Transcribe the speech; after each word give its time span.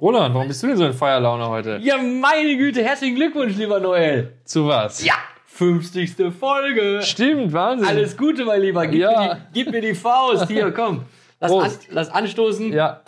Roland, 0.00 0.34
warum 0.34 0.48
bist 0.48 0.62
du 0.62 0.68
denn 0.68 0.76
so 0.76 0.86
in 0.86 0.92
Feierlaune 0.92 1.48
heute? 1.48 1.78
Ja, 1.82 1.96
meine 1.98 2.56
Güte, 2.56 2.82
herzlichen 2.84 3.16
Glückwunsch, 3.16 3.56
lieber 3.56 3.80
Noel. 3.80 4.32
Zu 4.44 4.66
was? 4.68 5.04
Ja, 5.04 5.14
50. 5.46 6.14
Folge. 6.38 7.00
Stimmt, 7.02 7.52
Wahnsinn. 7.52 7.88
Alles 7.88 8.16
Gute, 8.16 8.44
mein 8.44 8.60
Lieber. 8.62 8.86
Gib, 8.86 9.00
Ja. 9.00 9.20
mir, 9.20 9.34
die, 9.34 9.40
gib 9.64 9.72
mir 9.72 9.80
die 9.80 9.94
Faust. 9.94 10.46
Hier, 10.48 10.70
komm. 10.72 11.04
Lass, 11.40 11.52
an, 11.52 11.70
lass 11.90 12.08
anstoßen. 12.10 12.72
Ja, 12.72 13.00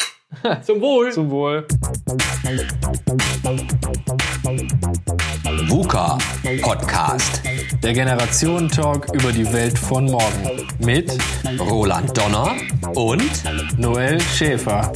Zum 0.62 0.80
Wohl. 0.80 1.12
zum 1.12 1.30
Wohl. 1.30 1.66
VUCA 5.70 6.18
Podcast. 6.62 7.42
Der 7.80 7.92
Generationen-Talk 7.92 9.14
über 9.14 9.30
die 9.30 9.46
Welt 9.52 9.78
von 9.78 10.06
morgen. 10.06 10.66
Mit 10.84 11.16
Roland 11.60 12.18
Donner 12.18 12.56
und 12.96 13.78
Noel 13.78 14.20
Schäfer. 14.20 14.92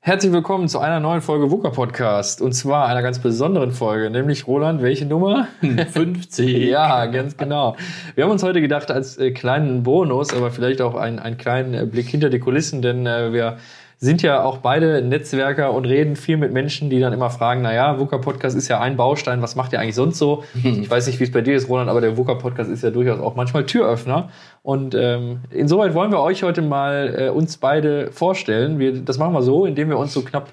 Herzlich 0.00 0.32
willkommen 0.32 0.66
zu 0.66 0.80
einer 0.80 0.98
neuen 0.98 1.20
Folge 1.20 1.52
WUKA 1.52 1.70
Podcast. 1.70 2.42
Und 2.42 2.54
zwar 2.54 2.88
einer 2.88 3.02
ganz 3.02 3.20
besonderen 3.20 3.70
Folge, 3.70 4.10
nämlich 4.10 4.48
Roland, 4.48 4.82
welche 4.82 5.06
Nummer? 5.06 5.46
50. 5.60 6.56
Ja, 6.70 7.06
ganz 7.06 7.36
genau. 7.36 7.76
Wir 8.16 8.24
haben 8.24 8.32
uns 8.32 8.42
heute 8.42 8.60
gedacht, 8.60 8.90
als 8.90 9.16
äh, 9.16 9.30
kleinen 9.30 9.84
Bonus, 9.84 10.34
aber 10.34 10.50
vielleicht 10.50 10.80
auch 10.80 10.96
einen, 10.96 11.20
einen 11.20 11.38
kleinen 11.38 11.74
äh, 11.74 11.86
Blick 11.86 12.08
hinter 12.08 12.30
die 12.30 12.40
Kulissen, 12.40 12.82
denn 12.82 13.06
äh, 13.06 13.32
wir 13.32 13.58
sind 14.02 14.22
ja 14.22 14.42
auch 14.42 14.58
beide 14.58 15.02
Netzwerker 15.02 15.74
und 15.74 15.84
reden 15.84 16.16
viel 16.16 16.38
mit 16.38 16.54
Menschen, 16.54 16.88
die 16.88 17.00
dann 17.00 17.12
immer 17.12 17.28
fragen, 17.28 17.60
naja, 17.60 17.98
VUCA 17.98 18.16
Podcast 18.16 18.56
ist 18.56 18.66
ja 18.68 18.80
ein 18.80 18.96
Baustein, 18.96 19.42
was 19.42 19.56
macht 19.56 19.74
ihr 19.74 19.80
eigentlich 19.80 19.94
sonst 19.94 20.16
so? 20.16 20.42
Ich 20.80 20.90
weiß 20.90 21.06
nicht, 21.06 21.20
wie 21.20 21.24
es 21.24 21.30
bei 21.30 21.42
dir 21.42 21.54
ist, 21.54 21.68
Roland, 21.68 21.90
aber 21.90 22.00
der 22.00 22.16
VUCA 22.16 22.34
Podcast 22.34 22.70
ist 22.70 22.82
ja 22.82 22.90
durchaus 22.90 23.20
auch 23.20 23.36
manchmal 23.36 23.66
Türöffner. 23.66 24.30
Und 24.62 24.94
ähm, 24.94 25.40
insoweit 25.50 25.92
wollen 25.92 26.12
wir 26.12 26.20
euch 26.20 26.42
heute 26.42 26.62
mal 26.62 27.14
äh, 27.14 27.28
uns 27.28 27.58
beide 27.58 28.10
vorstellen. 28.10 28.78
Wir, 28.78 29.04
das 29.04 29.18
machen 29.18 29.34
wir 29.34 29.42
so, 29.42 29.66
indem 29.66 29.90
wir 29.90 29.98
uns 29.98 30.14
so 30.14 30.22
knapp 30.22 30.48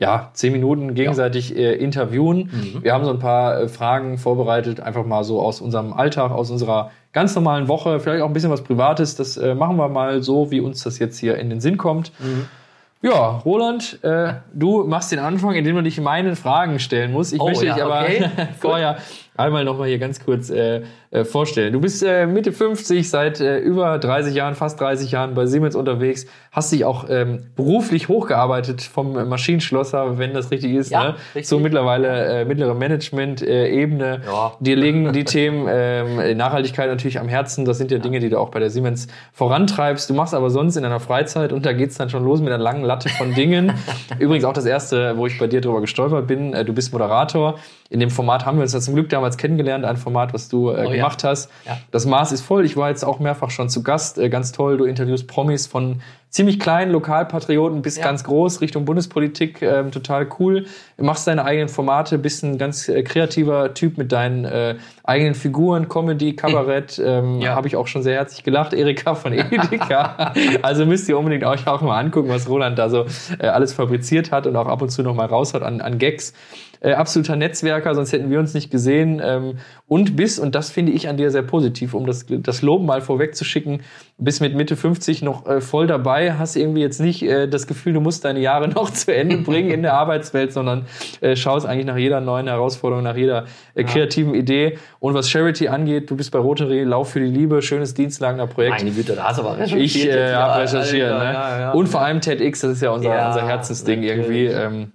ja, 0.00 0.30
zehn 0.32 0.52
Minuten 0.52 0.94
gegenseitig 0.94 1.56
äh, 1.56 1.74
interviewen. 1.74 2.50
Wir 2.82 2.94
haben 2.94 3.04
so 3.04 3.10
ein 3.10 3.18
paar 3.20 3.60
äh, 3.60 3.68
Fragen 3.68 4.18
vorbereitet, 4.18 4.80
einfach 4.80 5.04
mal 5.04 5.22
so 5.22 5.40
aus 5.40 5.60
unserem 5.60 5.92
Alltag, 5.92 6.32
aus 6.32 6.50
unserer 6.50 6.90
ganz 7.12 7.34
normalen 7.34 7.68
Woche, 7.68 8.00
vielleicht 8.00 8.22
auch 8.22 8.28
ein 8.28 8.32
bisschen 8.32 8.50
was 8.50 8.62
Privates. 8.62 9.14
Das 9.14 9.36
äh, 9.36 9.54
machen 9.54 9.76
wir 9.76 9.88
mal 9.88 10.22
so, 10.22 10.50
wie 10.50 10.60
uns 10.60 10.82
das 10.82 10.98
jetzt 10.98 11.18
hier 11.18 11.36
in 11.36 11.48
den 11.48 11.60
Sinn 11.60 11.76
kommt. 11.76 12.10
Ja, 13.00 13.40
Roland, 13.44 14.02
äh, 14.02 14.34
du 14.52 14.82
machst 14.84 15.12
den 15.12 15.20
Anfang, 15.20 15.54
indem 15.54 15.76
du 15.76 15.82
dich 15.82 16.00
meinen 16.00 16.34
Fragen 16.34 16.80
stellen 16.80 17.12
musst. 17.12 17.32
Ich 17.32 17.40
Oh, 17.40 17.46
möchte 17.46 17.66
ja, 17.66 17.74
dich 17.74 17.84
aber 17.84 18.00
okay. 18.02 18.28
vorher 18.58 18.96
einmal 19.38 19.64
noch 19.64 19.78
mal 19.78 19.88
hier 19.88 19.98
ganz 19.98 20.24
kurz 20.24 20.50
äh, 20.50 20.82
äh, 21.10 21.24
vorstellen. 21.24 21.72
Du 21.72 21.80
bist 21.80 22.02
äh, 22.02 22.26
Mitte 22.26 22.52
50, 22.52 23.08
seit 23.08 23.40
äh, 23.40 23.58
über 23.58 23.98
30 23.98 24.34
Jahren, 24.34 24.54
fast 24.54 24.80
30 24.80 25.10
Jahren 25.12 25.34
bei 25.34 25.46
Siemens 25.46 25.74
unterwegs, 25.74 26.26
hast 26.52 26.72
dich 26.72 26.84
auch 26.84 27.06
ähm, 27.08 27.46
beruflich 27.56 28.08
hochgearbeitet 28.08 28.82
vom 28.82 29.12
Maschinenschlosser, 29.28 30.18
wenn 30.18 30.34
das 30.34 30.50
richtig 30.50 30.74
ist, 30.74 30.90
Ja, 30.90 31.02
ne? 31.04 31.14
richtig. 31.34 31.48
so 31.48 31.58
mittlerweile 31.60 32.40
äh, 32.40 32.44
mittlere 32.44 32.74
Management-Ebene. 32.74 34.20
Ja. 34.26 34.52
Dir 34.60 34.76
liegen 34.76 35.12
die 35.12 35.24
Themen 35.24 35.66
ähm, 35.70 36.36
Nachhaltigkeit 36.36 36.88
natürlich 36.88 37.18
am 37.20 37.28
Herzen. 37.28 37.64
Das 37.64 37.78
sind 37.78 37.90
ja, 37.90 37.98
Dinge, 37.98 38.18
die 38.20 38.28
du 38.28 38.38
auch 38.38 38.50
bei 38.50 38.58
der 38.60 38.70
Siemens 38.70 39.08
vorantreibst. 39.32 40.10
Du 40.10 40.14
machst 40.14 40.34
aber 40.34 40.50
sonst 40.50 40.76
in 40.76 40.82
deiner 40.82 41.00
Freizeit 41.00 41.52
und 41.52 41.64
da 41.64 41.72
geht's 41.72 41.96
dann 41.96 42.10
schon 42.10 42.24
los 42.24 42.40
mit 42.40 42.52
einer 42.52 42.62
langen 42.62 42.84
Latte 42.84 43.08
von 43.08 43.34
Dingen. 43.34 43.72
Übrigens 44.18 44.44
auch 44.44 44.52
das 44.52 44.66
erste, 44.66 45.16
wo 45.16 45.26
ich 45.26 45.38
bei 45.38 45.46
dir 45.46 45.60
drüber 45.60 45.80
gestolpert 45.80 46.26
bin. 46.26 46.52
Äh, 46.54 46.64
du 46.64 46.72
bist 46.72 46.92
Moderator. 46.92 47.58
In 47.90 48.00
dem 48.00 48.10
Format 48.10 48.44
haben 48.44 48.58
wir 48.58 48.62
uns 48.62 48.74
ja 48.74 48.80
zum 48.80 48.94
Glück 48.94 49.08
damals 49.08 49.38
kennengelernt, 49.38 49.84
ein 49.86 49.96
Format, 49.96 50.34
was 50.34 50.48
du 50.50 50.68
äh, 50.70 50.72
Oh 50.72 50.90
ja. 50.90 50.96
gemacht 50.96 51.24
hast. 51.24 51.50
Ja. 51.64 51.78
Das 51.90 52.04
Maß 52.04 52.32
ist 52.32 52.42
voll. 52.42 52.66
Ich 52.66 52.76
war 52.76 52.90
jetzt 52.90 53.02
auch 53.02 53.18
mehrfach 53.18 53.50
schon 53.50 53.70
zu 53.70 53.82
Gast. 53.82 54.18
Äh, 54.18 54.28
ganz 54.28 54.52
toll. 54.52 54.76
Du 54.76 54.84
interviewst 54.84 55.26
Promis 55.26 55.66
von 55.66 56.02
ziemlich 56.28 56.60
kleinen 56.60 56.92
Lokalpatrioten 56.92 57.80
bis 57.80 57.96
Ja. 57.96 58.04
ganz 58.04 58.24
groß 58.24 58.60
Richtung 58.60 58.84
Bundespolitik. 58.84 59.62
Ähm, 59.62 59.90
total 59.90 60.28
cool. 60.38 60.66
Machst 60.98 61.26
deine 61.26 61.46
eigenen 61.46 61.70
Formate, 61.70 62.18
bist 62.18 62.42
ein 62.44 62.58
ganz 62.58 62.90
äh, 62.90 63.02
kreativer 63.02 63.72
Typ 63.72 63.96
mit 63.96 64.12
deinen 64.12 64.44
äh, 64.44 64.74
eigenen 65.04 65.34
Figuren, 65.34 65.88
Comedy, 65.88 66.36
Kabarett. 66.36 67.00
Ähm, 67.02 67.40
Ja. 67.40 67.54
Habe 67.54 67.68
ich 67.68 67.76
auch 67.76 67.86
schon 67.86 68.02
sehr 68.02 68.16
herzlich 68.16 68.42
gelacht. 68.44 68.74
Erika 68.74 69.14
von 69.14 69.32
Edeka. 69.32 70.34
also 70.60 70.84
müsst 70.84 71.08
ihr 71.08 71.16
unbedingt 71.18 71.44
euch 71.44 71.66
auch 71.66 71.80
mal 71.80 71.98
angucken, 71.98 72.28
was 72.28 72.50
Roland 72.50 72.78
da 72.78 72.90
so 72.90 73.06
äh, 73.38 73.46
alles 73.46 73.72
fabriziert 73.72 74.30
hat 74.30 74.46
und 74.46 74.56
auch 74.56 74.66
ab 74.66 74.82
und 74.82 74.90
zu 74.90 75.02
noch 75.02 75.14
mal 75.14 75.24
raus 75.26 75.54
hat 75.54 75.62
an, 75.62 75.80
an 75.80 75.96
Gags. 75.96 76.34
Äh, 76.80 76.92
absoluter 76.92 77.36
Netzwerker, 77.36 77.94
sonst 77.94 78.12
hätten 78.12 78.30
wir 78.30 78.38
uns 78.38 78.54
nicht 78.54 78.70
gesehen. 78.70 79.20
Ähm, 79.24 79.58
und 79.86 80.16
bis, 80.16 80.38
und 80.38 80.54
das 80.54 80.70
finde 80.70 80.92
ich 80.92 81.08
an 81.08 81.16
dir 81.16 81.30
sehr 81.30 81.42
positiv, 81.42 81.94
um 81.94 82.06
das, 82.06 82.26
das 82.28 82.62
Lob 82.62 82.82
mal 82.82 83.00
vorwegzuschicken, 83.00 83.80
bis 84.18 84.40
mit 84.40 84.54
Mitte 84.54 84.76
50 84.76 85.22
noch 85.22 85.46
äh, 85.46 85.60
voll 85.60 85.86
dabei, 85.86 86.34
hast 86.34 86.56
irgendwie 86.56 86.80
jetzt 86.80 87.00
nicht 87.00 87.22
äh, 87.22 87.48
das 87.48 87.66
Gefühl, 87.66 87.94
du 87.94 88.00
musst 88.00 88.24
deine 88.24 88.40
Jahre 88.40 88.68
noch 88.74 88.90
zu 88.90 89.14
Ende 89.14 89.38
bringen 89.44 89.70
in 89.70 89.82
der 89.82 89.94
Arbeitswelt, 89.94 90.52
sondern 90.52 90.86
äh, 91.20 91.36
schaust 91.36 91.66
eigentlich 91.66 91.86
nach 91.86 91.96
jeder 91.96 92.20
neuen 92.20 92.46
Herausforderung, 92.46 93.04
nach 93.04 93.16
jeder 93.16 93.46
äh, 93.74 93.84
kreativen 93.84 94.34
Idee. 94.34 94.78
Und 95.00 95.14
was 95.14 95.28
Charity 95.30 95.68
angeht, 95.68 96.10
du 96.10 96.16
bist 96.16 96.30
bei 96.30 96.38
Rotary, 96.38 96.84
Lauf 96.84 97.10
für 97.10 97.20
die 97.20 97.26
Liebe, 97.26 97.62
schönes 97.62 97.94
Dienstlanger 97.94 98.46
Projekt. 98.46 98.78
Meine 98.78 98.90
Güte, 98.90 99.14
da 99.14 99.24
hast 99.24 99.38
du 99.38 99.42
aber 99.42 99.58
recherchiert. 99.58 99.84
Ich 99.84 100.06
äh, 100.06 100.34
habe 100.34 100.62
recherchiert. 100.62 101.10
Ja, 101.10 101.18
ne? 101.18 101.32
ja, 101.32 101.60
ja. 101.60 101.70
Und 101.72 101.88
vor 101.88 102.02
allem 102.02 102.20
TEDx, 102.20 102.60
das 102.60 102.72
ist 102.72 102.82
ja 102.82 102.90
unser, 102.90 103.14
Ja, 103.14 103.28
unser 103.28 103.46
Herzensding 103.46 104.02
irgendwie. 104.02 104.46
Ähm. 104.46 104.92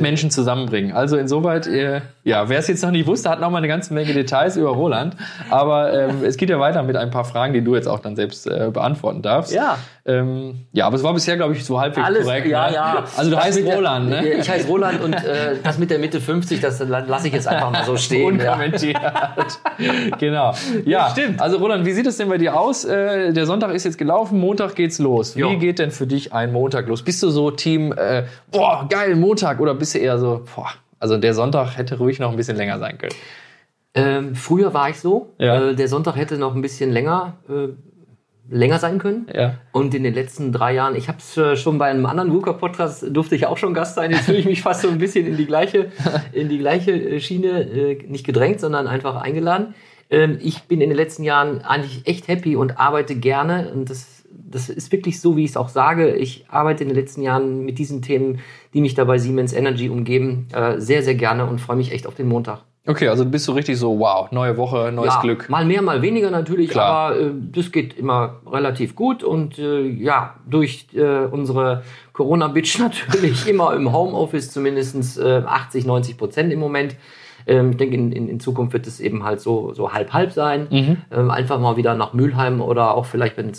Menschen 0.00 0.30
zusammenbringen. 0.30 0.92
Also 0.92 1.16
insoweit, 1.16 1.66
äh, 1.66 2.00
ja, 2.24 2.48
wer 2.48 2.58
es 2.58 2.66
jetzt 2.68 2.82
noch 2.82 2.90
nicht 2.90 3.06
wusste, 3.06 3.30
hat 3.30 3.40
noch 3.40 3.50
mal 3.50 3.58
eine 3.58 3.68
ganze 3.68 3.94
Menge 3.94 4.12
Details 4.12 4.56
über 4.56 4.70
Roland. 4.70 5.16
Aber 5.50 5.92
ähm, 5.92 6.24
es 6.24 6.36
geht 6.36 6.50
ja 6.50 6.58
weiter 6.58 6.82
mit 6.82 6.96
ein 6.96 7.10
paar 7.10 7.24
Fragen, 7.24 7.52
die 7.54 7.62
du 7.62 7.74
jetzt 7.74 7.86
auch 7.86 8.00
dann 8.00 8.16
selbst 8.16 8.46
äh, 8.46 8.70
beantworten 8.72 9.22
darfst. 9.22 9.52
Ja. 9.52 9.78
Ähm, 10.04 10.66
ja, 10.72 10.86
aber 10.86 10.96
es 10.96 11.02
war 11.02 11.12
bisher, 11.14 11.36
glaube 11.36 11.52
ich, 11.52 11.64
so 11.64 11.78
halbwegs 11.80 12.06
Alles, 12.06 12.24
korrekt. 12.24 12.46
ja, 12.48 12.68
ne? 12.68 12.74
ja. 12.74 13.04
Also 13.16 13.30
du 13.30 13.36
Das 13.36 13.44
heißt 13.44 13.58
mit 13.58 13.68
der- 13.68 13.76
Roland, 13.76 14.08
ne? 14.08 14.26
Ich 14.34 14.48
heiße 14.48 14.66
Roland 14.66 15.02
und 15.02 15.12
äh, 15.14 15.56
das 15.62 15.78
mit 15.78 15.90
der 15.90 15.98
Mitte 15.98 16.20
50, 16.20 16.60
das 16.60 16.80
lasse 16.80 17.28
ich 17.28 17.32
jetzt 17.34 17.46
einfach 17.46 17.70
mal 17.70 17.84
so 17.84 17.96
stehen. 17.98 18.38
Ja. 18.40 18.52
Unkommentiert. 18.54 18.96
genau. 20.18 20.54
Ja, 20.84 21.10
stimmt. 21.10 21.40
Also 21.40 21.58
Roland, 21.58 21.84
wie 21.86 21.92
sieht 21.92 22.06
es 22.06 22.16
denn 22.16 22.28
bei 22.28 22.38
dir 22.38 22.58
aus? 22.58 22.84
Äh, 22.84 23.32
der 23.32 23.46
Sonntag 23.46 23.72
ist 23.74 23.84
jetzt 23.84 23.98
gelaufen, 23.98 24.38
Montag 24.40 24.74
geht's 24.74 24.98
los. 24.98 25.36
Wie 25.36 25.40
Jo. 25.40 25.58
geht 25.58 25.78
denn 25.78 25.90
für 25.90 26.06
dich 26.06 26.32
ein 26.32 26.52
Montag 26.52 26.88
los? 26.88 27.02
Bist 27.02 27.22
du 27.22 27.30
so 27.30 27.50
Team, 27.50 27.92
äh, 27.92 28.24
boah, 28.50 28.86
geil, 28.88 29.14
Montag 29.16 29.60
oder 29.60 29.67
bist 29.74 29.94
du 29.94 29.98
eher 29.98 30.18
so, 30.18 30.44
boah, 30.54 30.70
also 30.98 31.16
der 31.16 31.34
Sonntag 31.34 31.76
hätte 31.76 31.98
ruhig 31.98 32.18
noch 32.18 32.30
ein 32.30 32.36
bisschen 32.36 32.56
länger 32.56 32.78
sein 32.78 32.98
können? 32.98 33.14
Ähm, 33.94 34.34
früher 34.34 34.74
war 34.74 34.90
ich 34.90 35.00
so. 35.00 35.34
Ja. 35.38 35.70
Äh, 35.70 35.74
der 35.74 35.88
Sonntag 35.88 36.16
hätte 36.16 36.38
noch 36.38 36.54
ein 36.54 36.62
bisschen 36.62 36.92
länger, 36.92 37.38
äh, 37.48 37.68
länger 38.50 38.78
sein 38.78 38.98
können. 38.98 39.26
Ja. 39.34 39.54
Und 39.72 39.94
in 39.94 40.04
den 40.04 40.14
letzten 40.14 40.52
drei 40.52 40.74
Jahren, 40.74 40.94
ich 40.94 41.08
habe 41.08 41.18
es 41.18 41.36
äh, 41.36 41.56
schon 41.56 41.78
bei 41.78 41.86
einem 41.86 42.06
anderen 42.06 42.32
VUCA-Podcast, 42.32 43.06
durfte 43.10 43.34
ich 43.34 43.46
auch 43.46 43.58
schon 43.58 43.74
Gast 43.74 43.94
sein. 43.94 44.10
Jetzt 44.10 44.24
fühle 44.24 44.38
ich 44.38 44.46
mich 44.46 44.62
fast 44.62 44.82
so 44.82 44.88
ein 44.88 44.98
bisschen 44.98 45.26
in 45.26 45.36
die 45.36 45.46
gleiche, 45.46 45.90
in 46.32 46.48
die 46.48 46.58
gleiche 46.58 46.92
äh, 46.92 47.20
Schiene, 47.20 47.62
äh, 47.62 48.02
nicht 48.06 48.24
gedrängt, 48.24 48.60
sondern 48.60 48.86
einfach 48.86 49.16
eingeladen. 49.16 49.74
Ähm, 50.10 50.38
ich 50.40 50.62
bin 50.64 50.80
in 50.80 50.90
den 50.90 50.96
letzten 50.96 51.22
Jahren 51.24 51.62
eigentlich 51.62 52.06
echt 52.06 52.28
happy 52.28 52.56
und 52.56 52.78
arbeite 52.78 53.16
gerne. 53.16 53.70
Und 53.72 53.90
das, 53.90 54.17
das 54.50 54.68
ist 54.68 54.92
wirklich 54.92 55.20
so, 55.20 55.36
wie 55.36 55.44
ich 55.44 55.50
es 55.50 55.56
auch 55.56 55.68
sage. 55.68 56.14
Ich 56.14 56.44
arbeite 56.48 56.82
in 56.82 56.88
den 56.88 56.96
letzten 56.96 57.22
Jahren 57.22 57.64
mit 57.64 57.78
diesen 57.78 58.02
Themen, 58.02 58.40
die 58.74 58.80
mich 58.80 58.94
da 58.94 59.04
bei 59.04 59.18
Siemens 59.18 59.52
Energy 59.52 59.88
umgeben, 59.88 60.48
äh, 60.52 60.78
sehr, 60.78 61.02
sehr 61.02 61.14
gerne 61.14 61.46
und 61.46 61.60
freue 61.60 61.76
mich 61.76 61.92
echt 61.92 62.06
auf 62.06 62.14
den 62.14 62.28
Montag. 62.28 62.62
Okay, 62.88 63.08
also 63.08 63.26
bist 63.26 63.46
du 63.46 63.52
richtig 63.52 63.76
so, 63.76 63.98
wow, 63.98 64.32
neue 64.32 64.56
Woche, 64.56 64.90
neues 64.90 65.12
ja, 65.12 65.20
Glück. 65.20 65.50
Mal 65.50 65.66
mehr, 65.66 65.82
mal 65.82 66.00
weniger 66.00 66.30
natürlich, 66.30 66.70
Klar. 66.70 67.10
aber 67.10 67.20
äh, 67.20 67.30
das 67.52 67.70
geht 67.70 67.98
immer 67.98 68.36
relativ 68.50 68.94
gut 68.94 69.22
und 69.22 69.58
äh, 69.58 69.82
ja, 69.82 70.36
durch 70.48 70.86
äh, 70.94 71.26
unsere 71.26 71.82
Corona-Bitch 72.14 72.78
natürlich 73.08 73.46
immer 73.46 73.74
im 73.74 73.92
Homeoffice 73.92 74.50
zumindest 74.50 75.18
äh, 75.18 75.42
80, 75.44 75.84
90 75.84 76.16
Prozent 76.16 76.50
im 76.50 76.60
Moment. 76.60 76.96
Ähm, 77.48 77.70
ich 77.72 77.76
denke, 77.78 77.96
in, 77.96 78.12
in, 78.12 78.28
in 78.28 78.40
Zukunft 78.40 78.72
wird 78.72 78.86
es 78.86 79.00
eben 79.00 79.24
halt 79.24 79.40
so 79.40 79.72
so 79.74 79.92
halb-halb 79.92 80.32
sein. 80.32 80.68
Mhm. 80.70 80.96
Ähm, 81.10 81.30
einfach 81.30 81.58
mal 81.58 81.76
wieder 81.76 81.94
nach 81.94 82.12
Mülheim 82.12 82.60
oder 82.60 82.94
auch 82.94 83.06
vielleicht, 83.06 83.38
äh, 83.38 83.52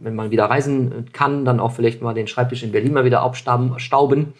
wenn 0.00 0.14
man 0.14 0.30
wieder 0.30 0.46
reisen 0.46 1.06
kann, 1.12 1.44
dann 1.44 1.60
auch 1.60 1.72
vielleicht 1.72 2.02
mal 2.02 2.14
den 2.14 2.26
Schreibtisch 2.26 2.62
in 2.62 2.72
Berlin 2.72 2.92
mal 2.92 3.04
wieder 3.04 3.20
abstauben. 3.20 3.78
stauben. 3.78 4.32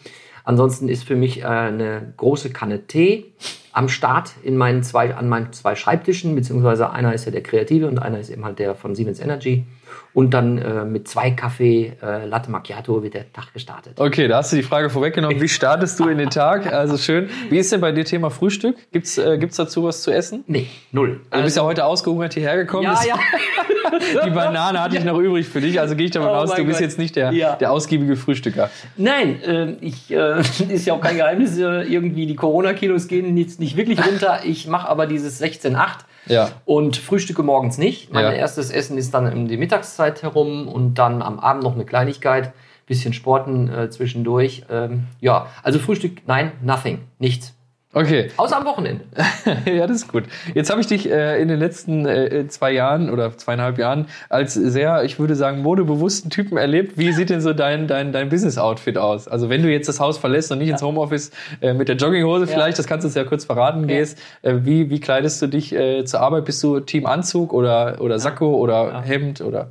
Ansonsten 0.43 0.87
ist 0.87 1.03
für 1.03 1.15
mich 1.15 1.41
äh, 1.41 1.45
eine 1.45 2.13
große 2.17 2.51
Kanne 2.51 2.87
Tee 2.87 3.33
am 3.73 3.89
Start 3.89 4.31
in 4.43 4.57
meinen 4.57 4.81
zwei, 4.81 5.13
an 5.13 5.29
meinen 5.29 5.53
zwei 5.53 5.75
Schreibtischen, 5.75 6.33
beziehungsweise 6.35 6.89
einer 6.89 7.13
ist 7.13 7.25
ja 7.25 7.31
der 7.31 7.43
Kreative 7.43 7.87
und 7.87 7.99
einer 7.99 8.19
ist 8.19 8.31
eben 8.31 8.43
halt 8.43 8.57
der 8.57 8.73
von 8.73 8.95
Siemens 8.95 9.19
Energy. 9.19 9.65
Und 10.13 10.31
dann 10.33 10.57
äh, 10.57 10.83
mit 10.83 11.07
zwei 11.07 11.29
Kaffee 11.31 11.93
äh, 12.01 12.25
Latte 12.25 12.49
Macchiato 12.49 13.03
wird 13.03 13.13
der 13.13 13.31
Tag 13.33 13.53
gestartet. 13.53 13.99
Okay, 13.99 14.27
da 14.27 14.37
hast 14.37 14.51
du 14.51 14.55
die 14.55 14.63
Frage 14.63 14.89
vorweggenommen. 14.89 15.39
Wie 15.39 15.47
startest 15.47 15.99
du 15.99 16.07
in 16.07 16.17
den 16.17 16.31
Tag? 16.31 16.71
Also 16.73 16.97
schön. 16.97 17.29
Wie 17.49 17.59
ist 17.59 17.71
denn 17.71 17.81
bei 17.81 17.91
dir 17.91 18.03
Thema 18.03 18.31
Frühstück? 18.31 18.75
Gibt's 18.91 19.17
äh, 19.19 19.37
gibt's 19.37 19.57
dazu 19.57 19.83
was 19.83 20.01
zu 20.01 20.11
essen? 20.11 20.43
Nee, 20.47 20.67
null. 20.91 21.21
Also, 21.29 21.41
du 21.41 21.43
bist 21.45 21.57
ja 21.57 21.63
heute 21.63 21.85
ausgehungert 21.85 22.33
hierher 22.33 22.57
gekommen. 22.57 22.83
ja, 22.85 22.99
ja. 23.07 23.15
Die 24.25 24.29
Banane 24.31 24.81
hatte 24.81 24.97
ich 24.97 25.03
noch 25.05 25.17
übrig 25.17 25.47
für 25.47 25.61
dich. 25.61 25.79
Also 25.79 25.95
gehe 25.95 26.05
ich 26.05 26.11
davon 26.11 26.29
Oh 26.29 26.33
aus, 26.33 26.53
du 26.53 26.63
bist 26.65 26.79
Gott. 26.79 26.81
jetzt 26.81 26.97
nicht 26.99 27.15
der, 27.15 27.31
Ja. 27.31 27.55
der 27.55 27.71
ausgiebige 27.71 28.15
Frühstücker. 28.17 28.69
Nein, 28.97 29.41
äh, 29.43 29.71
ich 29.81 30.11
äh, 30.11 30.39
ist 30.69 30.85
ja 30.85 30.93
auch 30.93 31.01
kein 31.01 31.15
Geheimnis. 31.17 31.57
Äh, 31.57 31.83
irgendwie 31.83 32.25
die 32.25 32.35
Corona-Kilos 32.35 33.07
gehen 33.07 33.37
jetzt 33.37 33.59
nicht 33.59 33.77
wirklich 33.77 34.05
runter. 34.05 34.39
Ich 34.43 34.67
mache 34.67 34.89
aber 34.89 35.05
dieses 35.07 35.41
16,8 35.41 35.77
Ja. 36.29 36.51
und 36.65 36.97
frühstücke 36.97 37.43
morgens 37.43 37.77
nicht. 37.77 38.11
Mein 38.13 38.25
Ja. 38.25 38.31
erstes 38.31 38.71
Essen 38.71 38.97
ist 38.97 39.13
dann 39.13 39.31
um 39.31 39.47
die 39.47 39.57
Mittagszeit 39.57 40.23
herum 40.23 40.67
und 40.67 40.95
dann 40.95 41.21
am 41.21 41.39
Abend 41.39 41.63
noch 41.63 41.73
eine 41.75 41.85
Kleinigkeit, 41.85 42.53
bisschen 42.85 43.13
Sporten 43.13 43.69
äh, 43.69 43.89
zwischendurch. 43.89 44.63
Ähm, 44.69 45.07
ja, 45.19 45.47
also 45.63 45.79
Frühstück, 45.79 46.21
nein, 46.27 46.51
nothing, 46.61 46.99
nichts. 47.19 47.53
Okay, 47.93 48.29
Außer 48.35 48.57
am 48.57 48.65
Wochenende. 48.65 49.05
ja, 49.65 49.87
das 49.87 49.97
ist 49.97 50.11
gut. 50.11 50.25
Jetzt 50.53 50.69
habe 50.69 50.81
ich 50.81 50.87
dich 50.87 51.09
äh, 51.09 51.41
in 51.41 51.47
den 51.47 51.57
letzten 51.57 52.05
äh, 52.05 52.45
zwei 52.49 52.71
Jahren 52.71 53.09
oder 53.09 53.35
zweieinhalb 53.37 53.77
Jahren 53.77 54.07
als 54.27 54.53
sehr, 54.55 55.03
ich 55.05 55.19
würde 55.19 55.35
sagen, 55.35 55.61
modebewussten 55.61 56.29
Typen 56.29 56.57
erlebt. 56.57 56.97
Wie 56.97 57.13
sieht 57.13 57.29
denn 57.29 57.39
so 57.39 57.53
dein, 57.53 57.87
dein, 57.87 58.11
dein 58.11 58.27
Business-Outfit 58.27 58.97
aus? 58.97 59.29
Also 59.29 59.49
wenn 59.49 59.63
du 59.63 59.71
jetzt 59.71 59.87
das 59.87 60.01
Haus 60.01 60.17
verlässt 60.17 60.51
und 60.51 60.59
nicht 60.59 60.69
ins 60.69 60.81
Homeoffice 60.81 61.31
äh, 61.61 61.73
mit 61.73 61.87
der 61.87 61.95
Jogginghose 61.95 62.45
vielleicht, 62.45 62.77
das 62.77 62.87
kannst 62.87 63.05
du 63.05 63.07
uns 63.07 63.15
ja 63.15 63.23
kurz 63.23 63.45
verraten, 63.45 63.87
gehst, 63.87 64.19
äh, 64.41 64.55
wie, 64.63 64.89
wie 64.89 64.99
kleidest 64.99 65.41
du 65.41 65.47
dich 65.47 65.73
äh, 65.73 66.03
zur 66.03 66.19
Arbeit? 66.19 66.43
Bist 66.43 66.61
du 66.63 66.81
Team 66.81 67.05
Anzug 67.05 67.53
oder, 67.53 68.01
oder 68.01 68.19
Sakko 68.19 68.57
oder 68.57 69.01
Hemd 69.01 69.39
oder? 69.39 69.69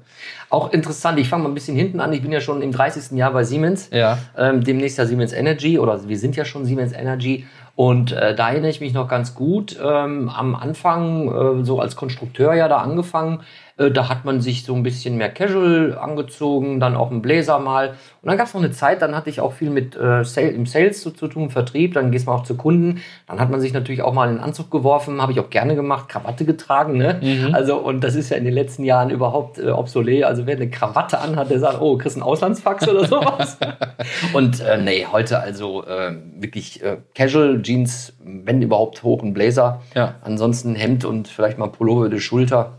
Auch 0.49 0.73
interessant, 0.73 1.19
ich 1.19 1.29
fange 1.29 1.43
mal 1.43 1.51
ein 1.51 1.55
bisschen 1.55 1.77
hinten 1.77 2.01
an. 2.01 2.13
Ich 2.13 2.23
bin 2.23 2.33
ja 2.33 2.41
schon 2.41 2.63
im 2.63 2.73
30. 2.73 3.17
Jahr 3.19 3.33
bei 3.33 3.45
Siemens. 3.45 3.91
Ja. 3.93 4.19
Ähm, 4.39 4.65
demnächst 4.65 4.97
ja 4.97 5.05
Siemens 5.05 5.33
Energy 5.33 5.79
oder 5.79 6.09
wir 6.09 6.19
sind 6.19 6.35
ja 6.35 6.45
schon 6.45 6.65
Siemens 6.65 6.93
Energy. 6.93 7.45
Und 7.77 8.13
äh, 8.13 8.35
da 8.35 8.49
erinnere 8.49 8.71
ich 8.71 8.81
mich 8.81 8.95
noch 8.95 9.07
ganz 9.07 9.35
gut. 9.35 9.79
Ähm, 9.81 10.31
am 10.31 10.55
Anfang, 10.55 11.61
äh, 11.61 11.65
so 11.65 11.79
als 11.79 11.95
Konstrukteur 11.95 12.55
ja 12.55 12.69
da 12.69 12.79
angefangen, 12.79 13.43
äh, 13.79 13.91
da 13.91 14.09
hat 14.09 14.25
man 14.25 14.41
sich 14.41 14.65
so 14.65 14.75
ein 14.75 14.83
bisschen 14.83 15.17
mehr 15.17 15.29
casual 15.29 15.99
angezogen, 15.99 16.81
dann 16.81 16.97
auch 16.97 17.11
einen 17.11 17.23
Blazer 17.23 17.59
mal. 17.59 17.91
Und 18.23 18.29
dann 18.29 18.39
gab 18.39 18.47
es 18.47 18.55
noch 18.55 18.63
eine 18.63 18.73
Zeit, 18.73 19.03
dann 19.03 19.15
hatte 19.15 19.29
ich 19.29 19.41
auch 19.41 19.53
viel 19.53 19.71
mit 19.71 19.97
äh, 19.97 20.25
Sale, 20.25 20.49
im 20.49 20.67
Sales 20.67 21.03
zu, 21.03 21.11
zu 21.11 21.29
tun, 21.29 21.51
Vertrieb, 21.51 21.95
dann 21.95 22.11
gehst 22.11 22.27
man 22.27 22.37
auch 22.37 22.45
zu 22.45 22.57
Kunden. 22.57 23.03
Dann 23.27 23.39
hat 23.39 23.51
man 23.51 23.61
sich 23.61 23.73
natürlich 23.73 24.03
auch 24.03 24.13
mal 24.13 24.29
in 24.29 24.37
den 24.37 24.43
Anzug 24.43 24.71
geworfen, 24.71 25.21
habe 25.21 25.33
ich 25.33 25.41
auch 25.41 25.51
gerne 25.51 25.75
gemacht, 25.75 26.09
Krawatte 26.09 26.45
getragen. 26.45 26.97
Ne? 26.97 27.21
Also, 27.53 27.77
und 27.77 28.03
das 28.03 28.15
ist 28.15 28.31
ja 28.31 28.37
in 28.37 28.45
den 28.45 28.55
letzten 28.55 28.85
Jahren 28.85 29.11
überhaupt 29.11 29.59
äh, 29.59 29.69
obsolet. 29.69 30.25
Also 30.25 30.47
wer 30.47 30.57
eine 30.57 30.71
Krawatte 30.71 31.19
anhat, 31.21 31.51
der 31.51 31.61
sagt, 31.61 31.81
oh, 31.81 31.99
kriegst 31.99 32.17
einen 32.17 32.23
Auslandsfax 32.23 32.89
oder 32.89 33.05
sowas. 33.05 33.59
und 34.33 34.61
äh, 34.61 34.79
nee, 34.79 35.07
heute 35.11 35.39
also 35.41 35.85
äh, 35.85 36.15
wirklich 36.39 36.83
äh, 36.83 36.99
Casual 37.15 37.61
Jeans, 37.63 38.15
wenn 38.25 38.63
überhaupt 38.63 39.03
hoch 39.03 39.23
ein 39.23 39.35
Blazer. 39.35 39.83
Ja. 39.95 40.15
Ansonsten 40.23 40.75
Hemd 40.75 41.05
und 41.05 41.29
vielleicht 41.29 41.59
mal 41.59 41.69
Pullover 41.69 42.07
über 42.07 42.15
die 42.15 42.21
Schulter, 42.21 42.73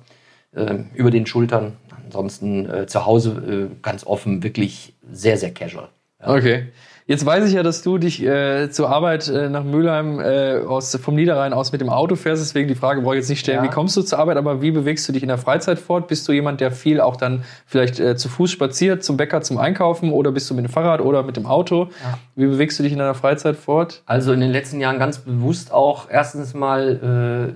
über 0.95 1.11
den 1.11 1.25
Schultern. 1.25 1.73
Ansonsten 2.05 2.69
äh, 2.69 2.87
zu 2.87 3.05
Hause 3.05 3.69
äh, 3.71 3.75
ganz 3.81 4.05
offen, 4.05 4.41
wirklich 4.43 4.93
sehr, 5.11 5.37
sehr 5.37 5.51
casual. 5.51 5.89
Okay. 6.23 6.67
Jetzt 7.09 7.25
weiß 7.25 7.47
ich 7.47 7.53
ja, 7.53 7.63
dass 7.63 7.83
du 7.83 7.97
dich 7.97 8.21
äh, 8.21 8.69
zur 8.69 8.89
Arbeit 8.89 9.29
äh, 9.29 9.47
nach 9.47 9.63
Mülheim 9.63 10.19
äh, 10.19 10.59
aus, 10.67 10.93
vom 11.01 11.15
Niederrhein 11.15 11.53
aus 11.53 11.71
mit 11.71 11.79
dem 11.79 11.89
Auto 11.89 12.15
fährst. 12.17 12.41
Deswegen 12.43 12.67
die 12.67 12.75
Frage 12.75 13.01
brauche 13.01 13.15
ich 13.15 13.19
jetzt 13.21 13.29
nicht 13.29 13.39
stellen, 13.39 13.59
Ja. 13.59 13.63
wie 13.63 13.73
kommst 13.73 13.95
du 13.95 14.01
zur 14.01 14.19
Arbeit, 14.19 14.35
aber 14.35 14.61
wie 14.61 14.71
bewegst 14.71 15.07
du 15.07 15.13
dich 15.13 15.21
in 15.23 15.29
der 15.29 15.37
Freizeit 15.37 15.79
fort? 15.79 16.09
Bist 16.09 16.27
du 16.27 16.33
jemand, 16.33 16.59
der 16.59 16.69
viel 16.71 16.99
auch 16.99 17.15
dann 17.15 17.43
vielleicht 17.65 18.01
äh, 18.01 18.17
zu 18.17 18.27
Fuß 18.27 18.51
spaziert, 18.51 19.05
zum 19.05 19.15
Bäcker, 19.15 19.41
zum 19.41 19.57
Einkaufen 19.57 20.11
oder 20.11 20.33
bist 20.33 20.49
du 20.49 20.53
mit 20.53 20.65
dem 20.65 20.69
Fahrrad 20.69 20.99
oder 20.99 21.23
mit 21.23 21.37
dem 21.37 21.45
Auto? 21.45 21.87
Wie 22.35 22.45
bewegst 22.47 22.77
du 22.77 22.83
dich 22.83 22.91
in 22.91 22.99
deiner 22.99 23.15
Freizeit 23.15 23.55
fort? 23.55 24.01
Also 24.05 24.33
in 24.33 24.41
den 24.41 24.51
letzten 24.51 24.81
Jahren 24.81 24.99
ganz 24.99 25.19
bewusst 25.19 25.71
auch 25.71 26.09
erstens 26.11 26.53
mal, 26.53 27.55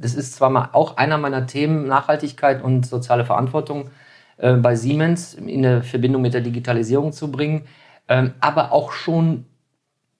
das 0.00 0.14
ist 0.14 0.34
zwar 0.34 0.50
mal 0.50 0.70
auch 0.72 0.96
einer 0.96 1.18
meiner 1.18 1.46
Themen, 1.46 1.86
Nachhaltigkeit 1.86 2.62
und 2.62 2.86
soziale 2.86 3.24
Verantwortung 3.24 3.90
äh, 4.38 4.54
bei 4.54 4.76
Siemens 4.76 5.34
in 5.34 5.62
der 5.62 5.82
Verbindung 5.82 6.22
mit 6.22 6.34
der 6.34 6.40
Digitalisierung 6.40 7.12
zu 7.12 7.30
bringen, 7.30 7.64
ähm, 8.08 8.34
aber 8.40 8.72
auch 8.72 8.92
schon 8.92 9.46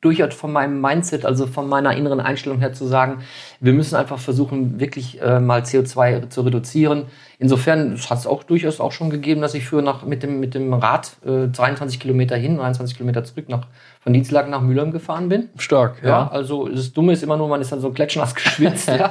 durchaus 0.00 0.34
von 0.34 0.52
meinem 0.52 0.80
Mindset, 0.80 1.24
also 1.24 1.46
von 1.46 1.68
meiner 1.68 1.96
inneren 1.96 2.20
Einstellung 2.20 2.60
her 2.60 2.72
zu 2.72 2.86
sagen, 2.86 3.22
wir 3.60 3.72
müssen 3.72 3.96
einfach 3.96 4.18
versuchen, 4.18 4.78
wirklich 4.78 5.20
äh, 5.20 5.40
mal 5.40 5.62
CO2 5.62 6.28
zu 6.28 6.42
reduzieren. 6.42 7.06
Insofern 7.38 7.98
hat 7.98 8.18
es 8.18 8.26
auch 8.26 8.44
durchaus 8.44 8.78
auch 8.78 8.92
schon 8.92 9.10
gegeben, 9.10 9.40
dass 9.40 9.54
ich 9.54 9.66
früher 9.66 9.82
nach, 9.82 10.04
mit, 10.04 10.22
dem, 10.22 10.38
mit 10.38 10.54
dem 10.54 10.72
Rad 10.72 11.16
äh, 11.24 11.48
23 11.48 11.98
Kilometer 11.98 12.36
hin, 12.36 12.56
23 12.56 12.96
Kilometer 12.96 13.24
zurück 13.24 13.48
nach, 13.48 13.66
von 14.06 14.12
Dienstlagen 14.12 14.52
nach 14.52 14.60
Mülheim 14.60 14.92
gefahren 14.92 15.28
bin. 15.28 15.48
Stark, 15.58 16.00
Ja, 16.04 16.28
also 16.28 16.68
das 16.68 16.92
Dumme 16.92 17.12
ist 17.12 17.24
immer 17.24 17.36
nur, 17.36 17.48
man 17.48 17.60
ist 17.60 17.72
dann 17.72 17.80
so 17.80 17.90
klatschnass 17.90 18.34
geschwitzt. 18.36 18.86
ja. 18.86 19.10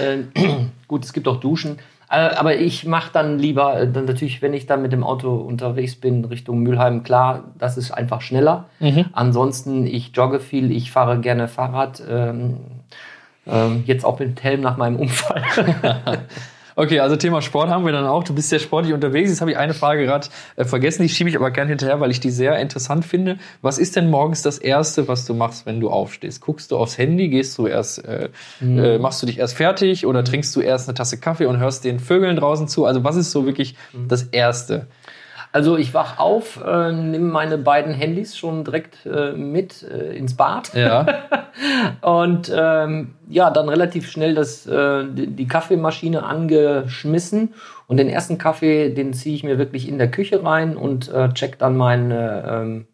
äh, 0.00 0.18
gut, 0.86 1.04
es 1.04 1.12
gibt 1.12 1.26
auch 1.26 1.40
Duschen. 1.40 1.80
Äh, 2.08 2.36
aber 2.36 2.54
ich 2.54 2.86
mache 2.86 3.10
dann 3.12 3.40
lieber, 3.40 3.80
äh, 3.80 3.90
dann 3.90 4.04
natürlich, 4.04 4.40
wenn 4.40 4.54
ich 4.54 4.66
dann 4.66 4.80
mit 4.80 4.92
dem 4.92 5.02
Auto 5.02 5.34
unterwegs 5.34 5.96
bin 5.96 6.24
Richtung 6.24 6.60
Mülheim, 6.60 7.02
klar, 7.02 7.46
das 7.58 7.76
ist 7.76 7.90
einfach 7.90 8.20
schneller. 8.20 8.66
Ansonsten, 9.12 9.88
ich 9.88 10.12
jogge 10.14 10.38
viel, 10.38 10.70
ich 10.70 10.92
fahre 10.92 11.18
gerne 11.18 11.48
Fahrrad. 11.48 12.00
Ähm, 12.08 12.58
ähm, 13.44 13.82
jetzt 13.86 14.04
auch 14.04 14.20
mit 14.20 14.40
Helm 14.44 14.60
nach 14.60 14.76
meinem 14.76 15.00
Unfall. 15.00 15.42
Okay, 16.78 17.00
also 17.00 17.16
Thema 17.16 17.42
Sport 17.42 17.70
haben 17.70 17.84
wir 17.84 17.90
dann 17.90 18.06
auch. 18.06 18.22
Du 18.22 18.32
bist 18.32 18.50
sehr 18.50 18.60
sportlich 18.60 18.94
unterwegs. 18.94 19.30
Jetzt 19.30 19.40
habe 19.40 19.50
ich 19.50 19.56
eine 19.58 19.74
Frage 19.74 20.04
gerade 20.04 20.28
äh, 20.54 20.64
vergessen, 20.64 21.02
die 21.02 21.08
schiebe 21.08 21.28
ich 21.28 21.34
aber 21.34 21.50
gerne 21.50 21.70
hinterher, 21.70 21.98
weil 21.98 22.12
ich 22.12 22.20
die 22.20 22.30
sehr 22.30 22.56
interessant 22.60 23.04
finde. 23.04 23.36
Was 23.62 23.78
ist 23.78 23.96
denn 23.96 24.08
morgens 24.08 24.42
das 24.42 24.58
Erste, 24.58 25.08
was 25.08 25.26
du 25.26 25.34
machst, 25.34 25.66
wenn 25.66 25.80
du 25.80 25.90
aufstehst? 25.90 26.40
Guckst 26.40 26.70
du 26.70 26.76
aufs 26.76 26.96
Handy, 26.96 27.30
gehst 27.30 27.58
du 27.58 27.66
erst, 27.66 28.04
äh, 28.04 28.28
äh, 28.60 28.96
machst 29.00 29.20
du 29.20 29.26
dich 29.26 29.40
erst 29.40 29.56
fertig 29.56 30.06
oder 30.06 30.22
trinkst 30.22 30.54
du 30.54 30.60
erst 30.60 30.88
eine 30.88 30.94
Tasse 30.94 31.18
Kaffee 31.18 31.46
und 31.46 31.58
hörst 31.58 31.82
den 31.82 31.98
Vögeln 31.98 32.36
draußen 32.36 32.68
zu? 32.68 32.84
Also 32.84 33.02
was 33.02 33.16
ist 33.16 33.32
so 33.32 33.44
wirklich 33.44 33.74
das 34.06 34.22
Erste? 34.22 34.86
Also 35.52 35.76
ich 35.76 35.94
wach 35.94 36.18
auf, 36.18 36.62
äh, 36.64 36.92
nehme 36.92 37.30
meine 37.30 37.58
beiden 37.58 37.94
Handys 37.94 38.36
schon 38.36 38.64
direkt 38.64 39.06
äh, 39.06 39.32
mit 39.32 39.82
äh, 39.82 40.16
ins 40.16 40.36
Bad. 40.36 40.74
Ja, 40.74 41.06
Und 42.02 42.52
ähm, 42.54 43.14
ja, 43.28 43.50
dann 43.50 43.68
relativ 43.68 44.10
schnell 44.10 44.34
das, 44.34 44.66
äh, 44.66 45.04
die 45.10 45.26
die 45.26 45.48
Kaffeemaschine 45.48 46.22
angeschmissen. 46.22 47.54
Und 47.86 47.96
den 47.96 48.08
ersten 48.08 48.38
Kaffee, 48.38 48.90
den 48.90 49.12
ziehe 49.12 49.34
ich 49.34 49.44
mir 49.44 49.58
wirklich 49.58 49.88
in 49.88 49.98
der 49.98 50.10
Küche 50.10 50.44
rein 50.44 50.76
und 50.76 51.08
äh, 51.12 51.30
check 51.30 51.58
dann 51.58 51.76
meine 51.76 52.44
ähm, 52.48 52.86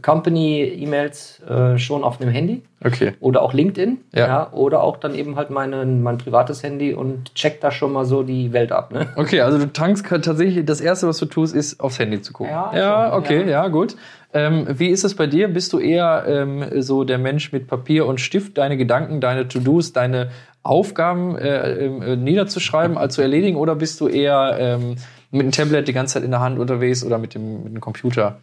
Company-E-Mails 0.00 1.42
äh, 1.42 1.76
schon 1.76 2.02
auf 2.02 2.16
dem 2.16 2.30
Handy. 2.30 2.62
okay. 2.82 3.12
Oder 3.20 3.42
auch 3.42 3.52
LinkedIn. 3.52 3.98
Ja. 4.14 4.50
oder 4.52 4.82
auch 4.82 4.96
dann 4.96 5.14
eben 5.14 5.36
halt 5.36 5.50
meine, 5.50 5.84
mein 5.84 6.18
privates 6.18 6.62
Handy 6.62 6.94
und 6.94 7.34
check 7.34 7.60
da 7.60 7.70
schon 7.70 7.92
mal 7.92 8.04
so 8.04 8.22
die 8.22 8.52
Welt 8.52 8.72
ab. 8.72 8.92
Ne? 8.92 9.08
Okay, 9.16 9.40
also 9.40 9.58
du 9.58 9.70
tankst 9.70 10.06
tatsächlich, 10.06 10.64
das 10.64 10.80
Erste, 10.80 11.06
was 11.06 11.18
du 11.18 11.26
tust, 11.26 11.54
ist 11.54 11.80
aufs 11.80 11.98
Handy 11.98 12.22
zu 12.22 12.32
gucken. 12.32 12.52
Ja, 12.52 12.72
ja 12.74 13.10
schon, 13.10 13.18
okay, 13.18 13.40
ja, 13.42 13.50
ja. 13.50 13.68
gut. 13.68 13.96
Ähm, 14.32 14.66
wie 14.68 14.88
ist 14.88 15.04
es 15.04 15.14
bei 15.14 15.26
dir? 15.26 15.48
Bist 15.48 15.72
du 15.72 15.78
eher 15.78 16.24
ähm, 16.26 16.64
so 16.80 17.04
der 17.04 17.18
Mensch 17.18 17.52
mit 17.52 17.66
Papier 17.66 18.06
und 18.06 18.20
Stift, 18.20 18.56
deine 18.56 18.78
Gedanken, 18.78 19.20
deine 19.20 19.46
To-Dos, 19.46 19.92
deine 19.92 20.30
Aufgaben 20.62 21.36
äh, 21.36 21.86
äh, 21.86 22.16
niederzuschreiben, 22.16 22.96
als 22.96 23.14
zu 23.14 23.22
erledigen? 23.22 23.56
Oder 23.56 23.74
bist 23.74 24.00
du 24.00 24.08
eher 24.08 24.56
ähm, 24.58 24.96
mit 25.32 25.42
dem 25.42 25.50
Tablet 25.50 25.88
die 25.88 25.92
ganze 25.92 26.14
Zeit 26.14 26.22
in 26.22 26.30
der 26.30 26.40
Hand 26.40 26.58
unterwegs 26.58 27.02
oder 27.02 27.18
mit 27.18 27.34
dem, 27.34 27.64
mit 27.64 27.72
dem 27.72 27.80
Computer? 27.80 28.38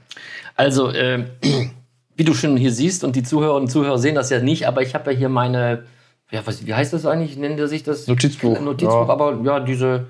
Also, 0.55 0.91
ähm, 0.91 1.27
wie 2.15 2.23
du 2.23 2.33
schon 2.33 2.57
hier 2.57 2.73
siehst, 2.73 3.03
und 3.03 3.15
die 3.15 3.23
Zuhörerinnen 3.23 3.63
und 3.63 3.69
Zuhörer 3.69 3.97
sehen 3.97 4.15
das 4.15 4.29
ja 4.29 4.41
nicht, 4.41 4.67
aber 4.67 4.81
ich 4.81 4.93
habe 4.95 5.13
ja 5.13 5.17
hier 5.17 5.29
meine, 5.29 5.83
ja, 6.31 6.41
was, 6.45 6.65
wie 6.65 6.73
heißt 6.73 6.91
das 6.91 7.05
eigentlich? 7.05 7.37
Nennt 7.37 7.59
er 7.59 7.67
sich 7.67 7.83
das? 7.83 8.07
Notizbuch, 8.07 8.59
Notizbuch, 8.59 9.07
ja. 9.07 9.13
aber 9.13 9.39
ja, 9.43 9.59
diese, 9.59 10.07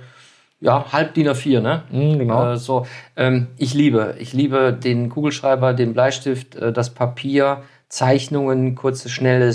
ja, 0.61 0.91
halb 0.91 1.13
DIN 1.13 1.27
A4, 1.27 1.59
ne? 1.59 1.83
Mhm, 1.91 2.19
genau. 2.19 2.53
Äh, 2.53 2.57
so, 2.57 2.87
ähm, 3.15 3.47
ich 3.57 3.73
liebe, 3.73 4.15
ich 4.19 4.33
liebe 4.33 4.73
den 4.73 5.09
Kugelschreiber, 5.09 5.73
den 5.73 5.93
Bleistift, 5.93 6.55
äh, 6.55 6.73
das 6.73 6.93
Papier, 6.93 7.63
Zeichnungen, 7.89 8.75
kurze, 8.75 9.09
schnelle 9.09 9.53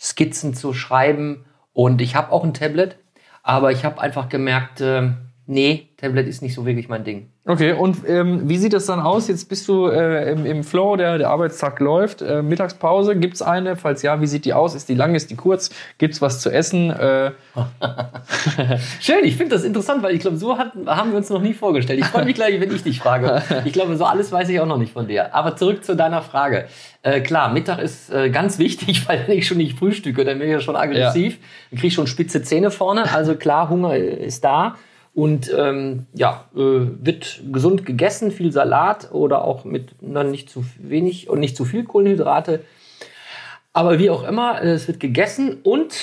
Skizzen 0.00 0.54
zu 0.54 0.72
schreiben. 0.72 1.44
Und 1.72 2.00
ich 2.00 2.16
habe 2.16 2.32
auch 2.32 2.44
ein 2.44 2.54
Tablet, 2.54 2.96
aber 3.42 3.72
ich 3.72 3.84
habe 3.84 4.00
einfach 4.00 4.28
gemerkt, 4.28 4.80
äh, 4.80 5.10
nee, 5.50 5.88
Tablet 5.96 6.28
ist 6.28 6.42
nicht 6.42 6.54
so 6.54 6.64
wirklich 6.64 6.88
mein 6.88 7.04
Ding. 7.04 7.28
Okay, 7.44 7.72
und 7.72 8.08
ähm, 8.08 8.48
wie 8.48 8.56
sieht 8.56 8.72
das 8.72 8.86
dann 8.86 9.00
aus? 9.00 9.26
Jetzt 9.26 9.48
bist 9.48 9.66
du 9.66 9.86
äh, 9.86 10.30
im, 10.30 10.46
im 10.46 10.62
Flow, 10.62 10.94
der, 10.94 11.18
der 11.18 11.28
Arbeitstag 11.28 11.80
läuft. 11.80 12.22
Äh, 12.22 12.42
Mittagspause, 12.42 13.16
gibt's 13.16 13.42
eine? 13.42 13.74
Falls 13.76 14.02
ja, 14.02 14.20
wie 14.20 14.26
sieht 14.26 14.44
die 14.44 14.54
aus? 14.54 14.74
Ist 14.74 14.88
die 14.88 14.94
lang, 14.94 15.14
ist 15.14 15.30
die 15.30 15.36
kurz? 15.36 15.70
Gibt's 15.98 16.22
was 16.22 16.40
zu 16.40 16.50
essen? 16.50 16.90
Äh, 16.90 17.32
Schön, 19.00 19.24
ich 19.24 19.36
finde 19.36 19.56
das 19.56 19.64
interessant, 19.64 20.02
weil 20.02 20.14
ich 20.14 20.20
glaube, 20.20 20.36
so 20.36 20.56
hat, 20.56 20.72
haben 20.86 21.10
wir 21.10 21.18
uns 21.18 21.28
noch 21.28 21.42
nie 21.42 21.54
vorgestellt. 21.54 21.98
Ich 21.98 22.06
freue 22.06 22.24
mich 22.24 22.36
gleich, 22.36 22.60
wenn 22.60 22.74
ich 22.74 22.82
dich 22.82 23.00
frage. 23.00 23.42
Ich 23.64 23.72
glaube, 23.72 23.96
so 23.96 24.04
alles 24.04 24.32
weiß 24.32 24.48
ich 24.48 24.60
auch 24.60 24.66
noch 24.66 24.78
nicht 24.78 24.92
von 24.92 25.06
dir. 25.06 25.34
Aber 25.34 25.56
zurück 25.56 25.84
zu 25.84 25.94
deiner 25.94 26.22
Frage. 26.22 26.66
Äh, 27.02 27.20
klar, 27.20 27.52
Mittag 27.52 27.78
ist 27.80 28.12
äh, 28.12 28.30
ganz 28.30 28.58
wichtig, 28.58 29.02
weil 29.08 29.26
wenn 29.26 29.38
ich 29.38 29.46
schon 29.46 29.58
nicht 29.58 29.78
frühstücke, 29.78 30.24
dann 30.24 30.38
bin 30.38 30.48
ich 30.48 30.52
ja 30.52 30.60
schon 30.60 30.76
aggressiv. 30.76 31.38
Dann 31.70 31.78
kriege 31.78 31.88
ich 31.88 31.94
schon 31.94 32.06
spitze 32.06 32.42
Zähne 32.42 32.70
vorne. 32.70 33.12
Also 33.12 33.34
klar, 33.34 33.68
Hunger 33.68 33.96
ist 33.96 34.44
da. 34.44 34.76
Und 35.12 35.52
ähm, 35.56 36.06
ja, 36.14 36.44
äh, 36.54 36.58
wird 36.58 37.42
gesund 37.50 37.84
gegessen, 37.84 38.30
viel 38.30 38.52
Salat 38.52 39.12
oder 39.12 39.44
auch 39.44 39.64
mit 39.64 39.90
na, 40.00 40.22
nicht 40.22 40.48
zu 40.48 40.64
wenig 40.78 41.28
und 41.28 41.40
nicht 41.40 41.56
zu 41.56 41.64
viel 41.64 41.84
Kohlenhydrate. 41.84 42.60
Aber 43.72 43.98
wie 43.98 44.10
auch 44.10 44.26
immer, 44.26 44.62
äh, 44.62 44.70
es 44.70 44.86
wird 44.86 45.00
gegessen 45.00 45.58
und 45.62 45.94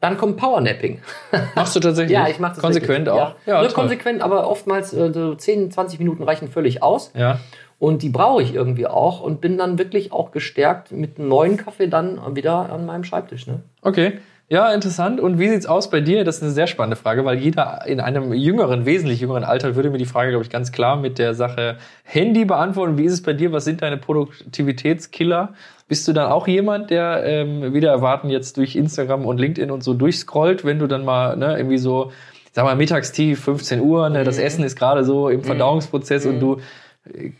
dann 0.00 0.18
kommt 0.18 0.36
Powernapping. 0.36 1.00
Machst 1.54 1.76
du 1.76 1.80
tatsächlich? 1.80 2.12
Ja, 2.12 2.28
ich 2.28 2.38
mache 2.38 2.54
das 2.54 2.60
Konsequent 2.60 3.06
wirklich. 3.06 3.22
auch? 3.22 3.34
Ja, 3.46 3.60
Nur 3.60 3.68
toll. 3.68 3.74
konsequent, 3.74 4.22
aber 4.22 4.48
oftmals 4.48 4.92
äh, 4.92 5.12
so 5.12 5.34
10, 5.34 5.70
20 5.70 5.98
Minuten 5.98 6.22
reichen 6.22 6.48
völlig 6.48 6.82
aus. 6.82 7.12
Ja. 7.14 7.40
Und 7.78 8.02
die 8.02 8.08
brauche 8.08 8.42
ich 8.42 8.54
irgendwie 8.54 8.86
auch 8.86 9.20
und 9.20 9.40
bin 9.40 9.58
dann 9.58 9.78
wirklich 9.78 10.12
auch 10.12 10.30
gestärkt 10.30 10.92
mit 10.92 11.18
einem 11.18 11.28
neuen 11.28 11.56
Kaffee 11.56 11.88
dann 11.88 12.18
wieder 12.34 12.72
an 12.72 12.86
meinem 12.86 13.04
Schreibtisch. 13.04 13.46
Ne? 13.46 13.60
Okay. 13.82 14.18
Ja, 14.48 14.72
interessant. 14.72 15.20
Und 15.20 15.40
wie 15.40 15.48
sieht's 15.48 15.66
aus 15.66 15.90
bei 15.90 16.00
dir? 16.00 16.22
Das 16.22 16.36
ist 16.36 16.42
eine 16.42 16.52
sehr 16.52 16.68
spannende 16.68 16.96
Frage, 16.96 17.24
weil 17.24 17.38
jeder 17.38 17.84
in 17.86 17.98
einem 17.98 18.32
jüngeren, 18.32 18.86
wesentlich 18.86 19.20
jüngeren 19.20 19.42
Alter 19.42 19.74
würde 19.74 19.90
mir 19.90 19.98
die 19.98 20.04
Frage, 20.06 20.30
glaube 20.30 20.44
ich, 20.44 20.50
ganz 20.50 20.70
klar 20.70 20.96
mit 20.96 21.18
der 21.18 21.34
Sache 21.34 21.78
Handy 22.04 22.44
beantworten. 22.44 22.96
Wie 22.96 23.04
ist 23.04 23.12
es 23.12 23.22
bei 23.22 23.32
dir? 23.32 23.50
Was 23.50 23.64
sind 23.64 23.82
deine 23.82 23.96
Produktivitätskiller? 23.96 25.54
Bist 25.88 26.06
du 26.06 26.12
dann 26.12 26.30
auch 26.30 26.46
jemand, 26.46 26.90
der 26.90 27.24
ähm, 27.24 27.74
wieder 27.74 27.90
erwarten 27.90 28.30
jetzt 28.30 28.56
durch 28.56 28.76
Instagram 28.76 29.26
und 29.26 29.38
LinkedIn 29.38 29.70
und 29.72 29.82
so 29.82 29.94
durchscrollt, 29.94 30.64
wenn 30.64 30.78
du 30.78 30.86
dann 30.86 31.04
mal 31.04 31.36
ne, 31.36 31.56
irgendwie 31.56 31.78
so, 31.78 32.12
sag 32.52 32.64
mal, 32.64 32.76
mittagstief, 32.76 33.40
15 33.40 33.80
Uhr, 33.80 34.08
ne, 34.10 34.22
das 34.22 34.38
Essen 34.38 34.62
ist 34.64 34.76
gerade 34.76 35.04
so 35.04 35.28
im 35.28 35.42
Verdauungsprozess 35.42 36.24
und 36.24 36.38
du 36.38 36.58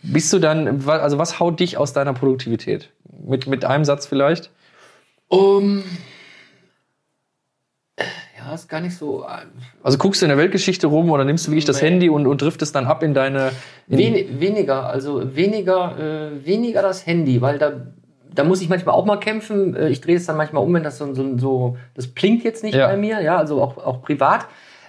bist 0.03 0.31
du 0.31 0.39
dann, 0.39 0.87
also 0.87 1.17
was 1.17 1.39
haut 1.39 1.59
dich 1.59 1.77
aus 1.77 1.93
deiner 1.93 2.13
Produktivität? 2.13 2.89
Mit, 3.25 3.47
mit 3.47 3.65
einem 3.65 3.85
Satz 3.85 4.05
vielleicht? 4.05 4.49
Um, 5.27 5.83
ja, 8.47 8.53
ist 8.55 8.69
gar 8.69 8.79
nicht 8.81 8.95
so. 8.97 9.23
äh, 9.23 9.45
Also 9.83 9.97
guckst 9.97 10.21
du 10.21 10.25
in 10.25 10.29
der 10.29 10.37
Weltgeschichte 10.37 10.87
rum 10.87 11.09
oder 11.11 11.25
nimmst 11.25 11.47
du 11.47 11.51
wirklich 11.51 11.65
das. 11.65 11.81
Handy 11.81 12.09
und, 12.09 12.27
und 12.27 12.41
driftest 12.41 12.75
dann 12.75 12.85
ab 12.85 13.03
in 13.03 13.13
deine. 13.13 13.51
In, 13.87 13.97
Wen, 13.97 14.39
weniger, 14.39 14.87
also 14.87 15.35
weniger, 15.35 15.95
äh, 15.97 16.45
weniger 16.45 16.81
das 16.81 17.05
Handy, 17.05 17.41
weil 17.41 17.57
da, 17.57 17.73
da 18.33 18.43
muss 18.43 18.61
ich 18.61 18.69
manchmal 18.69 18.95
auch 18.95 19.05
mal 19.05 19.17
kämpfen. 19.17 19.75
Äh, 19.75 19.89
Ich 19.89 20.01
drehe 20.01 20.15
es 20.17 20.25
dann 20.25 20.37
manchmal 20.37 20.63
um, 20.63 20.73
wenn 20.73 20.83
das 20.83 20.97
so, 20.97 21.13
so, 21.13 21.37
so 21.37 21.77
das 21.95 22.07
blinkt 22.07 22.43
jetzt 22.43 22.63
nicht 22.63 22.75
Ja. 22.75 22.87
bei 22.87 22.97
mir, 22.97 23.21
ja, 23.21 23.37
also 23.37 23.61
auch, 23.61 23.77
auch 23.77 24.01
privat. 24.01 24.45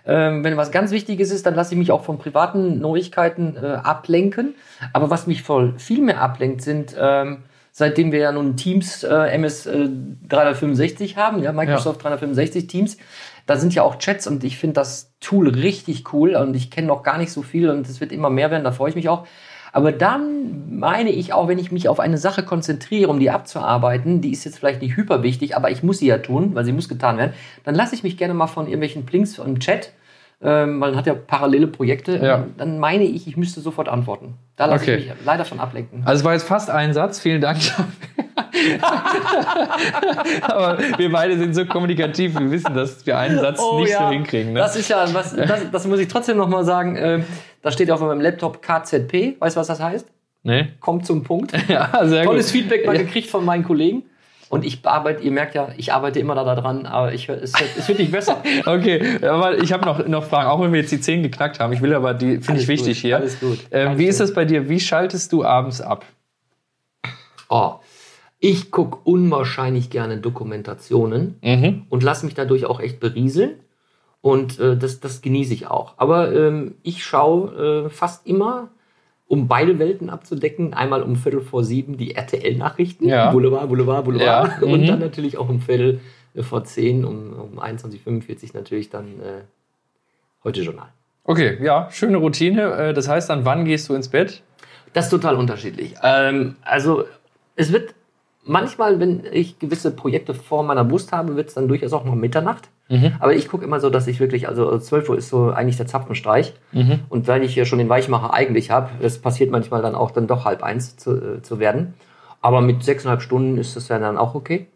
Ähm, 0.07 0.43
wenn 0.43 0.57
was 0.57 0.71
ganz 0.71 0.91
Wichtiges 0.91 1.31
ist, 1.31 1.45
dann 1.45 1.55
lasse 1.55 1.75
ich 1.75 1.79
mich 1.79 1.91
auch 1.93 2.03
von 2.03 2.17
privaten 2.19 2.79
Neuigkeiten 2.81 3.57
äh, 3.57 3.67
ablenken. 3.67 4.55
Aber 4.95 5.11
was 5.11 5.27
mich 5.27 5.43
voll 5.43 5.75
viel 5.77 6.01
mehr 6.01 6.23
ablenkt, 6.23 6.63
sind 6.63 6.97
ähm, 6.99 7.39
seitdem 7.73 8.11
wir 8.11 8.19
ja 8.19 8.33
nun 8.33 8.57
Teams 8.57 9.05
äh, 9.05 9.15
MS 9.35 9.67
äh, 9.67 9.89
365 10.29 11.17
haben, 11.17 11.43
ja, 11.43 11.53
Microsoft 11.53 12.03
365 12.03 12.67
Teams, 12.67 12.97
da 13.49 13.57
sind 13.57 13.75
ja 13.75 13.83
auch 13.83 13.97
Chats 13.99 14.27
und 14.29 14.45
ich 14.45 14.59
finde 14.59 14.75
das 14.75 15.13
Tool 15.21 15.49
richtig 15.49 16.13
cool 16.13 16.37
und 16.37 16.55
ich 16.55 16.71
kenne 16.71 16.87
noch 16.87 17.03
gar 17.03 17.19
nicht 17.19 17.33
so 17.33 17.43
viel 17.43 17.71
und 17.71 17.89
es 17.89 18.01
wird 18.01 18.13
immer 18.13 18.31
mehr 18.31 18.51
werden, 18.53 18.63
da 18.63 18.71
freue 18.73 18.91
ich 18.91 18.95
mich 18.97 19.09
auch. 19.09 19.27
Aber 19.73 19.91
dann 19.91 20.79
meine 20.79 21.11
ich 21.11 21.33
auch, 21.33 21.49
wenn 21.49 21.59
ich 21.59 21.73
mich 21.73 21.89
auf 21.89 21.99
eine 22.01 22.19
Sache 22.19 22.43
konzentriere, 22.43 23.11
um 23.11 23.19
die 23.21 23.31
abzuarbeiten, 23.31 24.21
die 24.21 24.33
ist 24.33 24.45
jetzt 24.45 24.59
vielleicht 24.59 24.81
nicht 24.83 24.97
hyper 24.97 25.23
wichtig, 25.23 25.57
aber 25.57 25.71
ich 25.71 25.83
muss 25.83 25.99
sie 25.99 26.07
ja 26.07 26.19
tun, 26.19 26.55
weil 26.55 26.65
sie 26.65 26.73
muss 26.73 26.89
getan 26.89 27.17
werden, 27.19 27.33
dann 27.65 27.75
lasse 27.75 27.95
ich 27.95 28.03
mich 28.03 28.17
gerne 28.17 28.35
mal 28.35 28.47
von 28.47 28.67
irgendwelchen 28.67 29.05
Plinks 29.07 29.39
im 29.39 29.61
Chat, 29.61 29.93
ähm, 30.43 30.79
man 30.79 30.95
hat 30.95 31.07
ja 31.07 31.15
parallele 31.15 31.67
Projekte, 31.67 32.17
Ja. 32.17 32.45
dann 32.59 32.79
meine 32.79 33.05
ich, 33.05 33.27
ich 33.27 33.37
müsste 33.37 33.61
sofort 33.61 33.89
antworten. 33.89 34.35
Da 34.57 34.67
lasse 34.67 34.85
Okay. 34.85 34.95
ich 34.97 35.07
mich 35.09 35.15
leider 35.25 35.45
von 35.45 35.59
ablenken. 35.59 36.03
Also 36.05 36.21
es 36.21 36.25
war 36.25 36.33
jetzt 36.35 36.47
fast 36.47 36.71
ein 36.71 36.93
Satz, 36.95 37.19
vielen 37.19 37.41
Dank. 37.41 37.59
Aber 40.43 40.79
wir 40.97 41.13
beide 41.13 41.39
sind 41.39 41.55
so 41.55 41.65
kommunikativ, 41.67 42.39
wir 42.39 42.51
wissen, 42.51 42.75
dass 42.75 43.05
wir 43.07 43.19
einen 43.19 43.39
Satz 43.39 43.61
nicht 43.79 43.97
so 43.97 44.09
hinkriegen. 44.09 44.53
Ne? 44.53 44.61
Oh 44.61 44.63
Das 44.63 44.77
ist 44.77 44.89
ja, 44.89 45.07
was, 45.13 45.35
das, 45.35 45.71
das 45.71 45.87
muss 45.87 46.01
ich 46.01 46.09
trotzdem 46.09 46.37
noch 46.37 46.49
mal 46.49 46.65
sagen. 46.65 46.97
Äh, 46.97 47.21
da 47.63 47.71
steht 47.71 47.91
auf 47.91 48.01
meinem 48.01 48.21
Laptop 48.21 48.63
KZP. 48.63 49.37
Weißt 49.41 49.57
du, 49.57 49.61
was 49.61 49.67
das 49.67 49.81
heißt? 49.81 50.07
nee? 50.43 50.69
Kommt 50.81 51.07
zum 51.07 51.23
Punkt. 51.23 51.53
Ja, 51.69 51.87
Tolles 51.87 52.47
gut. 52.53 52.61
Feedback 52.63 52.87
mal 52.87 52.97
gekriegt 52.97 53.29
von 53.29 53.45
meinen 53.45 53.65
Kollegen. 53.65 54.05
Und 54.49 54.65
ich 54.65 54.81
bearbeite, 54.81 55.23
ihr 55.23 55.31
merkt 55.31 55.55
ja, 55.55 55.69
ich 55.77 55.93
arbeite 55.93 56.21
immer 56.21 56.35
da 56.35 56.55
dran, 56.55 56.87
aber 56.87 57.13
ich, 57.13 57.29
es, 57.29 57.53
es 57.77 57.87
wird 57.87 57.99
nicht 57.99 58.11
besser. 58.11 58.43
Okay, 58.65 59.19
aber 59.23 59.59
ich 59.59 59.73
habe 59.75 59.85
noch, 59.85 60.07
noch 60.07 60.25
Fragen, 60.25 60.49
auch 60.49 60.61
wenn 60.63 60.73
wir 60.73 60.81
jetzt 60.81 60.91
die 60.91 61.01
10 61.01 61.23
geknackt 61.23 61.61
haben. 61.61 61.75
Ich 61.75 61.83
will 61.83 61.93
aber, 61.93 62.15
die 62.15 62.39
finde 62.39 62.63
ich 62.63 62.69
wichtig 62.69 62.97
gut, 62.97 63.03
hier. 63.03 63.17
alles 63.17 63.39
gut. 63.39 63.59
Ähm, 63.71 63.89
Alles 63.89 63.99
wie 63.99 64.07
ist 64.07 64.19
gut. 64.19 64.29
das 64.29 64.35
bei 64.35 64.47
dir? 64.47 64.69
Wie 64.71 64.81
schaltest 64.81 65.33
du 65.33 65.45
abends 65.45 65.83
ab? 65.83 66.07
Oh, 67.51 67.75
ich 68.41 68.71
gucke 68.71 68.99
unwahrscheinlich 69.05 69.91
gerne 69.91 70.19
Dokumentationen 70.19 71.37
Mhm. 71.43 71.83
und 71.89 72.03
lasse 72.03 72.25
mich 72.25 72.35
dadurch 72.35 72.67
auch 72.67 72.81
echt 72.81 73.01
berieseln. 73.01 73.53
Und 74.21 74.59
äh, 74.59 74.77
das, 74.77 75.01
das 75.01 75.23
genieße 75.23 75.55
ich 75.55 75.67
auch. 75.69 75.95
Aber 75.97 76.33
ähm, 76.35 76.75
ich 76.83 77.05
schaue 77.05 77.87
äh, 77.87 77.91
fast 77.91 78.27
immer, 78.27 78.69
um 79.29 79.47
beide 79.47 79.79
Welten 79.79 80.11
abzudecken, 80.11 80.75
einmal 80.75 81.03
um 81.03 81.15
Viertel 81.17 81.41
vor 81.41 81.63
sieben 81.63 81.97
die 81.97 82.15
RTL-Nachrichten, 82.17 83.07
Ja. 83.09 83.31
Boulevard, 83.31 83.69
Boulevard, 83.69 84.05
Boulevard. 84.05 84.61
Ja, 84.61 84.67
Und 84.67 84.83
mhm. 84.83 84.87
dann 84.87 84.99
natürlich 85.01 85.37
auch 85.39 85.49
um 85.49 85.61
Viertel 85.61 86.01
vor 86.41 86.65
zehn, 86.65 87.05
um, 87.05 87.33
um 87.35 87.59
21.45 87.61 88.51
natürlich 88.55 88.91
dann 88.91 89.21
äh, 89.21 89.43
heute 90.45 90.63
Journal. 90.63 90.89
Okay, 91.25 91.59
ja, 91.63 91.89
schöne 91.91 92.17
Routine. 92.17 92.73
Äh, 92.89 92.95
Das 92.95 93.09
heißt 93.09 93.29
dann, 93.31 93.45
wann 93.45 93.65
gehst 93.65 93.89
du 93.89 93.95
ins 93.95 94.09
Bett? 94.09 94.43
Das 94.95 95.07
ist 95.07 95.11
total 95.11 95.37
unterschiedlich. 95.37 95.95
Ähm, 96.03 96.57
also 96.63 97.05
es 97.55 97.73
wird 97.73 97.95
manchmal, 98.49 98.99
wenn 98.99 99.23
ich 99.31 99.59
gewisse 99.59 99.91
Projekte 99.91 100.35
vor 100.35 100.63
meiner 100.65 100.85
Brust 100.85 101.13
habe, 101.13 101.37
wird 101.37 101.49
es 101.49 101.55
dann 101.55 101.69
durchaus 101.69 101.93
auch 101.93 102.05
mal 102.05 102.17
Mitternacht. 102.17 102.69
Aber 103.21 103.35
ich 103.35 103.49
gucke 103.49 103.65
immer 103.65 103.81
so, 103.81 103.91
dass 103.91 104.07
ich 104.07 104.19
wirklich, 104.19 104.49
also 104.49 104.77
12 104.79 105.09
Uhr 105.11 105.19
ist 105.19 105.29
so 105.29 105.51
eigentlich 105.51 105.77
der 105.77 105.87
Zapfenstreich. 105.87 106.55
Und 107.11 107.29
weil 107.29 107.45
ich 107.45 107.55
ja 107.55 107.65
schon 107.67 107.79
den 107.79 107.89
Weichmacher 107.89 108.33
eigentlich 108.33 108.71
habe, 108.71 108.91
es 109.03 109.19
passiert 109.21 109.51
manchmal 109.51 109.83
dann 109.83 109.95
auch 109.95 110.11
dann 110.11 110.27
doch 110.27 110.45
halb 110.45 110.63
eins 110.63 110.97
zu, 110.97 111.17
äh, 111.17 111.43
zu 111.43 111.59
werden. 111.59 111.95
Aber 112.41 112.61
mit 112.63 112.83
sechseinhalb 112.83 113.21
Stunden 113.21 113.59
ist 113.59 113.77
das 113.77 113.89
ja 113.89 113.99
dann 113.99 114.17
auch 114.17 114.35
okay. 114.35 114.67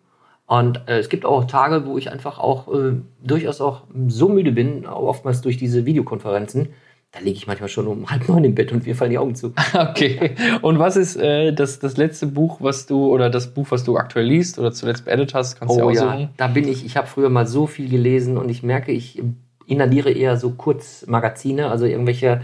Und 0.47 0.83
äh, 0.87 0.99
es 0.99 1.09
gibt 1.09 1.25
auch 1.25 1.45
Tage, 1.47 1.87
wo 1.87 1.97
ich 1.97 2.11
einfach 2.13 2.39
auch 2.39 2.69
äh, 2.69 2.97
durchaus 3.25 3.63
auch 3.63 3.85
so 4.09 4.29
müde 4.29 4.53
bin, 4.53 4.85
oftmals 4.87 5.41
durch 5.41 5.57
diese 5.57 5.87
Videokonferenzen. 5.87 6.69
Da 7.13 7.21
liege 7.21 7.37
ich 7.37 7.47
manchmal 7.47 7.69
schon 7.69 7.87
um 7.87 8.11
halb 8.11 8.27
neun 8.27 8.43
im 8.43 8.55
Bett 8.55 8.73
und 8.73 8.87
mir 8.87 8.97
fallen 8.97 9.11
die 9.11 9.19
Augen 9.19 9.35
zu. 9.35 9.53
Okay. 9.75 10.31
Und 10.63 10.79
was 10.79 10.97
ist 10.97 11.17
äh, 11.17 11.53
das, 11.53 11.79
das 11.79 11.99
letzte 11.99 12.27
Buch, 12.27 12.57
was 12.61 12.87
du, 12.87 13.07
oder 13.13 13.29
das 13.29 13.53
Buch, 13.53 13.67
was 13.69 13.85
du 13.85 13.99
aktuell 13.99 14.25
liest 14.27 14.59
oder 14.59 14.73
zuletzt 14.73 15.05
beendet 15.05 15.35
hast? 15.35 15.59
Kannst 15.59 15.77
du 15.77 15.83
Oh 15.83 15.91
dir 15.91 15.97
ja, 15.97 16.09
aussuchen? 16.09 16.29
da 16.39 16.47
bin 16.47 16.67
ich. 16.67 16.87
Ich 16.87 16.97
habe 16.97 17.07
früher 17.07 17.29
mal 17.29 17.47
so 17.47 17.67
viel 17.67 17.91
gelesen 17.91 18.39
und 18.39 18.49
ich 18.49 18.63
merke, 18.63 18.93
ich 18.93 19.23
inhaliere 19.67 20.11
eher 20.11 20.39
so 20.39 20.51
Kurzmagazine, 20.53 21.69
also 21.69 21.85
irgendwelche 21.85 22.41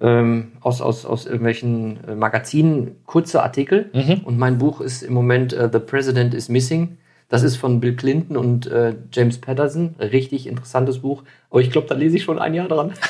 ähm, 0.00 0.52
aus, 0.62 0.80
aus, 0.80 1.04
aus 1.04 1.26
irgendwelchen 1.26 1.98
äh, 2.08 2.14
Magazinen 2.14 2.96
kurze 3.04 3.42
Artikel. 3.42 3.90
Mhm. 3.92 4.22
Und 4.24 4.38
mein 4.38 4.56
Buch 4.56 4.80
ist 4.80 5.02
im 5.02 5.12
Moment 5.12 5.52
äh, 5.52 5.68
The 5.70 5.78
President 5.78 6.32
is 6.32 6.48
Missing. 6.48 6.96
Das 7.28 7.42
ist 7.42 7.56
von 7.56 7.80
Bill 7.80 7.94
Clinton 7.96 8.36
und 8.38 8.66
äh, 8.66 8.94
James 9.12 9.38
Patterson. 9.38 9.94
Richtig 10.00 10.46
interessantes 10.46 11.00
Buch. 11.00 11.22
Aber 11.50 11.60
ich 11.60 11.70
glaube, 11.70 11.86
da 11.86 11.94
lese 11.94 12.16
ich 12.16 12.22
schon 12.24 12.38
ein 12.38 12.54
Jahr 12.54 12.68
dran. 12.68 12.92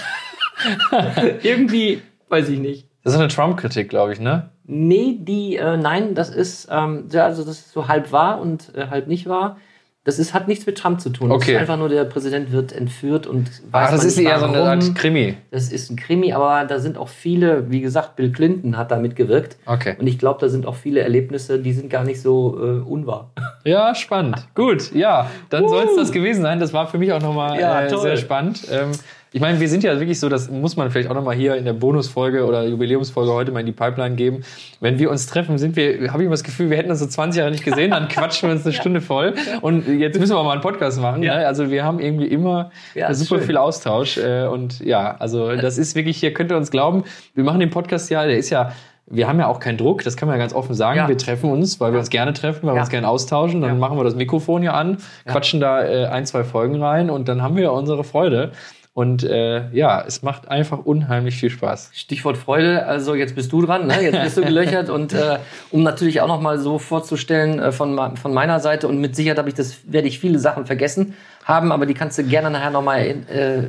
Irgendwie, 1.42 2.02
weiß 2.28 2.48
ich 2.48 2.58
nicht. 2.58 2.86
Das 3.04 3.14
ist 3.14 3.18
eine 3.18 3.28
Trump-Kritik, 3.28 3.88
glaube 3.88 4.12
ich, 4.12 4.20
ne? 4.20 4.50
Nee, 4.64 5.16
die, 5.18 5.56
äh, 5.56 5.76
nein, 5.76 6.14
das 6.14 6.30
ist, 6.30 6.68
ähm, 6.70 7.06
ja, 7.10 7.24
also 7.24 7.44
das 7.44 7.58
ist 7.58 7.72
so 7.72 7.88
halb 7.88 8.12
wahr 8.12 8.40
und 8.40 8.74
äh, 8.76 8.86
halb 8.88 9.08
nicht 9.08 9.28
wahr. 9.28 9.56
Das 10.04 10.18
ist, 10.18 10.32
hat 10.32 10.48
nichts 10.48 10.64
mit 10.64 10.78
Trump 10.78 10.98
zu 11.00 11.10
tun. 11.10 11.30
Okay. 11.30 11.38
Das 11.40 11.48
ist 11.48 11.60
einfach 11.60 11.76
nur, 11.76 11.90
der 11.90 12.04
Präsident 12.04 12.52
wird 12.52 12.72
entführt 12.72 13.26
und 13.26 13.50
weiß 13.70 13.88
Ah, 13.88 13.90
das 13.90 14.04
ist 14.04 14.16
eher 14.16 14.38
so 14.38 14.46
eine 14.46 14.54
warum. 14.54 14.68
Art 14.68 14.94
Krimi. 14.94 15.36
Das 15.50 15.70
ist 15.70 15.90
ein 15.90 15.96
Krimi, 15.96 16.32
aber 16.32 16.64
da 16.64 16.78
sind 16.78 16.96
auch 16.96 17.08
viele, 17.08 17.70
wie 17.70 17.82
gesagt, 17.82 18.16
Bill 18.16 18.32
Clinton 18.32 18.78
hat 18.78 18.90
da 18.90 18.96
mitgewirkt. 18.96 19.58
Okay. 19.66 19.96
Und 19.98 20.06
ich 20.06 20.18
glaube, 20.18 20.40
da 20.40 20.48
sind 20.48 20.66
auch 20.66 20.74
viele 20.76 21.00
Erlebnisse, 21.00 21.58
die 21.58 21.72
sind 21.74 21.90
gar 21.90 22.04
nicht 22.04 22.22
so 22.22 22.56
äh, 22.58 22.80
unwahr. 22.80 23.30
Ja, 23.62 23.94
spannend. 23.94 24.48
Gut, 24.54 24.94
ja, 24.94 25.30
dann 25.50 25.68
soll 25.68 25.84
es 25.84 25.94
das 25.94 26.12
gewesen 26.12 26.40
sein. 26.40 26.60
Das 26.60 26.72
war 26.72 26.86
für 26.86 26.96
mich 26.96 27.12
auch 27.12 27.20
nochmal 27.20 27.60
Ja, 27.60 27.82
äh, 27.82 27.94
sehr 27.94 28.16
spannend. 28.16 28.66
Ähm, 28.72 28.92
ich 29.32 29.40
meine, 29.40 29.60
wir 29.60 29.68
sind 29.68 29.84
ja 29.84 29.98
wirklich 30.00 30.18
so, 30.18 30.28
das 30.28 30.50
muss 30.50 30.76
man 30.76 30.90
vielleicht 30.90 31.08
auch 31.08 31.14
nochmal 31.14 31.36
hier 31.36 31.54
in 31.54 31.64
der 31.64 31.72
Bonusfolge 31.72 32.44
oder 32.44 32.64
Jubiläumsfolge 32.66 33.32
heute 33.32 33.52
mal 33.52 33.60
in 33.60 33.66
die 33.66 33.72
Pipeline 33.72 34.16
geben. 34.16 34.42
Wenn 34.80 34.98
wir 34.98 35.10
uns 35.10 35.26
treffen, 35.26 35.56
sind 35.58 35.76
wir, 35.76 36.12
habe 36.12 36.22
ich 36.22 36.26
immer 36.26 36.34
das 36.34 36.42
Gefühl, 36.42 36.68
wir 36.70 36.76
hätten 36.76 36.90
uns 36.90 36.98
so 36.98 37.06
20 37.06 37.38
Jahre 37.38 37.50
nicht 37.52 37.64
gesehen, 37.64 37.92
dann 37.92 38.08
quatschen 38.08 38.48
wir 38.48 38.56
uns 38.56 38.64
eine 38.64 38.72
Stunde 38.74 39.00
voll. 39.00 39.34
Und 39.60 39.86
jetzt 39.86 40.18
müssen 40.18 40.34
wir 40.34 40.42
mal 40.42 40.52
einen 40.52 40.60
Podcast 40.62 41.00
machen. 41.00 41.22
Ja. 41.22 41.36
Ne? 41.38 41.46
Also 41.46 41.70
wir 41.70 41.84
haben 41.84 42.00
irgendwie 42.00 42.26
immer 42.26 42.70
Ja, 42.94 43.14
super 43.14 43.38
schön. 43.38 43.46
viel 43.46 43.56
Austausch. 43.56 44.18
Äh, 44.18 44.46
und 44.46 44.80
ja, 44.80 45.14
also 45.18 45.54
das 45.54 45.78
ist 45.78 45.94
wirklich, 45.94 46.16
hier 46.18 46.34
könnt 46.34 46.50
ihr 46.50 46.56
uns 46.56 46.70
glauben, 46.72 47.04
wir 47.34 47.44
machen 47.44 47.60
den 47.60 47.70
Podcast 47.70 48.10
ja, 48.10 48.24
der 48.26 48.36
ist 48.36 48.50
ja 48.50 48.72
wir 49.12 49.26
haben 49.26 49.40
ja 49.40 49.48
auch 49.48 49.58
keinen 49.58 49.76
Druck, 49.76 50.04
das 50.04 50.16
kann 50.16 50.28
man 50.28 50.36
ja 50.36 50.38
ganz 50.40 50.54
offen 50.54 50.72
sagen. 50.72 50.98
Ja. 50.98 51.08
Wir 51.08 51.18
treffen 51.18 51.50
uns, 51.50 51.80
weil 51.80 51.90
wir 51.90 51.98
uns 51.98 52.10
gerne 52.10 52.32
treffen, 52.32 52.60
weil 52.62 52.74
wir 52.74 52.76
Ja. 52.76 52.82
uns 52.82 52.90
gerne 52.90 53.08
austauschen. 53.08 53.60
Dann 53.60 53.70
Ja. 53.70 53.76
machen 53.76 53.98
wir 53.98 54.04
das 54.04 54.14
Mikrofon 54.14 54.62
ja 54.62 54.74
an, 54.74 54.98
quatschen 55.26 55.58
da 55.58 55.82
äh, 55.84 56.06
ein, 56.06 56.26
zwei 56.26 56.44
Folgen 56.44 56.80
rein 56.80 57.10
und 57.10 57.28
dann 57.28 57.42
haben 57.42 57.56
wir 57.56 57.72
unsere 57.72 58.04
Freude. 58.04 58.52
Und 58.92 59.22
äh, 59.22 59.70
ja, 59.70 60.02
es 60.04 60.22
macht 60.22 60.48
einfach 60.48 60.78
unheimlich 60.78 61.36
viel 61.36 61.50
Spaß. 61.50 61.90
Stichwort 61.94 62.36
Freude, 62.36 62.86
also 62.86 63.14
jetzt 63.14 63.36
bist 63.36 63.52
du 63.52 63.64
dran, 63.64 63.86
ne? 63.86 64.02
jetzt 64.02 64.20
bist 64.20 64.36
du 64.36 64.42
gelöchert 64.42 64.90
und 64.90 65.12
äh, 65.12 65.38
um 65.70 65.84
natürlich 65.84 66.20
auch 66.20 66.26
nochmal 66.26 66.58
so 66.58 66.78
vorzustellen 66.78 67.60
äh, 67.60 67.70
von, 67.70 68.16
von 68.16 68.34
meiner 68.34 68.58
Seite 68.58 68.88
und 68.88 69.00
mit 69.00 69.14
Sicherheit 69.14 69.38
habe 69.38 69.48
ich 69.48 69.54
das, 69.54 69.92
werde 69.92 70.08
ich 70.08 70.18
viele 70.18 70.40
Sachen 70.40 70.66
vergessen 70.66 71.14
haben, 71.44 71.70
aber 71.70 71.86
die 71.86 71.94
kannst 71.94 72.18
du 72.18 72.24
gerne 72.24 72.50
nachher 72.50 72.70
nochmal 72.70 73.00
äh, 73.00 73.68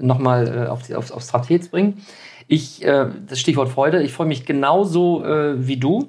nochmal 0.00 0.66
äh, 0.66 0.68
auf, 0.68 0.90
auf, 0.90 1.10
aufs 1.10 1.28
Trapez 1.28 1.68
bringen. 1.68 2.02
Ich, 2.46 2.84
äh, 2.84 3.06
das 3.26 3.40
Stichwort 3.40 3.68
Freude, 3.68 4.02
ich 4.02 4.12
freue 4.12 4.26
mich 4.26 4.46
genauso 4.46 5.24
äh, 5.24 5.66
wie 5.66 5.76
du, 5.76 6.08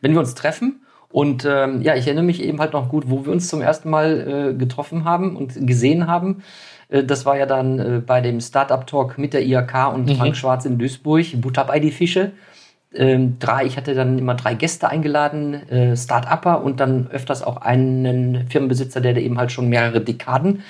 wenn 0.00 0.12
wir 0.12 0.20
uns 0.20 0.34
treffen. 0.34 0.82
Und 1.10 1.46
ähm, 1.46 1.80
ja, 1.80 1.94
ich 1.94 2.06
erinnere 2.06 2.24
mich 2.24 2.42
eben 2.42 2.60
halt 2.60 2.74
noch 2.74 2.90
gut, 2.90 3.04
wo 3.08 3.24
wir 3.24 3.32
uns 3.32 3.48
zum 3.48 3.62
ersten 3.62 3.88
Mal 3.88 4.50
äh, 4.50 4.54
getroffen 4.54 5.04
haben 5.04 5.36
und 5.36 5.66
gesehen 5.66 6.06
haben. 6.06 6.42
Äh, 6.88 7.04
das 7.04 7.26
war 7.26 7.36
ja 7.36 7.46
dann 7.46 7.78
äh, 7.78 8.02
bei 8.04 8.20
dem 8.20 8.40
Startup-Talk 8.40 9.18
mit 9.18 9.34
der 9.34 9.44
IHK 9.44 9.92
und 9.94 10.10
Frank 10.14 10.36
Schwarz 10.36 10.64
in 10.64 10.78
Duisburg, 10.78 11.40
Butter 11.40 11.64
bei 11.64 11.80
die 11.80 11.90
Fische. 11.90 12.32
Ähm, 12.94 13.38
drei, 13.38 13.66
ich 13.66 13.76
hatte 13.76 13.94
dann 13.94 14.18
immer 14.18 14.34
drei 14.34 14.54
Gäste 14.54 14.88
eingeladen, 14.88 15.54
äh, 15.68 15.94
Start-Upper 15.94 16.62
und 16.62 16.80
dann 16.80 17.08
öfters 17.10 17.42
auch 17.42 17.58
einen 17.58 18.48
Firmenbesitzer, 18.48 19.02
der, 19.02 19.16
eben 19.18 19.36
halt 19.36 19.52
schon 19.52 19.68
mehrere 19.68 20.00
Dekaden 20.00 20.62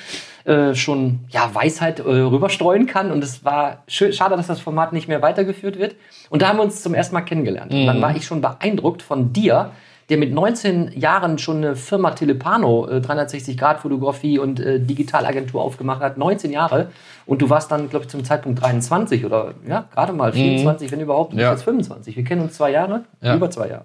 äh, 0.44 0.74
schon 0.74 1.20
ja, 1.28 1.54
Weisheit 1.54 2.00
äh, 2.00 2.02
rüberstreuen 2.02 2.86
kann. 2.86 3.12
Und 3.12 3.22
es 3.22 3.44
war 3.44 3.84
schade, 3.86 4.36
dass 4.36 4.48
das 4.48 4.58
Format 4.58 4.92
nicht 4.92 5.06
mehr 5.06 5.22
weitergeführt 5.22 5.78
wird. 5.78 5.94
Und 6.28 6.42
da 6.42 6.48
haben 6.48 6.56
wir 6.56 6.64
uns 6.64 6.82
zum 6.82 6.94
ersten 6.94 7.14
Mal 7.14 7.20
kennengelernt. 7.20 7.72
Und 7.72 7.86
dann 7.86 8.02
war 8.02 8.16
ich 8.16 8.24
schon 8.24 8.40
beeindruckt 8.40 9.02
von 9.02 9.32
dir, 9.32 9.70
der 10.08 10.16
mit 10.16 10.32
19 10.32 10.98
Jahren 10.98 11.38
schon 11.38 11.58
eine 11.58 11.76
Firma 11.76 12.12
Telepano, 12.12 12.88
äh, 12.88 13.00
360-Grad-Fotografie 13.00 14.38
und 14.38 14.58
äh, 14.60 14.80
Digitalagentur 14.80 15.62
aufgemacht 15.62 16.00
hat. 16.00 16.16
19 16.16 16.50
Jahre. 16.50 16.88
Und 17.26 17.42
du 17.42 17.50
warst 17.50 17.70
dann, 17.70 17.90
glaube 17.90 18.04
ich, 18.06 18.10
zum 18.10 18.24
Zeitpunkt 18.24 18.62
23 18.62 19.24
oder 19.26 19.52
ja, 19.66 19.84
gerade 19.94 20.12
mal 20.12 20.32
24, 20.32 20.90
wenn 20.92 21.00
überhaupt. 21.00 21.32
Du 21.32 21.36
bist 21.36 21.44
Ja. 21.44 21.52
jetzt 21.52 21.62
25. 21.64 22.16
Wir 22.16 22.24
kennen 22.24 22.40
uns 22.42 22.54
zwei 22.54 22.70
Jahre, 22.70 23.04
Ja. 23.20 23.34
über 23.36 23.50
zwei 23.50 23.68
Jahre. 23.68 23.84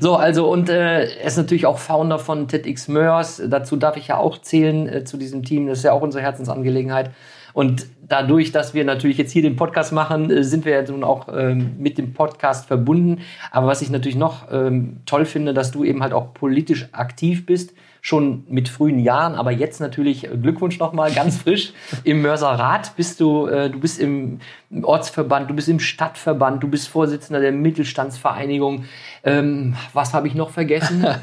So, 0.00 0.16
also 0.16 0.50
und 0.50 0.68
äh, 0.68 1.04
er 1.04 1.24
ist 1.26 1.36
natürlich 1.36 1.66
auch 1.66 1.78
Founder 1.78 2.18
von 2.18 2.48
TEDx 2.48 2.88
Mörs. 2.88 3.40
Dazu 3.46 3.76
darf 3.76 3.96
ich 3.96 4.08
ja 4.08 4.16
auch 4.18 4.38
zählen 4.40 4.88
äh, 4.88 5.04
zu 5.04 5.16
diesem 5.16 5.44
Team. 5.44 5.66
Das 5.66 5.78
ist 5.78 5.84
ja 5.84 5.92
auch 5.92 6.02
unsere 6.02 6.22
Herzensangelegenheit. 6.24 7.10
Und 7.56 7.86
dadurch, 8.06 8.52
dass 8.52 8.74
wir 8.74 8.84
natürlich 8.84 9.16
jetzt 9.16 9.32
hier 9.32 9.40
den 9.40 9.56
Podcast 9.56 9.90
machen, 9.90 10.30
äh, 10.30 10.44
sind 10.44 10.66
wir 10.66 10.72
ja 10.72 10.82
nun 10.82 11.02
auch 11.02 11.28
ähm, 11.34 11.70
mit 11.78 11.96
dem 11.96 12.12
Podcast 12.12 12.66
verbunden. 12.66 13.22
Aber 13.50 13.66
was 13.66 13.80
ich 13.80 13.88
natürlich 13.88 14.18
noch 14.18 14.52
ähm, 14.52 14.98
toll 15.06 15.24
finde, 15.24 15.54
dass 15.54 15.70
du 15.70 15.82
eben 15.82 16.02
halt 16.02 16.12
auch 16.12 16.34
politisch 16.34 16.86
aktiv 16.92 17.46
bist, 17.46 17.72
schon 18.06 18.44
mit 18.48 18.68
frühen 18.68 19.00
Jahren, 19.00 19.34
aber 19.34 19.50
jetzt 19.50 19.80
natürlich 19.80 20.30
äh, 20.30 20.36
Glückwunsch 20.36 20.78
nochmal, 20.78 21.10
ganz 21.10 21.38
frisch 21.42 21.72
im 22.04 22.22
Mörserrat 22.22 22.94
bist 22.94 23.18
du, 23.18 23.48
äh, 23.48 23.68
du 23.68 23.80
bist 23.80 23.98
im 23.98 24.38
Ortsverband, 24.80 25.50
du 25.50 25.54
bist 25.54 25.68
im 25.68 25.80
Stadtverband, 25.80 26.62
du 26.62 26.68
bist 26.68 26.86
Vorsitzender 26.86 27.40
der 27.40 27.50
Mittelstandsvereinigung. 27.50 28.84
Ähm, 29.24 29.74
was 29.92 30.14
habe 30.14 30.28
ich 30.28 30.36
noch 30.36 30.50
vergessen? 30.50 31.04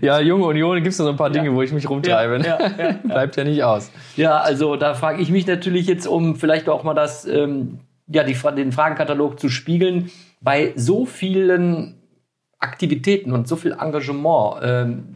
Ja, 0.00 0.20
Junge 0.20 0.46
Union 0.46 0.76
gibt 0.76 0.88
es 0.88 0.98
noch 0.98 1.08
ein 1.08 1.16
paar 1.16 1.30
Dinge, 1.30 1.54
wo 1.54 1.62
ich 1.62 1.72
mich 1.72 1.88
rumtreibe. 1.88 2.38
Ja, 2.44 2.58
ja, 2.60 2.70
ja, 2.78 2.92
Bleibt 3.02 3.36
ja 3.36 3.44
nicht 3.44 3.62
aus. 3.62 3.90
Ja, 4.16 4.38
also 4.38 4.76
da 4.76 4.94
frage 4.94 5.20
ich 5.20 5.30
mich 5.30 5.46
natürlich 5.46 5.86
jetzt, 5.86 6.06
um 6.06 6.36
vielleicht 6.36 6.68
auch 6.68 6.82
mal 6.82 6.94
das, 6.94 7.26
ähm, 7.26 7.80
ja, 8.06 8.24
die, 8.24 8.36
den 8.56 8.72
Fragenkatalog 8.72 9.38
zu 9.38 9.48
spiegeln, 9.48 10.10
bei 10.40 10.72
so 10.76 11.04
vielen 11.04 11.96
Aktivitäten 12.58 13.32
und 13.32 13.48
so 13.48 13.56
viel 13.56 13.76
Engagement, 13.78 14.60
ähm, 14.62 15.15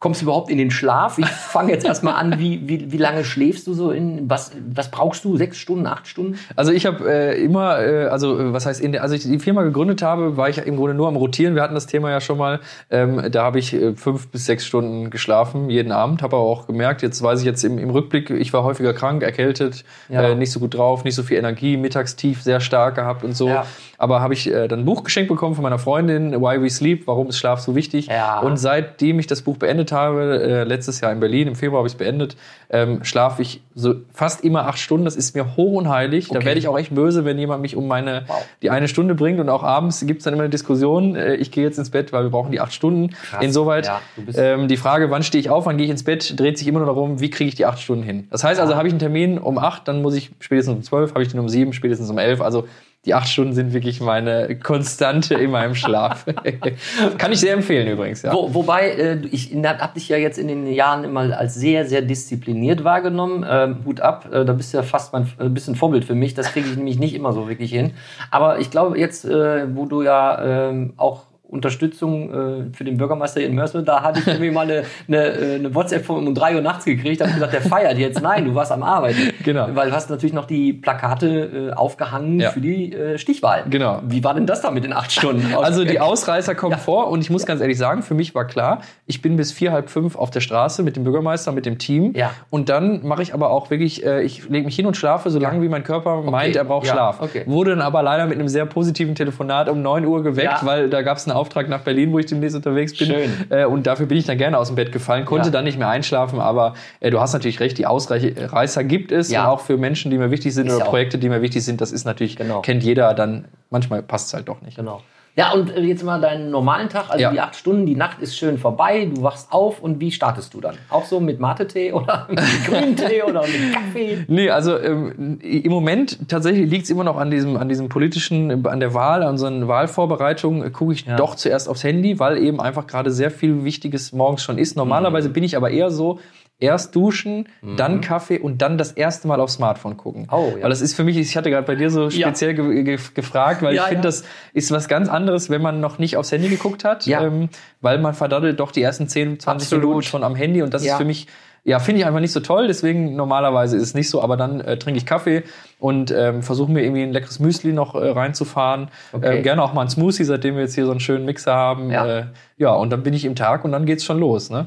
kommst 0.00 0.20
du 0.20 0.26
überhaupt 0.26 0.48
in 0.50 0.58
den 0.58 0.70
Schlaf? 0.70 1.18
Ich 1.18 1.26
fange 1.26 1.72
jetzt 1.72 1.84
erstmal 1.84 2.14
an, 2.14 2.38
wie, 2.38 2.68
wie, 2.68 2.92
wie 2.92 2.96
lange 2.98 3.24
schläfst 3.24 3.66
du 3.66 3.74
so 3.74 3.90
in, 3.90 4.30
was, 4.30 4.52
was 4.70 4.90
brauchst 4.92 5.24
du? 5.24 5.36
Sechs 5.36 5.58
Stunden, 5.58 5.86
acht 5.86 6.06
Stunden? 6.06 6.38
Also 6.54 6.70
ich 6.70 6.86
habe 6.86 7.10
äh, 7.10 7.42
immer, 7.42 7.80
äh, 7.80 8.04
also 8.06 8.38
äh, 8.38 8.52
was 8.52 8.64
heißt, 8.66 8.80
in 8.80 8.92
der, 8.92 9.02
als 9.02 9.10
ich 9.10 9.22
die 9.24 9.38
Firma 9.40 9.62
gegründet 9.62 10.00
habe, 10.02 10.36
war 10.36 10.48
ich 10.48 10.58
im 10.58 10.76
Grunde 10.76 10.94
nur 10.94 11.08
am 11.08 11.16
Rotieren. 11.16 11.56
Wir 11.56 11.62
hatten 11.62 11.74
das 11.74 11.86
Thema 11.86 12.10
ja 12.10 12.20
schon 12.20 12.38
mal. 12.38 12.60
Ähm, 12.90 13.22
da 13.32 13.42
habe 13.42 13.58
ich 13.58 13.74
äh, 13.74 13.94
fünf 13.96 14.28
bis 14.28 14.46
sechs 14.46 14.64
Stunden 14.64 15.10
geschlafen 15.10 15.68
jeden 15.68 15.90
Abend. 15.90 16.22
Habe 16.22 16.36
aber 16.36 16.44
auch 16.44 16.66
gemerkt, 16.68 17.02
jetzt 17.02 17.20
weiß 17.20 17.40
ich 17.40 17.46
jetzt 17.46 17.64
im, 17.64 17.78
im 17.78 17.90
Rückblick, 17.90 18.30
ich 18.30 18.52
war 18.52 18.62
häufiger 18.62 18.94
krank, 18.94 19.24
erkältet, 19.24 19.84
Ja. 20.08 20.22
äh, 20.22 20.34
nicht 20.36 20.52
so 20.52 20.60
gut 20.60 20.74
drauf, 20.74 21.02
nicht 21.02 21.16
so 21.16 21.24
viel 21.24 21.38
Energie, 21.38 21.76
mittagstief 21.76 22.42
sehr 22.42 22.60
stark 22.60 22.94
gehabt 22.94 23.24
und 23.24 23.36
so. 23.36 23.48
Ja. 23.48 23.66
Aber 24.00 24.20
habe 24.20 24.32
ich 24.32 24.48
äh, 24.48 24.68
dann 24.68 24.80
ein 24.80 24.84
Buch 24.84 25.02
geschenkt 25.02 25.28
bekommen 25.28 25.56
von 25.56 25.64
meiner 25.64 25.80
Freundin, 25.80 26.40
Why 26.40 26.62
We 26.62 26.70
Sleep, 26.70 27.08
warum 27.08 27.26
ist 27.26 27.38
Schlaf 27.38 27.58
so 27.58 27.74
wichtig. 27.74 28.06
Ja. 28.06 28.38
Und 28.38 28.56
seitdem 28.56 29.18
ich 29.18 29.26
das 29.26 29.42
Buch 29.42 29.56
beendet 29.56 29.87
habe, 29.92 30.42
äh, 30.42 30.64
letztes 30.64 31.00
Jahr 31.00 31.12
in 31.12 31.20
Berlin, 31.20 31.48
im 31.48 31.54
Februar 31.54 31.78
habe 31.78 31.88
ich 31.88 31.94
es 31.94 31.98
beendet, 31.98 32.36
ähm, 32.70 33.04
schlafe 33.04 33.42
ich 33.42 33.62
so 33.74 33.94
fast 34.12 34.44
immer 34.44 34.66
acht 34.66 34.78
Stunden. 34.78 35.04
Das 35.04 35.16
ist 35.16 35.34
mir 35.34 35.56
hoch 35.56 35.72
und 35.78 35.88
heilig. 35.88 36.28
Da 36.28 36.36
Okay. 36.36 36.46
werde 36.46 36.58
ich 36.58 36.68
auch 36.68 36.78
echt 36.78 36.94
böse, 36.94 37.24
wenn 37.24 37.38
jemand 37.38 37.62
mich 37.62 37.76
um 37.76 37.86
meine 37.88 38.24
Wow. 38.26 38.46
die 38.62 38.70
eine 38.70 38.88
Stunde 38.88 39.14
bringt. 39.14 39.40
Und 39.40 39.48
auch 39.48 39.62
abends 39.62 40.04
gibt 40.06 40.18
es 40.20 40.24
dann 40.24 40.34
immer 40.34 40.42
eine 40.42 40.50
Diskussion. 40.50 41.16
Äh, 41.16 41.34
ich 41.36 41.50
gehe 41.50 41.64
jetzt 41.64 41.78
ins 41.78 41.90
Bett, 41.90 42.12
weil 42.12 42.24
wir 42.24 42.30
brauchen 42.30 42.50
die 42.52 42.60
acht 42.60 42.72
Stunden. 42.72 43.10
Krass. 43.10 43.42
Insoweit 43.44 43.86
Ja, 43.86 44.00
ähm, 44.36 44.68
die 44.68 44.76
Frage, 44.76 45.10
wann 45.10 45.22
stehe 45.22 45.40
ich 45.40 45.50
auf, 45.50 45.66
wann 45.66 45.76
gehe 45.76 45.84
ich 45.84 45.90
ins 45.90 46.04
Bett, 46.04 46.38
dreht 46.38 46.58
sich 46.58 46.66
immer 46.68 46.78
nur 46.80 46.86
darum, 46.86 47.20
wie 47.20 47.30
kriege 47.30 47.48
ich 47.48 47.54
die 47.54 47.66
acht 47.66 47.78
Stunden 47.80 48.02
hin. 48.02 48.26
Das 48.30 48.44
heißt 48.44 48.60
also, 48.60 48.76
habe 48.76 48.86
ich 48.88 48.92
einen 48.92 49.00
Termin 49.00 49.38
um 49.38 49.58
acht, 49.58 49.88
dann 49.88 50.02
muss 50.02 50.14
ich 50.14 50.30
spätestens 50.40 50.74
um 50.76 50.82
zwölf, 50.82 51.10
habe 51.14 51.22
ich 51.22 51.28
den 51.28 51.40
um 51.40 51.48
sieben, 51.48 51.72
spätestens 51.72 52.10
um 52.10 52.18
elf. 52.18 52.40
Also 52.40 52.66
die 53.08 53.14
acht 53.14 53.28
Stunden 53.28 53.54
sind 53.54 53.72
wirklich 53.72 54.02
meine 54.02 54.54
Konstante 54.56 55.34
in 55.34 55.50
meinem 55.50 55.74
Schlaf. 55.74 56.26
Kann 57.18 57.32
ich 57.32 57.40
sehr 57.40 57.54
empfehlen 57.54 57.88
übrigens. 57.88 58.20
Ja. 58.20 58.34
Wo, 58.34 58.52
wobei, 58.52 58.90
äh, 58.90 59.26
ich 59.30 59.54
habe 59.54 59.94
dich 59.94 60.10
ja 60.10 60.18
jetzt 60.18 60.38
in 60.38 60.46
den 60.46 60.66
Jahren 60.70 61.04
immer 61.04 61.20
als 61.34 61.54
sehr, 61.54 61.86
sehr 61.86 62.02
diszipliniert 62.02 62.84
wahrgenommen. 62.84 63.46
Ähm, 63.48 63.78
Hut 63.86 64.02
ab, 64.02 64.28
äh, 64.30 64.44
da 64.44 64.52
bist 64.52 64.74
du 64.74 64.76
ja 64.76 64.82
fast 64.82 65.14
mein, 65.14 65.26
ein 65.38 65.54
bisschen 65.54 65.74
Vorbild 65.74 66.04
für 66.04 66.14
mich. 66.14 66.34
Das 66.34 66.52
kriege 66.52 66.68
ich 66.68 66.76
nämlich 66.76 66.98
nicht 66.98 67.14
immer 67.14 67.32
so 67.32 67.48
wirklich 67.48 67.70
hin. 67.70 67.92
Aber 68.30 68.58
ich 68.58 68.70
glaube 68.70 68.98
jetzt, 68.98 69.24
äh, 69.24 69.74
wo 69.74 69.86
du 69.86 70.02
ja 70.02 70.68
ähm, 70.68 70.92
auch 70.98 71.22
Unterstützung 71.48 72.30
äh, 72.70 72.76
für 72.76 72.84
den 72.84 72.96
Bürgermeister 72.98 73.40
in 73.40 73.54
Mörsel, 73.54 73.82
da 73.82 74.02
hatte 74.02 74.20
ich 74.20 74.26
irgendwie 74.26 74.50
mal 74.50 74.62
eine, 74.62 74.82
eine, 75.08 75.16
äh, 75.26 75.54
eine 75.56 75.74
WhatsApp 75.74 76.04
von 76.04 76.26
um 76.26 76.34
drei 76.34 76.54
Uhr 76.54 76.60
nachts 76.60 76.84
gekriegt, 76.84 77.20
habe 77.22 77.32
gesagt, 77.32 77.52
der 77.52 77.62
feiert 77.62 77.96
jetzt. 77.98 78.22
Nein, 78.22 78.44
du 78.44 78.54
warst 78.54 78.70
am 78.70 78.82
Arbeiten. 78.82 79.32
Genau. 79.44 79.66
Weil 79.74 79.88
du 79.90 79.96
hast 79.96 80.10
natürlich 80.10 80.34
noch 80.34 80.44
die 80.46 80.72
Plakate 80.74 81.70
äh, 81.70 81.72
aufgehangen 81.72 82.38
Ja. 82.40 82.50
für 82.50 82.60
die 82.60 82.92
äh, 82.92 83.18
Stichwahl. 83.18 83.64
Genau. 83.70 84.00
Wie 84.06 84.22
war 84.22 84.34
denn 84.34 84.46
das 84.46 84.60
da 84.60 84.70
mit 84.70 84.84
den 84.84 84.92
acht 84.92 85.10
Stunden? 85.12 85.46
Also 85.58 85.84
die 85.84 85.98
Ausreißer 86.00 86.54
kommen 86.54 86.78
vor 86.78 87.08
und 87.08 87.20
ich 87.20 87.30
muss 87.30 87.44
ganz 87.44 87.60
ehrlich 87.60 87.78
sagen, 87.78 88.02
für 88.02 88.14
mich 88.14 88.34
war 88.34 88.46
klar, 88.46 88.80
ich 89.06 89.22
bin 89.22 89.36
bis 89.36 89.50
vier, 89.52 89.72
halb 89.72 89.90
fünf 89.90 90.16
auf 90.16 90.30
der 90.30 90.40
Straße 90.40 90.82
mit 90.82 90.96
dem 90.96 91.04
Bürgermeister, 91.04 91.52
mit 91.52 91.66
dem 91.66 91.78
Team. 91.78 92.12
Ja. 92.14 92.30
Und 92.50 92.68
dann 92.68 93.06
mache 93.06 93.22
ich 93.22 93.34
aber 93.34 93.50
auch 93.50 93.70
wirklich, 93.70 94.04
äh, 94.04 94.22
ich 94.22 94.48
lege 94.48 94.66
mich 94.66 94.76
hin 94.76 94.86
und 94.86 94.96
schlafe, 94.96 95.30
solange 95.30 95.60
wie 95.62 95.68
mein 95.68 95.82
Körper 95.84 96.22
meint, 96.22 96.56
er 96.56 96.64
braucht 96.64 96.86
Ja, 96.86 96.92
Schlaf. 96.92 97.20
okay. 97.20 97.42
Wurde 97.46 97.70
dann 97.70 97.80
aber 97.82 98.02
leider 98.02 98.26
mit 98.26 98.38
einem 98.38 98.48
sehr 98.48 98.66
positiven 98.66 99.14
Telefonat 99.14 99.68
um 99.68 99.82
9 99.82 100.04
Uhr 100.06 100.22
geweckt, 100.22 100.58
Ja. 100.62 100.66
weil 100.66 100.88
da 100.90 101.02
gab 101.02 101.16
es 101.16 101.26
einen 101.28 101.36
Auftrag 101.38 101.68
nach 101.68 101.80
Berlin, 101.82 102.12
wo 102.12 102.18
ich 102.18 102.26
demnächst 102.26 102.56
unterwegs 102.56 102.96
bin. 102.96 103.06
Schön. 103.08 103.30
Äh, 103.50 103.64
und 103.64 103.86
dafür 103.86 104.06
bin 104.06 104.18
ich 104.18 104.26
dann 104.26 104.36
gerne 104.38 104.58
aus 104.58 104.66
dem 104.68 104.76
Bett 104.76 104.92
gefallen, 104.92 105.24
konnte 105.24 105.46
Ja. 105.48 105.52
dann 105.52 105.64
nicht 105.64 105.78
mehr 105.78 105.88
einschlafen, 105.88 106.40
aber 106.40 106.74
äh, 107.00 107.10
du 107.10 107.20
hast 107.20 107.32
natürlich 107.32 107.60
recht, 107.60 107.78
die 107.78 107.86
Ausreißer 107.86 108.84
gibt 108.84 109.12
es 109.12 109.30
Ja. 109.30 109.42
und 109.44 109.48
auch 109.50 109.60
für 109.60 109.76
Menschen, 109.76 110.10
die 110.10 110.18
mir 110.18 110.30
wichtig 110.30 110.54
sind 110.54 110.66
Ist 110.66 110.76
oder 110.76 110.84
Projekte, 110.84 111.18
die 111.18 111.28
mir 111.28 111.40
wichtig 111.42 111.64
sind, 111.64 111.80
das 111.80 111.92
ist 111.92 112.04
natürlich, 112.04 112.36
Genau. 112.36 112.60
kennt 112.62 112.82
jeder, 112.82 113.14
dann 113.14 113.46
manchmal 113.70 114.02
passt 114.02 114.28
es 114.28 114.34
halt 114.34 114.48
doch 114.48 114.60
nicht. 114.62 114.76
Genau. 114.76 115.00
Ja, 115.38 115.52
und 115.52 115.70
äh, 115.70 115.80
jetzt 115.82 116.02
mal 116.02 116.20
deinen 116.20 116.50
normalen 116.50 116.88
Tag, 116.88 117.10
also 117.10 117.22
Ja. 117.22 117.30
die 117.30 117.38
acht 117.38 117.54
Stunden, 117.54 117.86
die 117.86 117.94
Nacht 117.94 118.20
ist 118.20 118.36
schön 118.36 118.58
vorbei, 118.58 119.08
du 119.14 119.22
wachst 119.22 119.52
auf 119.52 119.80
und 119.80 120.00
wie 120.00 120.10
startest 120.10 120.52
du 120.52 120.60
dann? 120.60 120.74
Auch 120.90 121.04
so 121.04 121.20
mit 121.20 121.38
Mate-Tee 121.38 121.92
oder 121.98 122.26
mit 122.28 122.40
Grüntee 122.66 123.22
oder 123.22 123.42
mit 123.42 123.72
Kaffee? 123.72 124.18
Nee, 124.26 124.50
also 124.50 124.76
ähm, 124.76 125.38
im 125.40 125.70
Moment 125.70 126.28
tatsächlich 126.28 126.68
liegt 126.68 126.84
es 126.84 126.90
immer 126.90 127.04
noch 127.04 127.16
an 127.16 127.30
diesem, 127.30 127.56
an 127.56 127.68
diesem 127.68 127.88
politischen, 127.88 128.66
an 128.66 128.80
der 128.80 128.94
Wahl, 128.94 129.22
an 129.22 129.30
unseren 129.30 129.68
Wahlvorbereitungen, 129.68 130.64
äh, 130.66 130.70
gucke 130.70 130.92
ich 130.92 131.06
Ja. 131.06 131.14
doch 131.14 131.36
zuerst 131.36 131.68
aufs 131.68 131.84
Handy, 131.84 132.18
weil 132.18 132.38
eben 132.38 132.60
einfach 132.60 132.88
gerade 132.88 133.12
sehr 133.12 133.30
viel 133.30 133.62
Wichtiges 133.62 134.10
morgens 134.12 134.42
schon 134.42 134.58
ist. 134.58 134.76
Normalerweise 134.76 135.28
bin 135.28 135.44
ich 135.44 135.56
aber 135.56 135.70
eher 135.70 135.92
so, 135.92 136.18
erst 136.60 136.96
duschen, 136.96 137.48
dann 137.76 138.00
Kaffee 138.00 138.38
und 138.40 138.60
dann 138.62 138.78
das 138.78 138.90
erste 138.92 139.28
Mal 139.28 139.40
aufs 139.40 139.54
Smartphone 139.54 139.96
gucken. 139.96 140.26
Oh, 140.32 140.52
ja. 140.56 140.62
Weil 140.64 140.70
das 140.70 140.80
ist 140.80 140.94
für 140.94 141.04
mich, 141.04 141.16
ich 141.16 141.36
hatte 141.36 141.50
gerade 141.50 141.66
bei 141.66 141.76
dir 141.76 141.88
so 141.90 142.08
Ja. 142.08 142.28
speziell 142.28 142.54
ge 142.54 142.82
ge 142.82 142.98
gefragt, 143.14 143.62
weil 143.62 143.74
Ja, 143.74 143.82
ich 143.82 143.88
finde, 143.88 143.98
ja. 144.00 144.10
das 144.10 144.24
ist 144.54 144.70
was 144.72 144.88
ganz 144.88 145.08
anderes, 145.08 145.50
wenn 145.50 145.62
man 145.62 145.80
noch 145.80 145.98
nicht 145.98 146.16
aufs 146.16 146.32
Handy 146.32 146.48
geguckt 146.48 146.84
hat, 146.84 147.06
Ja. 147.06 147.22
ähm, 147.24 147.48
weil 147.80 147.98
man 147.98 148.14
verdaddelt 148.14 148.58
doch 148.58 148.72
die 148.72 148.82
ersten 148.82 149.06
10, 149.08 149.38
20 149.38 149.66
Absolut. 149.66 149.84
Minuten 149.84 150.02
schon 150.02 150.24
am 150.24 150.34
Handy 150.34 150.62
und 150.62 150.74
das 150.74 150.84
Ja. 150.84 150.92
ist 150.94 150.98
für 150.98 151.04
mich 151.04 151.26
ja, 151.64 151.80
finde 151.80 152.00
ich 152.00 152.06
einfach 152.06 152.20
nicht 152.20 152.32
so 152.32 152.40
toll, 152.40 152.66
deswegen 152.66 153.14
normalerweise 153.14 153.76
ist 153.76 153.82
es 153.82 153.94
nicht 153.94 154.08
so, 154.08 154.22
aber 154.22 154.38
dann 154.38 154.60
äh, 154.62 154.78
trinke 154.78 154.96
ich 154.96 155.04
Kaffee 155.04 155.42
und 155.78 156.10
ähm, 156.10 156.42
versuche 156.42 156.70
mir 156.72 156.82
irgendwie 156.82 157.02
ein 157.02 157.12
leckeres 157.12 157.40
Müsli 157.40 157.72
noch 157.72 157.94
äh, 157.94 158.08
reinzufahren. 158.08 158.88
Okay. 159.12 159.40
Äh, 159.40 159.42
gerne 159.42 159.62
auch 159.62 159.74
mal 159.74 159.82
ein 159.82 159.90
Smoothie, 159.90 160.24
seitdem 160.24 160.54
wir 160.54 160.62
jetzt 160.62 160.76
hier 160.76 160.86
so 160.86 160.92
einen 160.92 161.00
schönen 161.00 161.26
Mixer 161.26 161.52
haben. 161.52 161.90
Ja. 161.90 162.06
Äh, 162.20 162.24
ja, 162.56 162.70
und 162.72 162.88
dann 162.90 163.02
bin 163.02 163.12
ich 163.12 163.24
im 163.26 163.34
Tag 163.34 163.64
und 163.64 163.72
dann 163.72 163.84
geht's 163.84 164.04
schon 164.04 164.18
los, 164.18 164.48
ne? 164.48 164.66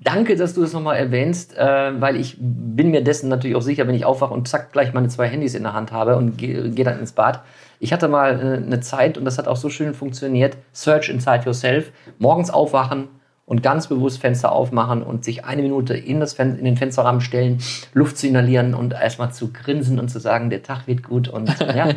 Danke, 0.00 0.36
dass 0.36 0.54
du 0.54 0.60
das 0.60 0.72
nochmal 0.72 0.96
erwähnst, 0.96 1.56
äh, 1.56 2.00
weil 2.00 2.16
ich 2.16 2.36
bin 2.38 2.90
mir 2.90 3.02
dessen 3.02 3.28
natürlich 3.28 3.56
auch 3.56 3.62
sicher, 3.62 3.88
wenn 3.88 3.96
ich 3.96 4.04
aufwache 4.04 4.32
und 4.32 4.46
zack 4.46 4.72
gleich 4.72 4.92
meine 4.92 5.08
zwei 5.08 5.26
Handys 5.26 5.54
in 5.54 5.64
der 5.64 5.72
Hand 5.72 5.90
habe 5.90 6.16
und 6.16 6.38
gehe 6.38 6.70
geh 6.70 6.84
dann 6.84 7.00
ins 7.00 7.12
Bad. 7.12 7.42
Ich 7.80 7.92
hatte 7.92 8.06
mal 8.06 8.38
äh, 8.38 8.64
eine 8.64 8.80
Zeit 8.80 9.18
und 9.18 9.24
das 9.24 9.38
hat 9.38 9.48
auch 9.48 9.56
so 9.56 9.70
schön 9.70 9.94
funktioniert. 9.94 10.56
Search 10.72 11.08
inside 11.08 11.42
yourself. 11.46 11.90
Morgens 12.18 12.50
aufwachen 12.50 13.08
und 13.44 13.62
ganz 13.62 13.88
bewusst 13.88 14.20
Fenster 14.20 14.52
aufmachen 14.52 15.02
und 15.02 15.24
sich 15.24 15.44
eine 15.44 15.62
Minute 15.62 15.94
in, 15.94 16.20
das 16.20 16.34
Fen 16.34 16.58
in 16.58 16.64
den 16.64 16.76
Fensterrahmen 16.76 17.20
stellen, 17.20 17.58
Luft 17.94 18.18
zu 18.18 18.28
inhalieren 18.28 18.74
und 18.74 18.92
erstmal 18.92 19.32
zu 19.32 19.52
grinsen 19.52 19.98
und 19.98 20.10
zu 20.10 20.20
sagen, 20.20 20.50
der 20.50 20.62
Tag 20.62 20.86
wird 20.86 21.02
gut. 21.02 21.28
Und 21.28 21.58
ja, 21.60 21.88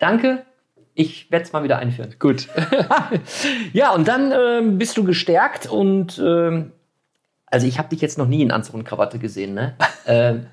danke. 0.00 0.44
Ich 0.94 1.30
werde 1.30 1.44
es 1.44 1.52
mal 1.52 1.62
wieder 1.62 1.78
einführen. 1.78 2.16
Gut. 2.18 2.48
Ja, 3.72 3.92
und 3.92 4.08
dann 4.08 4.32
ähm, 4.32 4.78
bist 4.78 4.96
du 4.96 5.04
gestärkt 5.04 5.66
und 5.66 6.20
ähm, 6.24 6.72
also 7.50 7.66
ich 7.66 7.78
habe 7.78 7.88
dich 7.88 8.00
jetzt 8.00 8.18
noch 8.18 8.28
nie 8.28 8.42
in 8.42 8.50
Anzug 8.50 8.74
und 8.74 8.84
Krawatte 8.84 9.18
gesehen, 9.18 9.54
ne? 9.54 9.76
ähm, 10.06 10.46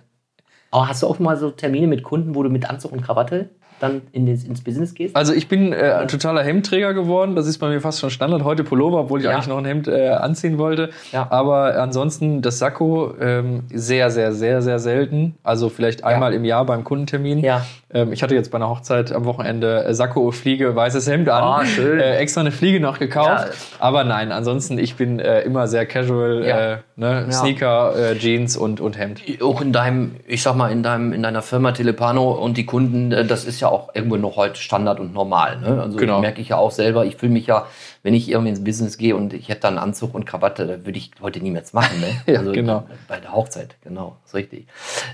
Aber 0.72 0.88
hast 0.88 1.04
du 1.04 1.08
auch 1.08 1.20
mal 1.20 1.38
so 1.38 1.52
Termine 1.52 1.88
mit 1.88 2.04
Kunden, 2.04 2.36
wo 2.36 2.44
du 2.44 2.50
mit 2.50 2.70
Anzug 2.70 2.92
und 2.92 3.02
Krawatte 3.02 3.50
dann 3.80 4.02
in 4.12 4.26
den, 4.26 4.36
ins 4.46 4.62
Business 4.64 4.94
gehst? 4.94 5.16
Also 5.16 5.34
ich 5.34 5.48
bin 5.48 5.74
äh, 5.74 5.92
ein 6.02 6.08
totaler 6.08 6.44
Hemdträger 6.44 6.94
geworden. 6.94 7.36
Das 7.36 7.48
ist 7.48 7.58
bei 7.58 7.68
mir 7.70 7.82
fast 7.82 8.00
schon 8.00 8.10
Standard. 8.10 8.44
Heute 8.44 8.64
Pullover, 8.64 9.00
obwohl 9.02 9.20
ich 9.20 9.26
Ja. 9.26 9.32
eigentlich 9.32 9.48
noch 9.48 9.58
ein 9.58 9.66
Hemd 9.66 9.88
äh, 9.88 10.10
anziehen 10.10 10.58
wollte. 10.58 10.90
Ja. 11.12 11.28
Aber 11.30 11.76
ansonsten 11.82 12.42
das 12.42 12.60
Sakko 12.60 13.14
ähm, 13.20 13.64
sehr, 13.74 14.10
sehr, 14.12 14.32
sehr, 14.34 14.62
sehr 14.62 14.80
selten. 14.80 15.36
Also 15.44 15.70
vielleicht 15.70 16.04
einmal 16.04 16.34
im 16.34 16.46
Jahr 16.46 16.66
beim 16.66 16.84
Kundentermin. 16.84 17.40
Ja. 17.40 17.66
Ähm, 17.94 18.12
ich 18.14 18.24
hatte 18.24 18.36
jetzt 18.36 18.52
bei 18.52 18.58
einer 18.58 18.70
Hochzeit 18.70 19.12
am 19.12 19.26
Wochenende 19.26 19.86
äh, 19.86 19.94
Sakko, 19.94 20.32
Fliege, 20.32 20.76
weißes 20.76 21.08
Hemd 21.08 21.30
an. 21.30 21.44
Ah, 21.44 21.66
schön. 21.66 22.00
Äh, 22.00 22.18
extra 22.18 22.42
eine 22.42 22.52
Fliege 22.52 22.80
noch 22.80 23.00
gekauft. 23.00 23.48
Ja. 23.48 23.54
Aber 23.80 24.04
nein, 24.04 24.32
ansonsten 24.32 24.78
ich 24.78 24.96
bin 24.96 25.20
äh, 25.20 25.42
immer 25.42 25.68
sehr 25.68 25.86
casual. 25.86 26.46
Ja. 26.46 26.74
Äh, 26.74 26.78
ne? 26.96 27.26
Ja. 27.28 27.32
Sneaker, 27.32 27.94
äh, 27.96 28.16
Jeans 28.18 28.58
und, 28.58 28.80
und 28.82 28.98
Hemd. 28.98 29.22
auch 29.42 29.62
in 29.62 29.72
deinem, 29.72 30.16
ich 30.28 30.42
sag 30.42 30.56
mal, 30.56 30.72
in 30.72 30.84
deinem, 30.84 31.14
in 31.14 31.22
deiner 31.24 31.42
Firma 31.42 31.72
Telepano 31.72 32.32
und 32.32 32.58
die 32.58 32.66
Kunden, 32.66 33.12
äh, 33.12 33.26
das 33.26 33.46
ist 33.46 33.60
ja 33.60 33.65
auch 33.70 33.94
irgendwo 33.94 34.18
noch 34.18 34.36
heute 34.36 34.60
Standard 34.60 35.00
und 35.00 35.14
normal. 35.14 35.60
Ne? 35.60 35.82
Also 35.82 35.98
Genau. 35.98 36.20
merke 36.22 36.42
ich 36.42 36.50
ja 36.50 36.58
auch 36.58 36.72
selber. 36.72 37.06
Ich 37.06 37.16
fühle 37.16 37.32
mich 37.32 37.48
ja, 37.48 37.66
wenn 38.04 38.14
ich 38.14 38.30
irgendwie 38.30 38.50
ins 38.50 38.64
Business 38.64 38.98
gehe 38.98 39.16
und 39.16 39.34
ich 39.34 39.50
hätte 39.50 39.62
dann 39.62 39.78
einen 39.78 39.84
Anzug 39.90 40.14
und 40.16 40.26
Krawatte, 40.26 40.66
da 40.68 40.86
würde 40.86 40.98
ich 40.98 41.12
heute 41.22 41.40
niemals 41.40 41.74
machen. 41.74 42.00
Ne? 42.00 42.08
Ja, 42.34 42.42
genau. 42.42 42.86
Bei 43.08 43.20
der 43.20 43.34
Hochzeit, 43.34 43.76
genau, 43.82 44.18
ist 44.26 44.34
richtig. 44.34 44.68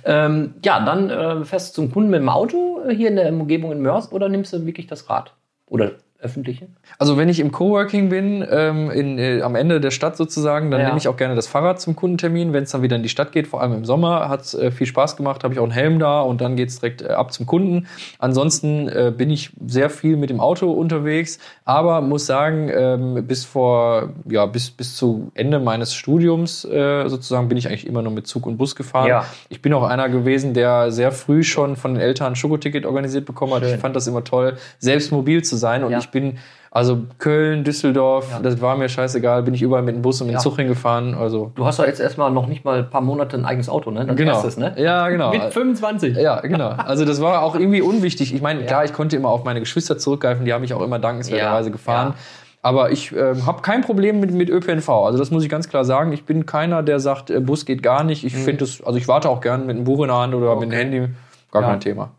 Ähm, 0.06 0.56
ja, 0.64 0.84
dann 0.84 1.10
äh, 1.10 1.46
fährst 1.46 1.78
du 1.78 1.82
zum 1.84 1.92
Kunden 1.92 2.10
mit 2.10 2.20
dem 2.22 2.30
Auto 2.30 2.82
hier 2.90 3.10
in 3.10 3.16
der 3.16 3.30
Umgebung 3.30 3.72
in 3.72 3.82
Mörs 3.82 4.12
oder 4.12 4.30
nimmst 4.30 4.54
du 4.54 4.66
wirklich 4.66 4.88
das 4.88 5.10
Rad? 5.10 5.34
Oder 5.68 5.92
öffentliche? 6.22 6.68
Also 6.98 7.18
wenn 7.18 7.30
ich 7.30 7.40
im 7.40 7.52
Coworking 7.52 8.10
bin, 8.10 8.46
ähm, 8.50 8.92
in, 8.92 9.18
äh, 9.18 9.42
am 9.42 9.56
Ende 9.56 9.80
der 9.82 9.92
Stadt 9.92 10.16
sozusagen, 10.18 10.72
dann 10.72 10.80
Ja. 10.82 10.88
nehme 10.88 10.98
ich 10.98 11.08
auch 11.08 11.18
gerne 11.18 11.36
das 11.36 11.48
Fahrrad 11.48 11.82
zum 11.82 11.96
Kundentermin. 11.96 12.54
Wenn 12.54 12.64
es 12.64 12.72
dann 12.72 12.82
wieder 12.82 12.96
in 12.96 13.04
die 13.04 13.10
Stadt 13.10 13.32
geht, 13.32 13.48
vor 13.48 13.62
allem 13.62 13.74
im 13.74 13.86
Sommer, 13.86 14.30
hat 14.30 14.42
es 14.42 14.54
äh, 14.54 14.72
viel 14.72 14.88
Spaß 14.88 15.18
gemacht, 15.18 15.44
habe 15.44 15.54
ich 15.54 15.60
auch 15.60 15.64
einen 15.64 15.72
Helm 15.72 16.00
da 16.00 16.22
und 16.22 16.42
dann 16.42 16.56
geht 16.56 16.70
es 16.70 16.80
direkt 16.80 17.02
äh, 17.02 17.08
ab 17.10 17.34
zum 17.34 17.46
Kunden. 17.46 17.88
Ansonsten 18.20 18.88
äh, 18.88 19.12
bin 19.16 19.30
ich 19.30 19.52
sehr 19.66 19.90
viel 19.90 20.18
mit 20.18 20.30
dem 20.30 20.40
Auto 20.40 20.72
unterwegs, 20.72 21.40
aber 21.66 22.02
muss 22.02 22.26
sagen, 22.26 22.70
ähm, 22.74 23.26
bis 23.28 23.46
vor, 23.46 24.10
ja, 24.30 24.46
bis, 24.46 24.70
bis 24.72 24.96
zu 24.96 25.32
Ende 25.34 25.60
meines 25.60 25.94
Studiums 25.94 26.66
äh, 26.66 27.08
sozusagen 27.08 27.48
bin 27.50 27.58
ich 27.58 27.68
eigentlich 27.68 27.88
immer 27.88 28.02
nur 28.02 28.12
mit 28.12 28.28
Zug 28.28 28.46
und 28.46 28.58
Bus 28.58 28.76
gefahren. 28.76 29.08
Ja. 29.08 29.26
Ich 29.50 29.62
bin 29.62 29.74
auch 29.74 29.84
einer 29.84 30.10
gewesen, 30.10 30.54
der 30.54 30.92
sehr 30.92 31.12
früh 31.12 31.44
schon 31.44 31.76
von 31.76 31.94
den 31.96 32.02
Eltern 32.02 32.34
ein 32.34 32.36
Schokoticket 32.36 32.86
organisiert 32.86 33.26
bekommen 33.26 33.54
hat. 33.54 33.64
Schön. 33.64 33.74
Ich 33.76 33.80
fand 33.82 33.96
das 33.96 34.08
immer 34.08 34.24
toll, 34.24 34.58
selbst 34.80 35.12
mobil 35.12 35.44
zu 35.44 35.56
sein 35.56 35.84
und 35.84 35.92
Ja. 35.92 35.98
ich 36.00 36.10
bin 36.12 36.38
also 36.74 37.00
Köln, 37.18 37.66
Düsseldorf, 37.66 38.30
Ja. 38.32 38.40
das 38.40 38.62
war 38.62 38.78
mir 38.78 38.88
scheißegal, 38.88 39.44
bin 39.44 39.54
ich 39.54 39.62
überall 39.62 39.82
mit 39.84 39.94
dem 39.96 40.02
Bus 40.02 40.22
und 40.22 40.28
mit 40.28 40.34
dem 40.36 40.38
Ja. 40.38 40.40
Zug 40.42 40.56
hingefahren. 40.56 41.16
Also 41.16 41.52
Du 41.56 41.66
hast 41.66 41.80
ja 41.80 41.86
jetzt 41.86 42.00
erstmal 42.00 42.32
noch 42.32 42.48
nicht 42.48 42.64
mal 42.64 42.80
ein 42.80 42.90
paar 42.90 43.02
Monate 43.02 43.36
ein 43.36 43.44
eigenes 43.44 43.68
Auto, 43.68 43.92
ne? 43.92 44.06
Das 44.06 44.16
genau. 44.16 44.32
erstes, 44.36 44.56
ne? 44.58 44.74
Ja, 44.78 45.10
genau. 45.10 45.32
Mit 45.32 45.42
25. 45.44 46.16
Ja, 46.16 46.40
genau. 46.40 46.70
Also 46.70 47.04
das 47.04 47.20
war 47.22 47.42
auch 47.42 47.56
irgendwie 47.56 47.82
unwichtig. 47.82 48.34
Ich 48.34 48.42
meine, 48.42 48.64
klar, 48.64 48.86
ich 48.86 48.94
konnte 48.94 49.18
immer 49.18 49.28
auf 49.30 49.44
meine 49.44 49.60
Geschwister 49.60 49.98
zurückgreifen, 49.98 50.46
die 50.46 50.54
haben 50.54 50.62
mich 50.62 50.74
auch 50.74 50.82
immer 50.82 50.98
dankenswerterweise 50.98 51.70
Ja, 51.70 51.74
gefahren. 51.74 52.08
ja. 52.10 52.16
Aber 52.64 52.92
ich 52.92 53.12
ähm, 53.12 53.46
habe 53.48 53.64
kein 53.64 53.82
Problem 53.82 54.20
mit, 54.22 54.32
mit 54.32 54.50
ÖPNV. 54.50 54.88
Also 54.88 55.18
das 55.18 55.30
muss 55.32 55.44
ich 55.44 55.50
ganz 55.50 55.68
klar 55.68 55.84
sagen. 55.84 56.14
Ich 56.14 56.26
bin 56.26 56.46
keiner, 56.46 56.84
der 56.84 57.00
sagt, 57.02 57.32
äh, 57.32 57.40
Bus 57.42 57.66
geht 57.66 57.82
gar 57.84 58.04
nicht. 58.06 58.24
Ich 58.24 58.36
finde 58.36 58.60
das, 58.66 58.82
also 58.84 58.98
ich 59.00 59.08
warte 59.08 59.30
auch 59.30 59.42
gern 59.42 59.66
mit 59.66 59.76
einem 59.76 59.84
Buch 59.84 60.02
in 60.04 60.08
der 60.10 60.18
Hand 60.18 60.36
oder 60.36 60.54
mit 60.56 60.64
einem 60.72 60.72
Handy. 60.72 61.08
Gar 61.52 61.64
Ja. 61.64 61.68
kein 61.70 61.80
Thema. 61.82 62.12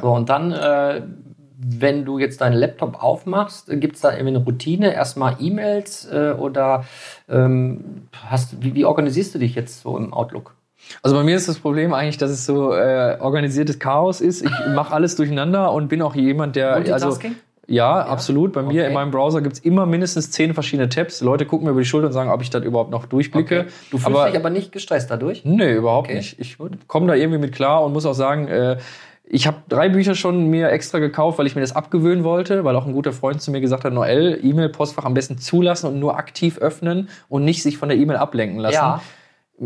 So, 0.00 0.08
und 0.12 0.28
dann, 0.30 0.52
äh, 0.52 1.02
wenn 1.66 2.04
du 2.04 2.18
jetzt 2.18 2.40
deinen 2.40 2.54
Laptop 2.54 3.02
aufmachst, 3.02 3.68
gibt 3.80 3.96
es 3.96 4.02
da 4.02 4.10
irgendwie 4.12 4.36
eine 4.36 4.44
Routine? 4.44 4.92
Erstmal 4.92 5.36
E-Mails 5.40 6.06
äh, 6.10 6.34
oder 6.38 6.84
ähm, 7.28 8.02
hast, 8.28 8.62
wie, 8.62 8.74
wie 8.74 8.84
organisierst 8.84 9.34
du 9.34 9.38
dich 9.38 9.54
jetzt 9.54 9.80
so 9.82 9.96
im 9.96 10.12
Outlook? 10.12 10.54
Also 11.02 11.16
bei 11.16 11.22
mir 11.22 11.36
ist 11.36 11.48
das 11.48 11.58
Problem 11.58 11.94
eigentlich, 11.94 12.18
dass 12.18 12.30
es 12.30 12.44
so 12.44 12.74
äh, 12.74 13.16
organisiertes 13.18 13.78
Chaos 13.78 14.20
ist. 14.20 14.42
Ich 14.42 14.50
mache 14.74 14.92
alles 14.92 15.16
durcheinander 15.16 15.72
und 15.72 15.88
bin 15.88 16.02
auch 16.02 16.14
jemand, 16.14 16.56
der 16.56 16.74
also 16.74 16.90
Multitasking? 16.90 17.36
ja, 17.66 18.00
absolut. 18.04 18.52
Bei 18.52 18.60
mir 18.62 18.82
Okay. 18.82 18.88
in 18.88 18.92
meinem 18.92 19.10
Browser 19.10 19.40
gibt's 19.40 19.60
immer 19.60 19.86
mindestens 19.86 20.30
zehn 20.30 20.52
verschiedene 20.52 20.90
Tabs. 20.90 21.22
Leute 21.22 21.46
gucken 21.46 21.64
mir 21.64 21.70
über 21.70 21.80
die 21.80 21.86
Schulter 21.86 22.08
und 22.08 22.12
sagen, 22.12 22.30
ob 22.30 22.42
ich 22.42 22.50
das 22.50 22.62
überhaupt 22.62 22.90
noch 22.90 23.06
durchblicke. 23.06 23.68
Du 23.90 23.96
fühlst 23.96 24.06
aber, 24.06 24.26
dich 24.26 24.36
aber 24.36 24.50
nicht 24.50 24.72
gestresst 24.72 25.10
dadurch? 25.10 25.42
nee, 25.46 25.72
überhaupt 25.72 26.08
Okay. 26.08 26.18
nicht. 26.18 26.38
Ich 26.38 26.58
komme 26.86 27.06
da 27.06 27.14
irgendwie 27.14 27.38
mit 27.38 27.52
klar 27.54 27.82
und 27.82 27.94
muss 27.94 28.04
auch 28.04 28.12
sagen, 28.12 28.48
äh, 28.48 28.76
ich 29.26 29.46
habe 29.46 29.56
drei 29.68 29.88
Bücher 29.88 30.14
schon 30.14 30.48
mir 30.48 30.70
extra 30.70 30.98
gekauft, 30.98 31.38
weil 31.38 31.46
ich 31.46 31.54
mir 31.54 31.62
das 31.62 31.74
abgewöhnen 31.74 32.24
wollte, 32.24 32.64
weil 32.64 32.76
auch 32.76 32.86
ein 32.86 32.92
guter 32.92 33.12
Freund 33.12 33.40
zu 33.40 33.50
mir 33.50 33.60
gesagt 33.60 33.84
hat, 33.84 33.92
Noel, 33.92 34.38
E-Mail-Postfach 34.42 35.04
am 35.04 35.14
besten 35.14 35.38
zulassen 35.38 35.86
und 35.88 35.98
nur 35.98 36.16
aktiv 36.18 36.58
öffnen 36.58 37.08
und 37.28 37.44
nicht 37.44 37.62
sich 37.62 37.78
von 37.78 37.88
der 37.88 37.96
E-Mail 37.98 38.16
ablenken 38.18 38.58
lassen. 38.58 38.74
Ja. 38.74 39.00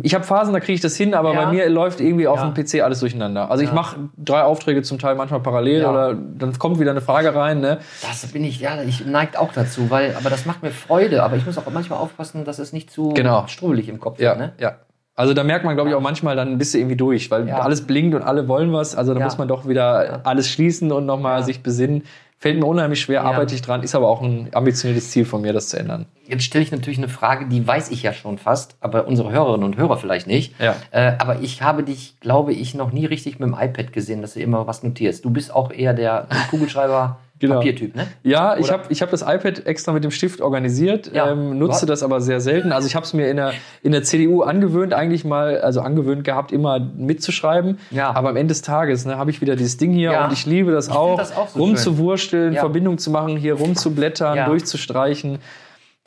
Ich 0.03 0.15
habe 0.15 0.23
Phasen, 0.23 0.53
da 0.53 0.61
kriege 0.61 0.75
ich 0.75 0.83
das 0.83 0.97
hin, 0.97 1.15
aber 1.15 1.33
Ja. 1.33 1.45
bei 1.47 1.51
mir 1.53 1.69
läuft 1.71 2.01
irgendwie 2.01 2.29
auf 2.29 2.39
Ja. 2.41 2.51
dem 2.51 2.53
PC 2.55 2.83
alles 2.83 3.01
durcheinander. 3.01 3.51
Also 3.51 3.65
ich 3.65 3.73
mache 3.73 3.97
drei 4.19 4.43
Aufträge 4.43 4.83
zum 4.83 4.99
Teil 4.99 5.15
manchmal 5.15 5.41
parallel 5.41 5.87
oder 5.87 6.15
dann 6.15 6.57
kommt 6.59 6.79
wieder 6.79 6.91
eine 6.91 7.01
Frage 7.01 7.35
rein. 7.35 7.61
Ne? 7.61 7.79
Das 8.03 8.27
bin 8.31 8.45
ich, 8.45 8.61
ja, 8.61 8.83
ich 8.83 9.07
neigt 9.07 9.39
auch 9.39 9.51
dazu, 9.53 9.91
weil, 9.91 10.15
aber 10.15 10.29
das 10.29 10.45
macht 10.45 10.63
mir 10.63 10.71
Freude, 10.73 11.23
aber 11.23 11.37
ich 11.37 11.47
muss 11.47 11.57
auch 11.57 11.65
manchmal 11.73 11.99
aufpassen, 12.01 12.45
dass 12.45 12.59
es 12.59 12.75
nicht 12.75 12.91
zu 12.91 13.09
Genau. 13.15 13.47
strubbelig 13.47 13.89
im 13.89 13.99
Kopf 13.99 14.19
wird, 14.19 14.39
ne? 14.39 14.53
ja. 14.61 14.77
Also 15.19 15.35
da 15.35 15.43
merkt 15.43 15.65
man, 15.65 15.75
glaube 15.75 15.91
ich, 15.91 15.97
auch 15.97 16.01
manchmal, 16.01 16.37
dann 16.37 16.59
bist 16.59 16.75
du 16.75 16.79
irgendwie 16.79 16.95
durch, 16.97 17.29
weil 17.33 17.49
Ja. 17.49 17.59
alles 17.59 17.85
blinkt 17.87 18.15
und 18.15 18.23
alle 18.23 18.47
wollen 18.47 18.73
was. 18.73 18.95
Also 18.95 19.15
da 19.15 19.19
Ja. 19.21 19.25
muss 19.27 19.37
man 19.37 19.49
doch 19.49 19.67
wieder 19.67 20.21
alles 20.25 20.49
schließen 20.49 20.93
und 20.93 21.07
nochmal 21.07 21.41
Ja. 21.41 21.43
sich 21.45 21.61
besinnen. 21.63 22.05
Fällt 22.41 22.57
mir 22.61 22.67
unheimlich 22.67 23.01
schwer, 23.01 23.25
arbeite 23.25 23.53
ich 23.53 23.63
dran, 23.63 23.83
ist 23.83 23.97
aber 23.97 24.07
auch 24.09 24.23
ein 24.23 24.51
ambitioniertes 24.53 25.11
Ziel 25.11 25.25
von 25.25 25.41
mir, 25.43 25.53
das 25.53 25.71
zu 25.71 25.77
ändern. 25.77 26.07
Jetzt 26.29 26.45
stelle 26.45 26.63
ich 26.63 26.71
natürlich 26.71 26.99
eine 26.99 27.09
Frage, 27.09 27.47
die 27.49 27.67
weiß 27.67 27.91
ich 27.91 28.05
ja 28.05 28.13
schon 28.13 28.39
fast, 28.39 28.77
aber 28.81 29.09
unsere 29.09 29.33
Hörerinnen 29.33 29.65
und 29.65 29.77
Hörer 29.77 29.97
vielleicht 29.97 30.29
nicht. 30.29 30.55
Ja. 30.61 30.77
Äh, 30.93 31.15
aber 31.19 31.41
ich 31.41 31.63
habe 31.63 31.83
dich, 31.83 32.15
glaube 32.21 32.53
ich, 32.53 32.77
noch 32.77 32.93
nie 32.93 33.07
richtig 33.07 33.41
mit 33.41 33.49
dem 33.49 33.57
iPad 33.59 33.93
gesehen, 33.93 34.23
dass 34.23 34.35
du 34.35 34.41
immer 34.41 34.69
was 34.69 34.85
notierst. 34.85 35.25
Du 35.25 35.31
bist 35.31 35.53
auch 35.53 35.73
eher 35.73 35.95
der 35.95 36.29
Kugelschreiber 36.51 37.19
Genau. 37.41 37.57
Papiertyp, 37.57 37.95
ne? 37.95 38.09
Ja, 38.25 38.57
ich 38.57 38.65
Oder? 38.65 38.73
habe 38.73 38.83
ich 38.89 39.01
hab 39.01 39.11
das 39.11 39.23
iPad 39.23 39.65
extra 39.67 39.93
mit 39.93 40.03
dem 40.03 40.11
Stift 40.11 40.41
organisiert, 40.41 41.13
Ja. 41.15 41.31
ähm, 41.31 41.57
nutze 41.59 41.83
hast- 41.83 41.89
das 41.89 42.03
aber 42.03 42.21
sehr 42.21 42.41
selten. 42.41 42.73
Also 42.73 42.89
ich 42.89 42.97
habe 42.97 43.07
es 43.07 43.13
mir 43.15 43.29
in 43.31 43.37
der, 43.37 43.53
in 43.83 43.93
der 43.93 44.03
CDU 44.03 44.43
angewöhnt, 44.43 44.93
eigentlich 44.93 45.25
mal, 45.25 45.61
also 45.61 45.81
angewöhnt 45.81 46.25
gehabt, 46.25 46.51
immer 46.51 46.81
mitzuschreiben. 46.81 47.79
Ja. 47.91 48.11
Aber 48.15 48.31
am 48.31 48.37
Ende 48.37 48.49
des 48.53 48.63
Tages 48.63 49.05
ne, 49.07 49.19
habe 49.19 49.31
ich 49.31 49.41
wieder 49.41 49.55
dieses 49.57 49.77
Ding 49.77 49.93
hier 49.93 50.13
Ja. 50.13 50.25
und 50.25 50.33
ich 50.33 50.47
liebe 50.47 50.73
das 50.73 50.89
Ich 50.89 50.95
auch, 50.95 51.17
das 51.19 51.37
auch 51.37 51.49
so 51.49 51.61
rumzuwursteln, 51.61 52.55
Ja. 52.55 52.61
Verbindung 52.61 52.99
zu 52.99 53.11
machen, 53.11 53.37
hier 53.37 53.55
rumzublättern, 53.55 54.37
Ja. 54.37 54.47
durchzustreichen. 54.47 55.39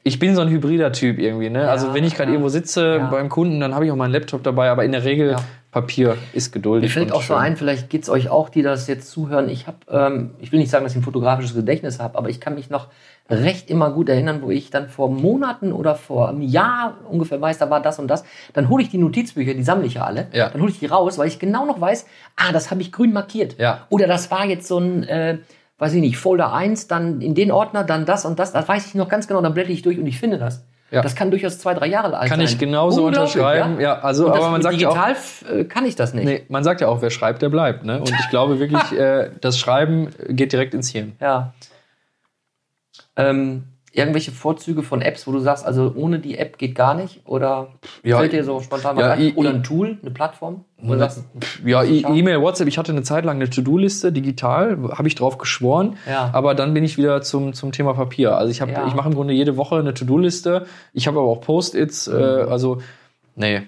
Ich 0.04 0.17
bin 0.20 0.36
so 0.36 0.41
ein 0.41 0.50
hybrider 0.50 0.91
Typ 0.91 1.20
irgendwie. 1.20 1.50
Ne? 1.50 1.70
also 1.70 1.94
wenn 1.94 2.04
ich 2.04 2.15
gerade 2.15 2.30
ja. 2.30 2.34
irgendwo 2.34 2.50
sitze 2.50 2.98
Ja. 2.98 3.08
beim 3.08 3.30
Kunden, 3.30 3.60
dann 3.60 3.76
habe 3.76 3.86
ich 3.86 3.91
auch 3.91 3.96
meinen 3.96 4.12
Laptop 4.12 4.44
dabei, 4.44 4.70
aber 4.70 4.84
in 4.84 4.91
der 4.91 5.04
Regel 5.06 5.32
Ja. 5.32 5.38
Papier 5.72 6.18
ist 6.34 6.52
geduldig. 6.52 6.90
Mir 6.90 6.94
fällt 6.94 7.14
auch 7.14 7.22
so 7.22 7.34
schön. 7.34 7.38
ein, 7.38 7.56
vielleicht 7.56 7.90
geht's 7.90 8.10
euch 8.10 8.30
auch, 8.30 8.50
die 8.50 8.62
das 8.62 8.88
jetzt 8.88 9.10
zuhören. 9.10 9.48
Ich 9.48 9.68
habe, 9.68 9.78
ähm, 9.90 10.32
ich 10.40 10.52
will 10.52 10.60
nicht 10.60 10.70
sagen, 10.70 10.84
dass 10.84 10.92
ich 10.92 11.00
ein 11.00 11.04
fotografisches 11.04 11.56
Gedächtnis 11.56 12.00
habe, 12.00 12.18
aber 12.18 12.30
ich 12.30 12.42
kann 12.42 12.56
mich 12.56 12.70
noch 12.70 12.88
recht 13.30 13.70
immer 13.70 13.92
gut 13.92 14.10
erinnern, 14.10 14.42
wo 14.42 14.52
ich 14.52 14.70
dann 14.70 14.90
vor 14.90 15.10
Monaten 15.10 15.72
oder 15.72 15.96
vor 15.96 16.28
einem 16.28 16.42
Jahr 16.42 16.98
ungefähr 17.10 17.40
weiß, 17.40 17.58
da 17.58 17.70
war 17.70 17.82
das 17.82 18.00
und 18.00 18.10
das. 18.10 18.26
Dann 18.52 18.68
hole 18.68 18.84
ich 18.84 18.90
die 18.90 18.98
Notizbücher, 18.98 19.54
die 19.54 19.64
sammle 19.64 19.88
ich 19.88 19.94
ja 19.94 20.04
alle. 20.04 20.28
Ja. 20.34 20.50
Dann 20.50 20.62
hole 20.62 20.72
ich 20.72 20.80
die 20.80 20.88
raus, 20.88 21.18
weil 21.18 21.30
ich 21.30 21.40
genau 21.40 21.66
noch 21.66 21.80
weiß, 21.80 22.06
ah, 22.36 22.52
das 22.52 22.70
habe 22.70 22.82
ich 22.82 22.92
grün 22.92 23.14
markiert. 23.14 23.58
Ja. 23.58 23.88
Oder 23.90 24.08
das 24.08 24.30
war 24.30 24.46
jetzt 24.46 24.68
so 24.68 24.78
ein, 24.78 25.04
äh, 25.04 25.38
weiß 25.78 25.94
ich 25.94 26.02
nicht, 26.02 26.18
Folder 26.18 26.52
1, 26.52 26.88
dann 26.88 27.22
in 27.22 27.34
den 27.34 27.50
Ordner, 27.50 27.86
dann 27.86 28.06
das 28.06 28.26
und 28.26 28.40
das. 28.40 28.52
Das 28.52 28.68
weiß 28.68 28.88
ich 28.88 28.96
noch 28.96 29.08
ganz 29.08 29.28
genau, 29.28 29.42
dann 29.42 29.54
blätter 29.54 29.70
ich 29.70 29.84
durch 29.84 29.98
und 29.98 30.08
ich 30.08 30.20
finde 30.20 30.38
das. 30.38 30.66
Ja. 30.92 31.02
Das 31.02 31.16
kann 31.16 31.32
durchaus 31.32 31.58
zwei, 31.58 31.74
drei 31.74 31.88
Jahre 31.88 32.18
alt 32.18 32.30
Kann 32.30 32.40
sein. 32.40 32.48
ich 32.50 32.60
genauso 32.60 33.06
unterschreiben. 33.06 33.80
Ja, 33.80 34.00
also, 34.00 34.26
und 34.26 34.32
das 34.32 34.42
aber 34.42 34.52
man 34.52 34.62
sagt 34.62 34.76
ja 34.76 34.90
auch, 34.90 35.08
digital 35.08 35.60
äh, 35.60 35.64
kann 35.64 35.86
ich 35.86 35.96
das 35.96 36.14
nicht. 36.14 36.26
Nee, 36.26 36.44
man 36.50 36.66
sagt 36.66 36.82
ja 36.82 36.90
auch, 36.90 37.02
wer 37.02 37.10
schreibt, 37.10 37.42
der 37.42 37.48
bleibt. 37.48 37.86
Ne? 37.86 38.00
Und 38.00 38.12
ich 38.12 38.30
glaube 38.30 38.60
wirklich, 38.60 38.92
äh, 39.00 39.32
das 39.40 39.58
Schreiben 39.58 40.10
geht 40.28 40.52
direkt 40.52 40.74
ins 40.74 40.90
Hirn. 40.90 41.14
Ja. 41.22 41.54
Ähm, 43.16 43.64
irgendwelche 43.94 44.32
Vorzüge 44.32 44.84
von 44.84 45.02
Apps, 45.02 45.28
wo 45.28 45.32
du 45.32 45.40
sagst, 45.40 45.66
also 45.66 45.92
ohne 45.96 46.20
die 46.20 46.38
App 46.38 46.58
geht 46.58 46.76
gar 46.76 46.94
nicht? 46.96 47.22
Oder 47.26 47.68
Ja, 48.04 48.18
fällt 48.18 48.32
dir 48.34 48.44
so 48.44 48.60
spontan 48.62 48.96
was 48.96 49.04
ja, 49.04 49.12
ein? 49.12 49.34
Oder 49.36 49.50
ein 49.50 49.64
Tool, 49.64 49.98
eine 50.02 50.12
Plattform? 50.12 50.64
Sagst, 50.84 51.24
Ja, 51.66 51.84
E-. 51.84 52.04
E-Mail, 52.08 52.42
WhatsApp, 52.42 52.68
ich 52.68 52.78
hatte 52.78 52.92
eine 52.92 53.04
Zeit 53.04 53.26
lang 53.26 53.36
eine 53.36 53.50
To-Do-Liste 53.50 54.12
digital, 54.12 54.78
habe 54.94 55.08
ich 55.08 55.16
drauf 55.16 55.38
geschworen, 55.38 55.98
Ja. 56.10 56.30
aber 56.34 56.56
dann 56.56 56.74
bin 56.74 56.84
ich 56.84 56.98
wieder 56.98 57.22
zum, 57.22 57.54
zum 57.54 57.72
Thema 57.72 57.94
Papier. 57.94 58.38
Also 58.38 58.50
ich 58.52 58.62
habe, 58.62 58.72
Ja. 58.72 58.88
ich 58.88 58.94
mache 58.96 59.10
im 59.10 59.16
Grunde 59.16 59.34
jede 59.34 59.58
Woche 59.58 59.76
eine 59.78 59.94
To-Do-Liste. 59.94 60.66
Ich 60.94 61.08
habe 61.08 61.20
aber 61.20 61.28
auch 61.28 61.42
Post-its, 61.42 62.08
äh, 62.08 62.12
also 62.14 62.82
nee. 63.36 63.62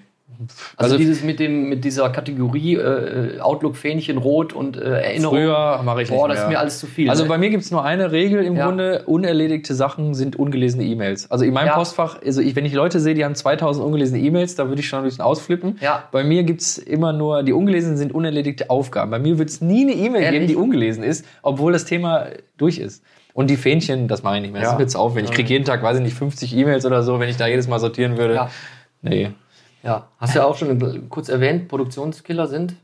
Also, 0.76 0.94
Also, 0.94 0.98
dieses 0.98 1.22
mit 1.22 1.38
dem 1.38 1.68
mit 1.68 1.84
dieser 1.84 2.10
Kategorie 2.10 2.74
äh, 2.74 3.38
Outlook 3.40 3.76
Fähnchen 3.76 4.18
rot 4.18 4.52
und 4.52 4.76
äh, 4.76 4.80
Erinnerung. 4.80 5.36
früher 5.36 5.80
mache 5.84 6.02
ich 6.02 6.08
Boah, 6.08 6.26
nicht 6.26 6.36
das 6.38 6.44
ist 6.44 6.50
mir 6.50 6.58
alles 6.58 6.78
zu 6.80 6.86
viel. 6.86 7.08
Also 7.08 7.22
ne? 7.22 7.28
bei 7.28 7.38
mir 7.38 7.50
gibt's 7.50 7.70
nur 7.70 7.84
eine 7.84 8.10
Regel 8.10 8.42
im 8.42 8.56
Ja. 8.56 8.66
Grunde, 8.66 9.04
unerledigte 9.06 9.74
Sachen 9.74 10.14
sind 10.14 10.36
ungelesene 10.36 10.82
E-Mails. 10.84 11.30
Also 11.30 11.44
in 11.44 11.52
meinem 11.54 11.68
Ja. 11.68 11.74
Postfach, 11.76 12.20
also 12.24 12.40
ich, 12.40 12.56
wenn 12.56 12.64
ich 12.64 12.72
Leute 12.72 12.98
sehe, 13.00 13.14
die 13.14 13.24
haben 13.24 13.34
2000 13.36 13.84
ungelesene 13.86 14.18
E-Mails, 14.20 14.56
da 14.56 14.68
würde 14.68 14.80
ich 14.80 14.88
schon 14.88 15.00
ein 15.00 15.04
bisschen 15.04 15.22
ausflippen. 15.22 15.78
Ja. 15.80 16.08
Bei 16.10 16.24
mir 16.24 16.42
gibt's 16.42 16.78
immer 16.78 17.12
nur, 17.12 17.42
die 17.44 17.52
ungelesenen 17.52 17.96
sind 17.96 18.12
unerledigte 18.12 18.70
Aufgaben. 18.70 19.10
Bei 19.12 19.18
mir 19.20 19.38
wird's 19.38 19.60
nie 19.60 19.82
eine 19.82 19.92
E-Mail 19.92 20.30
geben, 20.32 20.46
die 20.48 20.56
ungelesen 20.56 21.04
ist, 21.04 21.24
obwohl 21.42 21.72
das 21.72 21.84
Thema 21.84 22.26
durch 22.56 22.78
ist. 22.78 23.04
Und 23.34 23.50
die 23.50 23.56
Fähnchen, 23.56 24.08
das 24.08 24.22
mache 24.22 24.36
ich 24.36 24.42
nicht 24.42 24.52
mehr. 24.52 24.62
Das 24.62 24.72
ist 24.72 24.80
jetzt 24.80 24.96
auf. 24.96 25.14
Wenn 25.14 25.24
ich 25.24 25.32
kriege 25.32 25.48
jeden 25.48 25.64
Tag, 25.64 25.82
weiß 25.82 25.96
ich 25.98 26.02
nicht, 26.02 26.16
50 26.16 26.56
E-Mails 26.56 26.86
oder 26.86 27.02
so, 27.02 27.20
wenn 27.20 27.28
ich 27.28 27.36
da 27.36 27.46
jedes 27.46 27.68
Mal 27.68 27.78
sortieren 27.78 28.16
würde. 28.16 28.34
Ja. 28.34 28.50
Nee. 29.02 29.30
Ja. 29.84 30.08
Hast 30.18 30.34
du 30.34 30.38
ja 30.40 30.44
auch 30.46 30.56
schon 30.56 31.08
kurz 31.08 31.28
erwähnt, 31.28 31.68
Produktionskiller 31.68 32.46
sind. 32.46 32.74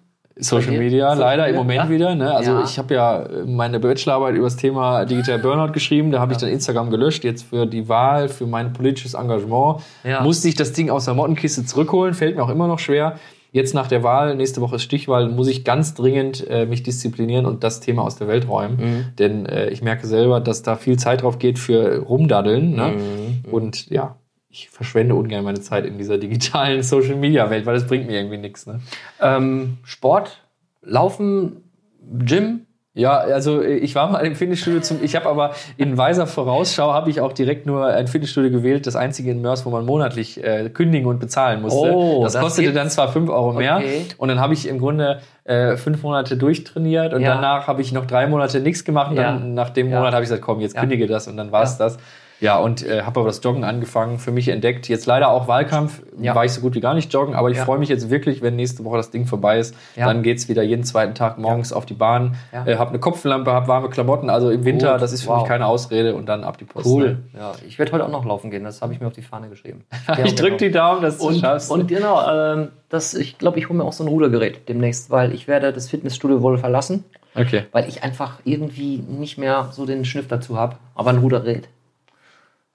Social? 0.43 0.79
Media, 0.79 1.11
Social 1.11 1.21
leider 1.21 1.49
im 1.49 1.53
Media? 1.53 1.63
Moment 1.63 1.83
Ja. 1.85 1.91
wieder. 1.91 2.15
Ne? 2.15 2.35
Also 2.35 2.53
Ja. 2.53 2.65
ich 2.65 2.79
habe 2.79 2.95
ja 2.95 3.29
meine 3.47 3.79
Bachelorarbeit 3.79 4.37
über 4.37 4.47
das 4.47 4.57
Thema 4.57 5.05
Digital 5.05 5.39
Burnout 5.39 5.73
geschrieben. 5.73 6.11
Da 6.13 6.21
habe 6.21 6.33
ich 6.33 6.39
dann 6.39 6.49
Instagram 6.49 6.89
gelöscht. 6.91 7.25
Jetzt 7.25 7.43
für 7.43 7.67
die 7.67 7.89
Wahl, 7.91 8.29
für 8.29 8.47
mein 8.47 8.73
politisches 8.73 9.15
Engagement 9.15 9.81
Ja. 10.03 10.23
musste 10.23 10.49
ich 10.49 10.55
das 10.55 10.73
Ding 10.73 10.89
aus 10.89 11.05
der 11.05 11.15
Mottenkiste 11.15 11.67
zurückholen. 11.67 12.15
Fällt 12.15 12.37
mir 12.37 12.43
auch 12.43 12.49
immer 12.49 12.69
noch 12.69 12.79
schwer. 12.79 13.17
Jetzt 13.53 13.75
nach 13.75 13.89
der 13.89 14.03
Wahl, 14.05 14.37
nächste 14.37 14.61
Woche 14.61 14.77
ist 14.77 14.83
Stichwahl, 14.85 15.29
muss 15.29 15.49
ich 15.49 15.65
ganz 15.65 15.93
dringend 15.95 16.49
äh, 16.49 16.67
mich 16.67 16.85
disziplinieren 16.85 17.45
und 17.47 17.65
das 17.65 17.81
Thema 17.81 18.03
aus 18.03 18.15
der 18.17 18.29
Welt 18.29 18.49
räumen. 18.49 18.77
Mhm. 18.77 19.05
Denn 19.19 19.45
äh, 19.47 19.69
ich 19.71 19.83
merke 19.83 20.07
selber, 20.07 20.39
dass 20.41 20.63
da 20.63 20.77
viel 20.77 20.99
Zeit 20.99 21.23
drauf 21.23 21.39
geht 21.41 21.59
für 21.59 21.99
Rumdaddeln. 21.99 22.71
Ne? 22.77 22.93
Mhm. 22.97 23.53
Und 23.53 23.91
ja, 23.91 24.15
ich 24.51 24.69
verschwende 24.69 25.15
ungern 25.15 25.45
meine 25.45 25.61
Zeit 25.61 25.85
in 25.87 25.97
dieser 25.99 26.19
digitalen 26.19 26.83
Social-Media-Welt, 26.85 27.67
weil 27.67 27.75
das 27.75 27.87
bringt 27.87 28.07
mir 28.07 28.17
irgendwie 28.19 28.39
nichts. 28.39 28.67
Ne? 28.67 28.81
Ähm, 29.21 29.79
Sport, 29.85 30.43
Laufen, 30.83 31.63
Gym. 32.03 32.67
Ja, 32.93 33.19
also 33.19 33.63
ich 33.63 33.95
war 33.95 34.11
mal 34.11 34.19
im 34.27 34.35
Fitnessstudio 34.35 34.81
zum, 34.81 34.99
ich 35.01 35.15
habe 35.15 35.29
aber 35.29 35.55
in 35.77 35.97
weiser 35.97 36.27
Vorausschau 36.27 36.93
habe 36.93 37.09
ich 37.09 37.21
auch 37.21 37.33
direkt 37.33 37.65
nur 37.65 37.87
ein 37.87 38.09
Fitnessstudio 38.09 38.51
gewählt, 38.51 38.85
das 38.89 38.97
einzige 38.97 39.31
in 39.31 39.41
Mörs, 39.41 39.65
wo 39.65 39.71
man 39.71 39.87
monatlich 39.87 40.43
äh, 40.43 40.69
kündigen 40.71 41.07
und 41.07 41.21
bezahlen 41.21 41.63
musste. 41.63 41.93
Oh, 41.95 42.25
das 42.25 42.33
das 42.33 42.43
kostete 42.43 42.65
gibt's. 42.73 42.77
dann 42.77 42.91
zwar 42.91 43.13
5 43.13 43.31
Euro 43.31 43.53
mehr 43.53 43.77
Okay. 43.77 44.07
und 44.19 44.29
dann 44.29 44.41
habe 44.41 44.55
ich 44.55 44.67
im 44.67 44.81
Grunde 44.81 45.21
äh, 45.45 45.77
fünf 45.77 46.03
Monate 46.03 46.37
durchtrainiert 46.37 47.15
und 47.15 47.21
Ja. 47.23 47.37
danach 47.37 47.69
habe 47.69 47.81
ich 47.81 47.93
noch 47.93 48.07
drei 48.07 48.27
Monate 48.27 48.59
nichts 48.59 48.85
gemacht 48.85 49.13
und 49.13 49.19
Ja. 49.19 49.23
dann 49.35 49.55
nach 49.55 49.71
dem 49.71 49.89
Ja. 49.89 49.99
Monat 50.01 50.13
habe 50.13 50.25
ich 50.25 50.29
gesagt, 50.29 50.43
komm, 50.43 50.59
jetzt 50.61 50.75
Ja. 50.75 50.81
kündige 50.81 51.07
das 51.07 51.29
und 51.29 51.37
dann 51.37 51.53
war 51.53 51.63
es 51.63 51.79
das. 51.79 51.97
Ja, 52.41 52.59
und 52.59 52.83
äh, 52.87 53.03
habe 53.03 53.21
aber 53.21 53.29
das 53.29 53.43
Joggen 53.45 53.65
angefangen, 53.65 54.19
für 54.19 54.33
mich 54.33 54.49
entdeckt. 54.49 54.89
Jetzt 54.89 55.05
leider 55.07 55.29
auch 55.29 55.47
Wahlkampf, 55.47 56.03
Ja. 56.19 56.35
war 56.35 56.45
ich 56.45 56.53
so 56.53 56.61
gut 56.63 56.75
wie 56.75 56.81
gar 56.81 56.95
nicht 56.95 57.13
joggen, 57.13 57.35
aber 57.35 57.51
ich 57.51 57.59
Ja. 57.59 57.65
freue 57.67 57.79
mich 57.79 57.89
jetzt 57.91 58.09
wirklich, 58.11 58.41
wenn 58.41 58.57
nächste 58.57 58.83
Woche 58.85 58.97
das 58.97 59.11
Ding 59.11 59.27
vorbei 59.27 59.59
ist. 59.59 59.75
Ja. 59.95 60.07
Dann 60.07 60.23
geht's 60.23 60.49
wieder 60.49 60.63
jeden 60.63 60.85
zweiten 60.85 61.15
Tag 61.15 61.37
morgens 61.39 61.73
auf 61.73 61.85
die 61.87 61.95
Bahn, 61.95 62.37
äh, 62.53 62.77
habe 62.77 62.91
eine 62.91 62.99
Kopflampe, 62.99 63.53
habe 63.53 63.69
warme 63.69 63.91
Klamotten, 63.91 64.31
also 64.31 64.51
im 64.51 64.65
Winter, 64.65 64.93
Gut, 64.93 65.03
das 65.03 65.13
ist 65.13 65.23
für 65.23 65.29
wow. 65.29 65.41
mich 65.41 65.49
keine 65.49 65.67
Ausrede 65.67 66.15
und 66.15 66.27
dann 66.31 66.43
ab 66.45 66.57
die 66.57 66.65
Post. 66.65 66.87
Cool. 66.87 67.09
Ne? 67.09 67.19
Ja, 67.39 67.53
ich 67.67 67.79
werde 67.79 67.93
heute 67.93 68.05
auch 68.07 68.11
noch 68.11 68.25
laufen 68.25 68.51
gehen. 68.51 68.65
Das 68.65 68.81
habe 68.81 68.95
ich 68.95 69.01
mir 69.01 69.07
auf 69.07 69.13
die 69.13 69.23
Fahne 69.23 69.49
geschrieben. 69.49 69.85
Ich 70.25 70.35
drücke 70.35 70.57
die 70.57 70.71
Daumen, 70.71 71.03
dass 71.03 71.19
du 71.19 71.29
es 71.29 71.35
Und, 71.37 71.41
schaffst. 71.41 71.71
und 71.71 71.89
genau, 71.89 72.21
ähm, 72.31 72.69
das, 72.89 73.15
ich 73.15 73.37
glaube, 73.39 73.59
ich 73.59 73.69
hole 73.69 73.79
mir 73.79 73.85
auch 73.85 73.93
so 73.93 74.03
ein 74.05 74.09
Rudergerät 74.09 74.69
demnächst, 74.69 75.11
weil 75.11 75.33
ich 75.35 75.47
werde 75.47 75.73
das 75.73 75.89
Fitnessstudio 75.89 76.43
wohl 76.43 76.59
verlassen, 76.59 77.05
okay. 77.35 77.65
weil 77.73 77.89
ich 77.89 78.03
einfach 78.03 78.39
irgendwie 78.45 78.97
nicht 78.99 79.39
mehr 79.39 79.69
so 79.73 79.85
den 79.87 80.05
Schniff 80.05 80.27
dazu 80.29 80.57
habe. 80.59 80.77
Aber 80.95 81.11
ein 81.11 81.19
Rudergerät. 81.19 81.69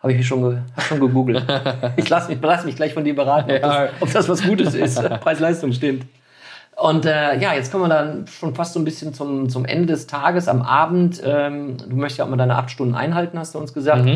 Habe 0.06 0.14
ich 0.14 0.28
schon, 0.28 0.64
hab 0.76 0.84
schon 0.84 1.00
gegoogelt. 1.00 1.44
ich 1.96 2.08
lasse 2.10 2.30
mich, 2.30 2.38
lass 2.40 2.64
mich 2.64 2.76
gleich 2.76 2.94
von 2.94 3.04
dir 3.04 3.16
beraten, 3.16 3.50
ob, 3.50 3.62
das, 3.62 3.90
ob 4.02 4.14
das 4.14 4.30
was 4.30 4.44
Gutes 4.44 4.76
ist. 4.76 5.02
Preis-Leistung 5.02 5.72
stimmt. 5.72 6.06
Und 6.76 7.08
äh, 7.08 7.40
ja, 7.40 7.56
jetzt 7.56 7.72
kommen 7.72 7.86
wir 7.86 7.90
dann 7.90 8.28
schon 8.28 8.54
fast 8.54 8.74
so 8.74 8.80
ein 8.80 8.86
bisschen 8.86 9.16
zum, 9.16 9.50
zum 9.50 9.66
Ende 9.66 9.88
des 9.88 10.06
Tages, 10.06 10.48
am 10.48 10.62
Abend. 10.62 11.24
Ähm, 11.26 11.78
du 11.78 11.96
möchtest 11.96 12.20
ja 12.20 12.26
auch 12.26 12.30
mal 12.30 12.38
deine 12.38 12.56
acht 12.56 12.70
Stunden 12.70 12.94
einhalten, 12.94 13.40
hast 13.40 13.56
du 13.56 13.60
uns 13.60 13.74
gesagt. 13.74 14.08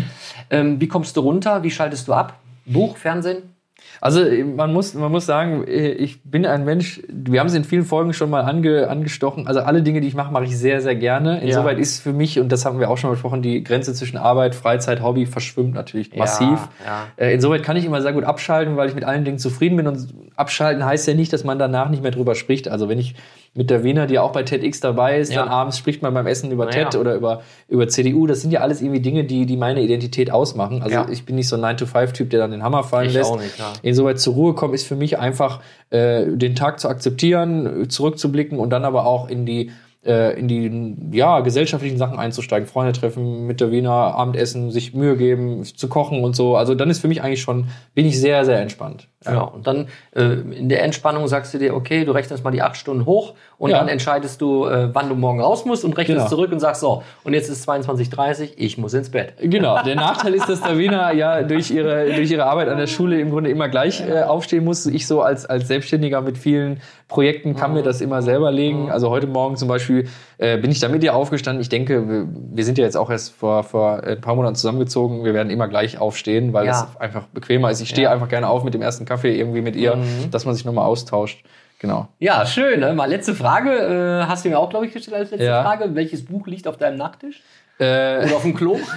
Ähm, 0.52 0.80
wie 0.80 0.88
kommst 0.88 1.18
du 1.18 1.22
runter? 1.22 1.64
Wie 1.64 1.72
schaltest 1.72 2.08
du 2.08 2.14
ab? 2.14 2.36
Buch, 2.68 2.96
Fernsehen? 2.96 3.56
Also 4.02 4.24
äh, 4.24 4.44
man 4.44 4.74
muss, 4.74 4.94
man 4.94 5.12
muss 5.12 5.26
sagen, 5.26 5.66
äh, 5.68 5.90
ich 5.92 6.24
bin 6.24 6.46
ein 6.46 6.66
Mensch, 6.66 7.02
wir 7.08 7.40
haben 7.40 7.48
es 7.48 7.54
in 7.54 7.64
vielen 7.64 7.86
Folgen 7.86 8.14
schon 8.14 8.30
mal 8.30 8.42
ange, 8.42 8.88
angestochen. 8.88 9.48
Also 9.48 9.62
alle 9.62 9.82
Dinge, 9.84 10.02
die 10.02 10.08
ich 10.08 10.16
mache, 10.16 10.32
mache 10.32 10.46
ich 10.46 10.58
sehr, 10.58 10.82
sehr 10.82 10.96
gerne. 10.96 11.42
Insoweit 11.42 11.78
ist 11.80 12.02
für 12.02 12.14
mich, 12.14 12.40
und 12.40 12.52
das 12.52 12.66
haben 12.66 12.80
wir 12.80 12.90
auch 12.90 12.98
schon 12.98 13.12
besprochen, 13.12 13.42
die 13.42 13.64
Grenze 13.64 13.94
zwischen 13.94 14.18
Arbeit, 14.18 14.56
Freizeit, 14.56 15.02
Hobby 15.02 15.26
verschwimmt 15.26 15.74
natürlich 15.74 16.16
massiv. 16.16 16.70
ja. 16.86 17.08
Äh, 17.18 17.34
Insoweit 17.34 17.64
kann 17.64 17.78
ich 17.78 17.86
immer 17.86 18.02
sehr 18.02 18.14
gut 18.14 18.24
abschalten, 18.24 18.78
weil 18.78 18.90
ich 18.90 18.96
mit 18.96 19.04
allen 19.04 19.26
Dingen 19.26 19.40
zufrieden 19.40 19.78
bin. 19.78 19.88
Und 19.88 20.14
abschalten 20.36 20.86
heißt 20.86 21.08
ja 21.08 21.14
nicht, 21.14 21.34
dass 21.34 21.44
man 21.44 21.60
danach 21.60 21.90
nicht 21.90 22.02
mehr 22.04 22.12
drüber 22.12 22.36
spricht. 22.36 22.68
Also 22.68 22.90
wenn 22.90 23.00
ich 23.00 23.16
mit 23.56 23.70
der 23.70 23.84
Wiener, 23.84 24.06
die 24.08 24.20
auch 24.20 24.32
bei 24.32 24.44
TEDx 24.44 24.80
dabei 24.80 25.20
ist, 25.20 25.34
Ja. 25.34 25.42
dann 25.44 25.50
abends 25.50 25.78
spricht 25.78 26.02
man 26.02 26.14
beim 26.14 26.28
Essen 26.28 26.52
über 26.52 26.66
Na 26.66 26.72
TED 26.72 26.94
ja. 26.94 27.00
oder 27.00 27.16
über, 27.16 27.42
über 27.68 27.88
CDU. 27.88 28.28
Das 28.28 28.42
sind 28.42 28.52
ja 28.52 28.62
alles 28.62 28.82
irgendwie 28.82 29.00
Dinge, 29.02 29.24
die, 29.24 29.46
die 29.46 29.58
meine 29.58 29.82
Identität 29.82 30.32
ausmachen. 30.32 30.82
Also 30.82 30.96
Ja. 30.96 31.08
ich 31.10 31.26
bin 31.26 31.36
nicht 31.36 31.48
so 31.48 31.56
ein 31.56 31.62
9-to-5-Typ, 31.78 32.30
der 32.30 32.40
dann 32.40 32.52
den 32.52 32.64
Hammer 32.64 32.84
fallen 32.84 33.08
Ich 33.08 33.14
lässt. 33.14 33.32
auch 33.32 33.40
nicht, 33.40 33.58
ja. 33.58 33.74
Insoweit 33.82 34.20
zur 34.20 34.34
Ruhe 34.36 34.54
kommen 34.54 34.74
ist 34.74 34.88
für 34.88 34.96
mich 34.96 35.18
einfach 35.20 35.62
äh, 35.90 36.26
den 36.28 36.56
Tag 36.56 36.80
zu 36.80 36.88
akzeptieren, 36.90 37.90
zurückzublicken 37.90 38.60
und 38.60 38.70
dann 38.70 38.86
aber 38.86 39.06
auch 39.06 39.30
in 39.30 39.46
die 39.46 39.72
äh, 40.06 40.40
in 40.40 40.48
die 40.48 41.18
ja, 41.18 41.42
gesellschaftlichen 41.42 41.98
Sachen 41.98 42.18
einzusteigen, 42.20 42.68
Freunde 42.70 42.94
treffen, 42.94 43.46
mit 43.48 43.60
der 43.60 43.70
Wiener 43.70 43.92
Abendessen, 43.92 44.72
sich 44.72 44.94
Mühe 44.94 45.18
geben, 45.18 45.66
zu 45.66 45.90
kochen 45.90 46.24
und 46.24 46.38
so. 46.38 46.56
Also 46.56 46.74
dann 46.74 46.90
ist 46.90 47.00
für 47.02 47.10
mich 47.10 47.22
eigentlich 47.22 47.42
schon, 47.42 47.66
bin 47.96 48.06
ich 48.06 48.18
sehr, 48.18 48.46
sehr 48.46 48.62
entspannt. 48.62 49.10
Ja, 49.26 49.42
und 49.42 49.68
dann 49.68 49.88
äh, 50.16 50.22
in 50.24 50.70
der 50.70 50.82
Entspannung 50.82 51.28
sagst 51.28 51.54
du 51.54 51.58
dir, 51.58 51.76
okay, 51.76 52.06
du 52.06 52.14
rechnest 52.14 52.42
mal 52.46 52.52
die 52.52 52.62
acht 52.62 52.78
Stunden 52.78 53.06
hoch 53.06 53.34
und 53.58 53.70
Ja. 53.70 53.80
dann 53.80 53.90
entscheidest 53.90 54.40
du, 54.40 54.66
äh, 54.66 54.90
wann 54.96 55.10
du 55.10 55.16
morgen 55.16 55.42
raus 55.42 55.66
musst 55.66 55.84
und 55.84 55.98
rechnest 55.98 56.20
Genau. 56.20 56.30
zurück 56.30 56.54
und 56.54 56.62
sagst 56.62 56.80
so, 56.80 57.04
und 57.26 57.34
jetzt 57.34 57.50
ist 57.50 57.68
22.30 57.70 58.52
ich 58.56 58.78
muss 58.78 58.94
ins 58.94 59.10
Bett. 59.12 59.34
Genau, 59.42 59.82
der 59.84 59.96
Nachteil 59.98 60.34
ist, 60.36 60.48
dass 60.48 60.62
Wiener 60.78 61.12
ja 61.12 61.44
durch 61.44 61.70
ihre, 61.70 62.14
durch 62.14 62.32
ihre 62.32 62.46
Arbeit 62.46 62.70
an 62.70 62.78
der 62.78 62.88
Schule 62.88 63.20
im 63.20 63.30
Grunde 63.32 63.50
immer 63.50 63.68
gleich 63.68 64.02
äh, 64.08 64.22
aufstehen 64.24 64.64
muss. 64.64 64.86
Ich 64.86 65.06
so 65.06 65.22
als, 65.22 65.46
als 65.46 65.68
Selbstständiger 65.68 66.22
mit 66.22 66.38
vielen 66.38 66.80
Projekten 67.10 67.56
kann 67.58 67.74
mir 67.74 67.82
das 67.84 68.00
immer 68.02 68.22
selber 68.22 68.52
legen. 68.52 68.90
Also 68.92 69.10
heute 69.10 69.28
Morgen 69.28 69.58
zum 69.58 69.68
Beispiel 69.68 70.08
äh, 70.38 70.58
bin 70.58 70.72
ich 70.72 70.80
da 70.80 70.88
mit 70.88 71.04
ihr 71.04 71.14
aufgestanden. 71.16 71.60
Ich 71.62 71.68
denke, 71.70 72.08
wir, 72.08 72.28
wir 72.54 72.64
sind 72.64 72.78
ja 72.78 72.86
jetzt 72.86 72.96
auch 72.96 73.10
erst 73.10 73.34
vor, 73.36 73.64
vor 73.64 74.02
ein 74.04 74.22
paar 74.22 74.36
Monaten 74.36 74.56
zusammengezogen. 74.56 75.26
Wir 75.26 75.34
werden 75.34 75.50
immer 75.50 75.68
gleich 75.68 76.00
aufstehen, 76.00 76.54
weil 76.54 76.68
Ja. 76.68 76.88
es 76.94 77.02
einfach 77.02 77.26
bequemer 77.34 77.70
ist. 77.72 77.82
Ich 77.82 77.90
stehe 77.90 78.10
einfach 78.12 78.30
gerne 78.30 78.48
auf 78.48 78.64
mit 78.64 78.74
dem 78.76 78.82
ersten 78.84 79.06
Kaffee 79.10 79.38
irgendwie 79.38 79.62
mit 79.62 79.76
ihr, 79.76 79.98
dass 80.32 80.46
man 80.46 80.56
sich 80.56 80.64
nochmal 80.64 80.86
austauscht. 80.86 81.44
Genau. 81.80 82.08
Ja, 82.20 82.46
schön. 82.46 82.80
Ne? 82.82 82.94
Mal 82.94 83.10
letzte 83.10 83.34
Frage. 83.34 83.72
Äh, 83.72 84.26
hast 84.28 84.44
du 84.46 84.50
mir 84.50 84.60
auch, 84.60 84.70
glaube 84.70 84.86
ich, 84.86 84.94
gestellt 84.94 85.18
als 85.18 85.32
letzte 85.32 85.46
Ja. 85.46 85.64
Frage. 85.64 85.96
Welches 85.96 86.26
Buch 86.26 86.46
liegt 86.48 86.68
auf 86.68 86.78
deinem 86.78 86.98
Nachttisch? 86.98 87.42
Äh, 87.80 88.26
Oder 88.26 88.36
auf 88.36 88.42
dem 88.44 88.54
Klo? 88.54 88.78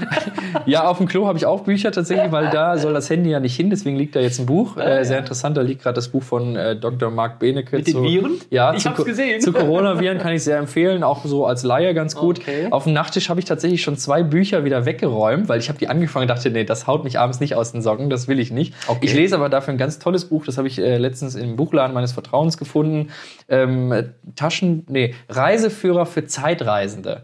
Ja, 0.67 0.85
auf 0.87 0.99
dem 0.99 1.09
Klo 1.09 1.27
habe 1.27 1.39
ich 1.39 1.47
auch 1.47 1.61
Bücher 1.63 1.93
tatsächlich, 1.93 2.31
weil 2.31 2.51
da 2.51 2.77
soll 2.77 2.93
das 2.93 3.09
Handy 3.09 3.31
ja 3.31 3.41
nicht 3.41 3.57
hin, 3.57 3.71
deswegen 3.71 3.97
liegt 3.97 4.15
da 4.15 4.21
jetzt 4.21 4.39
ein 4.39 4.45
Buch. 4.47 4.77
Äh, 4.77 5.03
sehr 5.05 5.19
interessant, 5.19 5.57
da 5.57 5.63
liegt 5.63 5.83
gerade 5.83 5.95
das 5.95 6.09
Buch 6.09 6.23
von 6.23 6.57
äh, 6.57 6.77
Dr. 6.77 7.11
Mark 7.11 7.39
Benecke. 7.39 7.77
Mit 7.77 7.87
den 7.87 7.95
zu, 7.95 8.03
Viren? 8.03 8.33
Ja, 8.51 8.75
Ich 8.75 8.85
Co- 8.95 9.03
gesehen. 9.05 9.41
Zu 9.41 9.53
Coronaviren 9.53 10.19
kann 10.19 10.33
ich 10.35 10.45
sehr 10.45 10.59
empfehlen, 10.59 11.03
auch 11.05 11.25
so 11.25 11.47
als 11.47 11.63
Laie 11.63 11.95
ganz 11.95 12.15
gut. 12.17 12.39
Okay. 12.41 12.67
Auf 12.71 12.85
dem 12.85 12.93
Nachttisch 12.93 13.31
habe 13.31 13.41
ich 13.41 13.47
tatsächlich 13.47 13.83
schon 13.83 13.97
zwei 13.97 14.23
Bücher 14.23 14.65
wieder 14.65 14.85
weggeräumt, 14.85 15.49
weil 15.49 15.59
ich 15.59 15.69
habe 15.71 15.79
die 15.79 15.89
angefangen 15.89 16.25
und 16.25 16.29
dachte, 16.37 16.51
nee, 16.51 16.65
das 16.65 16.87
haut 16.87 17.03
mich 17.05 17.19
abends 17.19 17.41
nicht 17.41 17.55
aus 17.55 17.73
den 17.73 17.81
Socken, 17.83 18.11
das 18.11 18.29
will 18.29 18.39
ich 18.39 18.51
nicht. 18.51 18.75
Okay. 18.89 19.07
Ich 19.07 19.15
lese 19.15 19.37
aber 19.37 19.49
dafür 19.49 19.73
ein 19.73 19.79
ganz 19.79 19.99
tolles 20.01 20.27
Buch, 20.27 20.45
das 20.45 20.59
habe 20.59 20.69
ich 20.69 20.79
äh, 20.79 20.99
letztens 20.99 21.35
im 21.35 21.57
Buchladen 21.57 21.95
meines 21.95 22.13
Vertrauens 22.13 22.59
gefunden. 22.59 23.09
Ähm, 23.49 24.11
Taschen, 24.37 24.85
nee, 24.91 25.15
Reiseführer 25.31 26.05
für 26.05 26.27
Zeitreisende. 26.27 27.23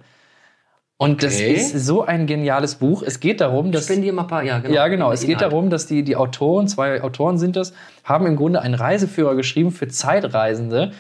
Und 1.01 1.23
das 1.23 1.37
Okay. 1.37 1.53
ist 1.53 1.87
so 1.87 2.05
ein 2.05 2.27
geniales 2.27 2.75
Buch. 2.75 3.05
Es 3.05 3.21
geht 3.21 3.41
darum, 3.41 3.71
dass 3.71 3.85
Spendier 3.85 4.13
mal 4.13 4.23
ein 4.23 4.29
paar, 4.29 4.43
ja, 4.43 4.59
genau. 4.59 4.75
ja, 4.75 4.89
genau. 4.89 5.13
Es 5.13 5.25
geht 5.25 5.41
darum, 5.41 5.71
dass 5.71 5.87
die, 5.87 6.03
die 6.03 6.17
Autoren, 6.17 6.67
zwei 6.67 7.01
Autoren 7.03 7.39
sind 7.39 7.55
das, 7.55 7.73
haben 8.03 8.27
im 8.27 8.35
Grunde 8.35 8.61
einen 8.63 8.75
Reiseführer 8.75 9.37
geschrieben 9.37 9.71
für 9.71 9.87
Zeitreisende 9.87 10.91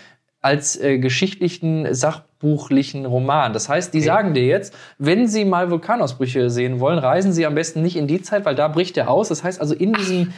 als 0.40 0.80
äh, 0.80 0.98
geschichtlichen, 0.98 1.92
sachbuchlichen 1.92 3.06
Roman. 3.06 3.52
Das 3.52 3.68
heißt, 3.68 3.92
die 3.92 4.00
sagen 4.00 4.34
dir 4.34 4.46
jetzt, 4.46 4.72
wenn 4.98 5.26
sie 5.26 5.44
mal 5.44 5.68
Vulkanausbrüche 5.72 6.48
sehen 6.48 6.78
wollen, 6.78 7.00
reisen 7.00 7.32
sie 7.32 7.44
am 7.44 7.56
besten 7.56 7.82
nicht 7.82 7.96
in 7.96 8.06
die 8.06 8.22
Zeit, 8.22 8.44
weil 8.44 8.54
da 8.54 8.68
bricht 8.68 8.96
er 8.96 9.10
aus. 9.10 9.28
Das 9.30 9.42
heißt 9.42 9.60
also, 9.60 9.74
in 9.74 9.94
diesem, 9.94 10.32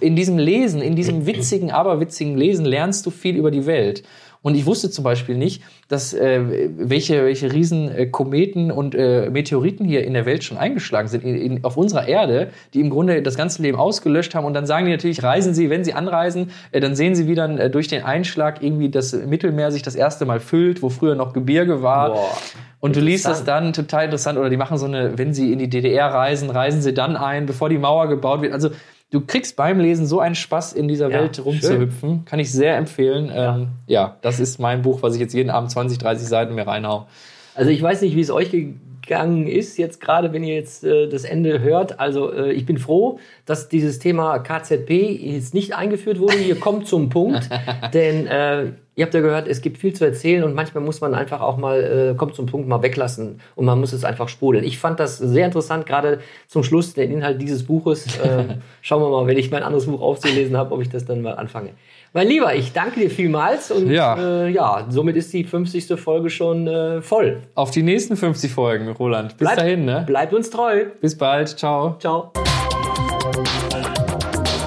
in 0.00 0.14
diesem 0.14 0.36
Lesen, 0.36 0.82
in 0.82 0.94
diesem 0.94 1.24
witzigen, 1.26 1.70
aberwitzigen 1.70 2.36
Lesen 2.36 2.66
lernst 2.66 3.06
du 3.06 3.10
viel 3.10 3.36
über 3.36 3.50
die 3.50 3.64
Welt. 3.64 4.02
Und 4.42 4.54
ich 4.54 4.66
wusste 4.66 4.90
zum 4.90 5.04
Beispiel 5.04 5.36
nicht, 5.36 5.62
dass 5.88 6.14
äh, 6.14 6.40
welche, 6.76 7.24
welche 7.24 7.52
riesen 7.52 7.90
äh, 7.90 8.06
Kometen 8.06 8.70
und 8.70 8.94
äh, 8.94 9.28
Meteoriten 9.30 9.84
hier 9.84 10.04
in 10.04 10.14
der 10.14 10.26
Welt 10.26 10.44
schon 10.44 10.56
eingeschlagen 10.56 11.08
sind, 11.08 11.24
in, 11.24 11.36
in, 11.36 11.64
auf 11.64 11.76
unserer 11.76 12.06
Erde, 12.06 12.50
die 12.74 12.80
im 12.80 12.90
Grunde 12.90 13.22
das 13.22 13.36
ganze 13.36 13.62
Leben 13.62 13.78
ausgelöscht 13.78 14.34
haben. 14.34 14.44
Und 14.44 14.54
dann 14.54 14.66
sagen 14.66 14.86
die 14.86 14.92
natürlich, 14.92 15.22
reisen 15.22 15.54
Sie, 15.54 15.70
wenn 15.70 15.84
Sie 15.84 15.94
anreisen, 15.94 16.50
äh, 16.72 16.80
dann 16.80 16.94
sehen 16.94 17.14
Sie, 17.14 17.26
wie 17.26 17.34
dann 17.34 17.58
äh, 17.58 17.70
durch 17.70 17.88
den 17.88 18.02
Einschlag 18.04 18.62
irgendwie 18.62 18.88
das 18.88 19.12
Mittelmeer 19.12 19.72
sich 19.72 19.82
das 19.82 19.94
erste 19.94 20.26
Mal 20.26 20.40
füllt, 20.40 20.82
wo 20.82 20.88
früher 20.88 21.14
noch 21.14 21.32
Gebirge 21.32 21.82
war. 21.82 22.12
Boah. 22.12 22.38
Und 22.80 22.94
du 22.94 23.00
liest 23.00 23.26
das 23.26 23.42
dann 23.44 23.72
total 23.72 24.04
interessant. 24.04 24.38
Oder 24.38 24.50
die 24.50 24.56
machen 24.56 24.78
so 24.78 24.86
eine, 24.86 25.18
wenn 25.18 25.34
sie 25.34 25.52
in 25.52 25.58
die 25.58 25.68
DDR 25.68 26.06
reisen, 26.06 26.50
reisen 26.50 26.82
sie 26.82 26.94
dann 26.94 27.16
ein, 27.16 27.46
bevor 27.46 27.68
die 27.68 27.78
Mauer 27.78 28.08
gebaut 28.08 28.42
wird. 28.42 28.52
Also 28.52 28.70
du 29.16 29.22
kriegst 29.24 29.56
beim 29.56 29.80
Lesen 29.80 30.06
so 30.06 30.20
einen 30.20 30.34
Spaß, 30.34 30.74
in 30.74 30.88
dieser 30.88 31.08
Ja, 31.10 31.20
Welt 31.20 31.42
rumzuhüpfen. 31.42 32.26
Kann 32.26 32.38
ich 32.38 32.52
sehr 32.52 32.76
empfehlen. 32.76 33.28
Ja. 33.34 33.56
Ähm, 33.56 33.68
ja, 33.86 34.16
das 34.20 34.40
ist 34.40 34.60
mein 34.60 34.82
Buch, 34.82 35.00
was 35.00 35.14
ich 35.14 35.20
jetzt 35.20 35.32
jeden 35.32 35.48
Abend 35.48 35.70
20, 35.70 35.96
30 35.96 36.28
Seiten 36.28 36.54
mir 36.54 36.66
reinhau. 36.66 37.06
Also 37.54 37.70
ich 37.70 37.80
weiß 37.80 38.02
nicht, 38.02 38.14
wie 38.14 38.20
es 38.20 38.30
euch 38.30 38.50
gegangen 38.50 39.46
ist, 39.46 39.78
jetzt 39.78 40.02
gerade, 40.02 40.34
wenn 40.34 40.44
ihr 40.44 40.54
jetzt 40.54 40.84
äh, 40.84 41.08
das 41.08 41.24
Ende 41.24 41.60
hört. 41.60 41.98
Also 41.98 42.30
äh, 42.30 42.52
ich 42.52 42.66
bin 42.66 42.76
froh, 42.76 43.18
dass 43.46 43.70
dieses 43.70 43.98
Thema 43.98 44.38
KZP 44.38 44.90
jetzt 44.90 45.54
nicht 45.54 45.74
eingeführt 45.74 46.20
wurde. 46.20 46.36
Ihr 46.36 46.60
kommt 46.60 46.86
zum 46.86 47.08
Punkt, 47.08 47.48
denn 47.94 48.26
äh, 48.26 48.72
Ihr 48.98 49.04
habt 49.04 49.12
ja 49.12 49.20
gehört, 49.20 49.46
es 49.46 49.60
gibt 49.60 49.76
viel 49.76 49.92
zu 49.92 50.06
erzählen 50.06 50.42
und 50.42 50.54
manchmal 50.54 50.82
muss 50.82 51.02
man 51.02 51.14
einfach 51.14 51.42
auch 51.42 51.58
mal, 51.58 52.12
äh, 52.12 52.16
kommt 52.16 52.34
zum 52.34 52.46
Punkt, 52.46 52.66
mal 52.66 52.82
weglassen 52.82 53.42
und 53.54 53.66
man 53.66 53.78
muss 53.78 53.92
es 53.92 54.04
einfach 54.04 54.30
sprudeln. 54.30 54.64
Ich 54.64 54.78
fand 54.78 54.98
das 54.98 55.18
sehr 55.18 55.44
interessant, 55.44 55.84
gerade 55.84 56.20
zum 56.48 56.62
Schluss, 56.62 56.94
den 56.94 57.12
Inhalt 57.12 57.42
dieses 57.42 57.64
Buches. 57.66 58.06
Äh, 58.18 58.56
schauen 58.80 59.02
wir 59.02 59.10
mal, 59.10 59.26
wenn 59.26 59.36
ich 59.36 59.50
mein 59.50 59.62
anderes 59.62 59.84
Buch 59.84 60.00
aufzulesen 60.00 60.56
habe, 60.56 60.74
ob 60.74 60.80
ich 60.80 60.88
das 60.88 61.04
dann 61.04 61.20
mal 61.20 61.34
anfange. 61.34 61.72
Mein 62.14 62.26
Lieber, 62.26 62.54
ich 62.54 62.72
danke 62.72 63.00
dir 63.00 63.10
vielmals 63.10 63.70
und 63.70 63.90
Ja. 63.90 64.16
Äh, 64.16 64.48
ja 64.48 64.86
somit 64.88 65.16
ist 65.16 65.30
die 65.34 65.44
50. 65.44 66.00
Folge 66.00 66.30
schon 66.30 66.66
äh, 66.66 67.02
voll. 67.02 67.42
Auf 67.54 67.72
die 67.72 67.82
nächsten 67.82 68.16
50 68.16 68.50
Folgen, 68.50 68.88
Roland. 68.88 69.36
Bis 69.36 69.54
dahin, 69.54 69.84
ne? 69.84 70.04
Bleibt 70.06 70.32
uns 70.32 70.48
treu. 70.48 70.86
Bis 71.02 71.18
bald. 71.18 71.48
Ciao. 71.50 71.96
Ciao. 71.98 72.32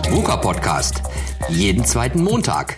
VUCA 0.08 0.38
Podcast. 0.38 1.02
Jeden 1.50 1.84
zweiten 1.84 2.22
Montag. 2.22 2.78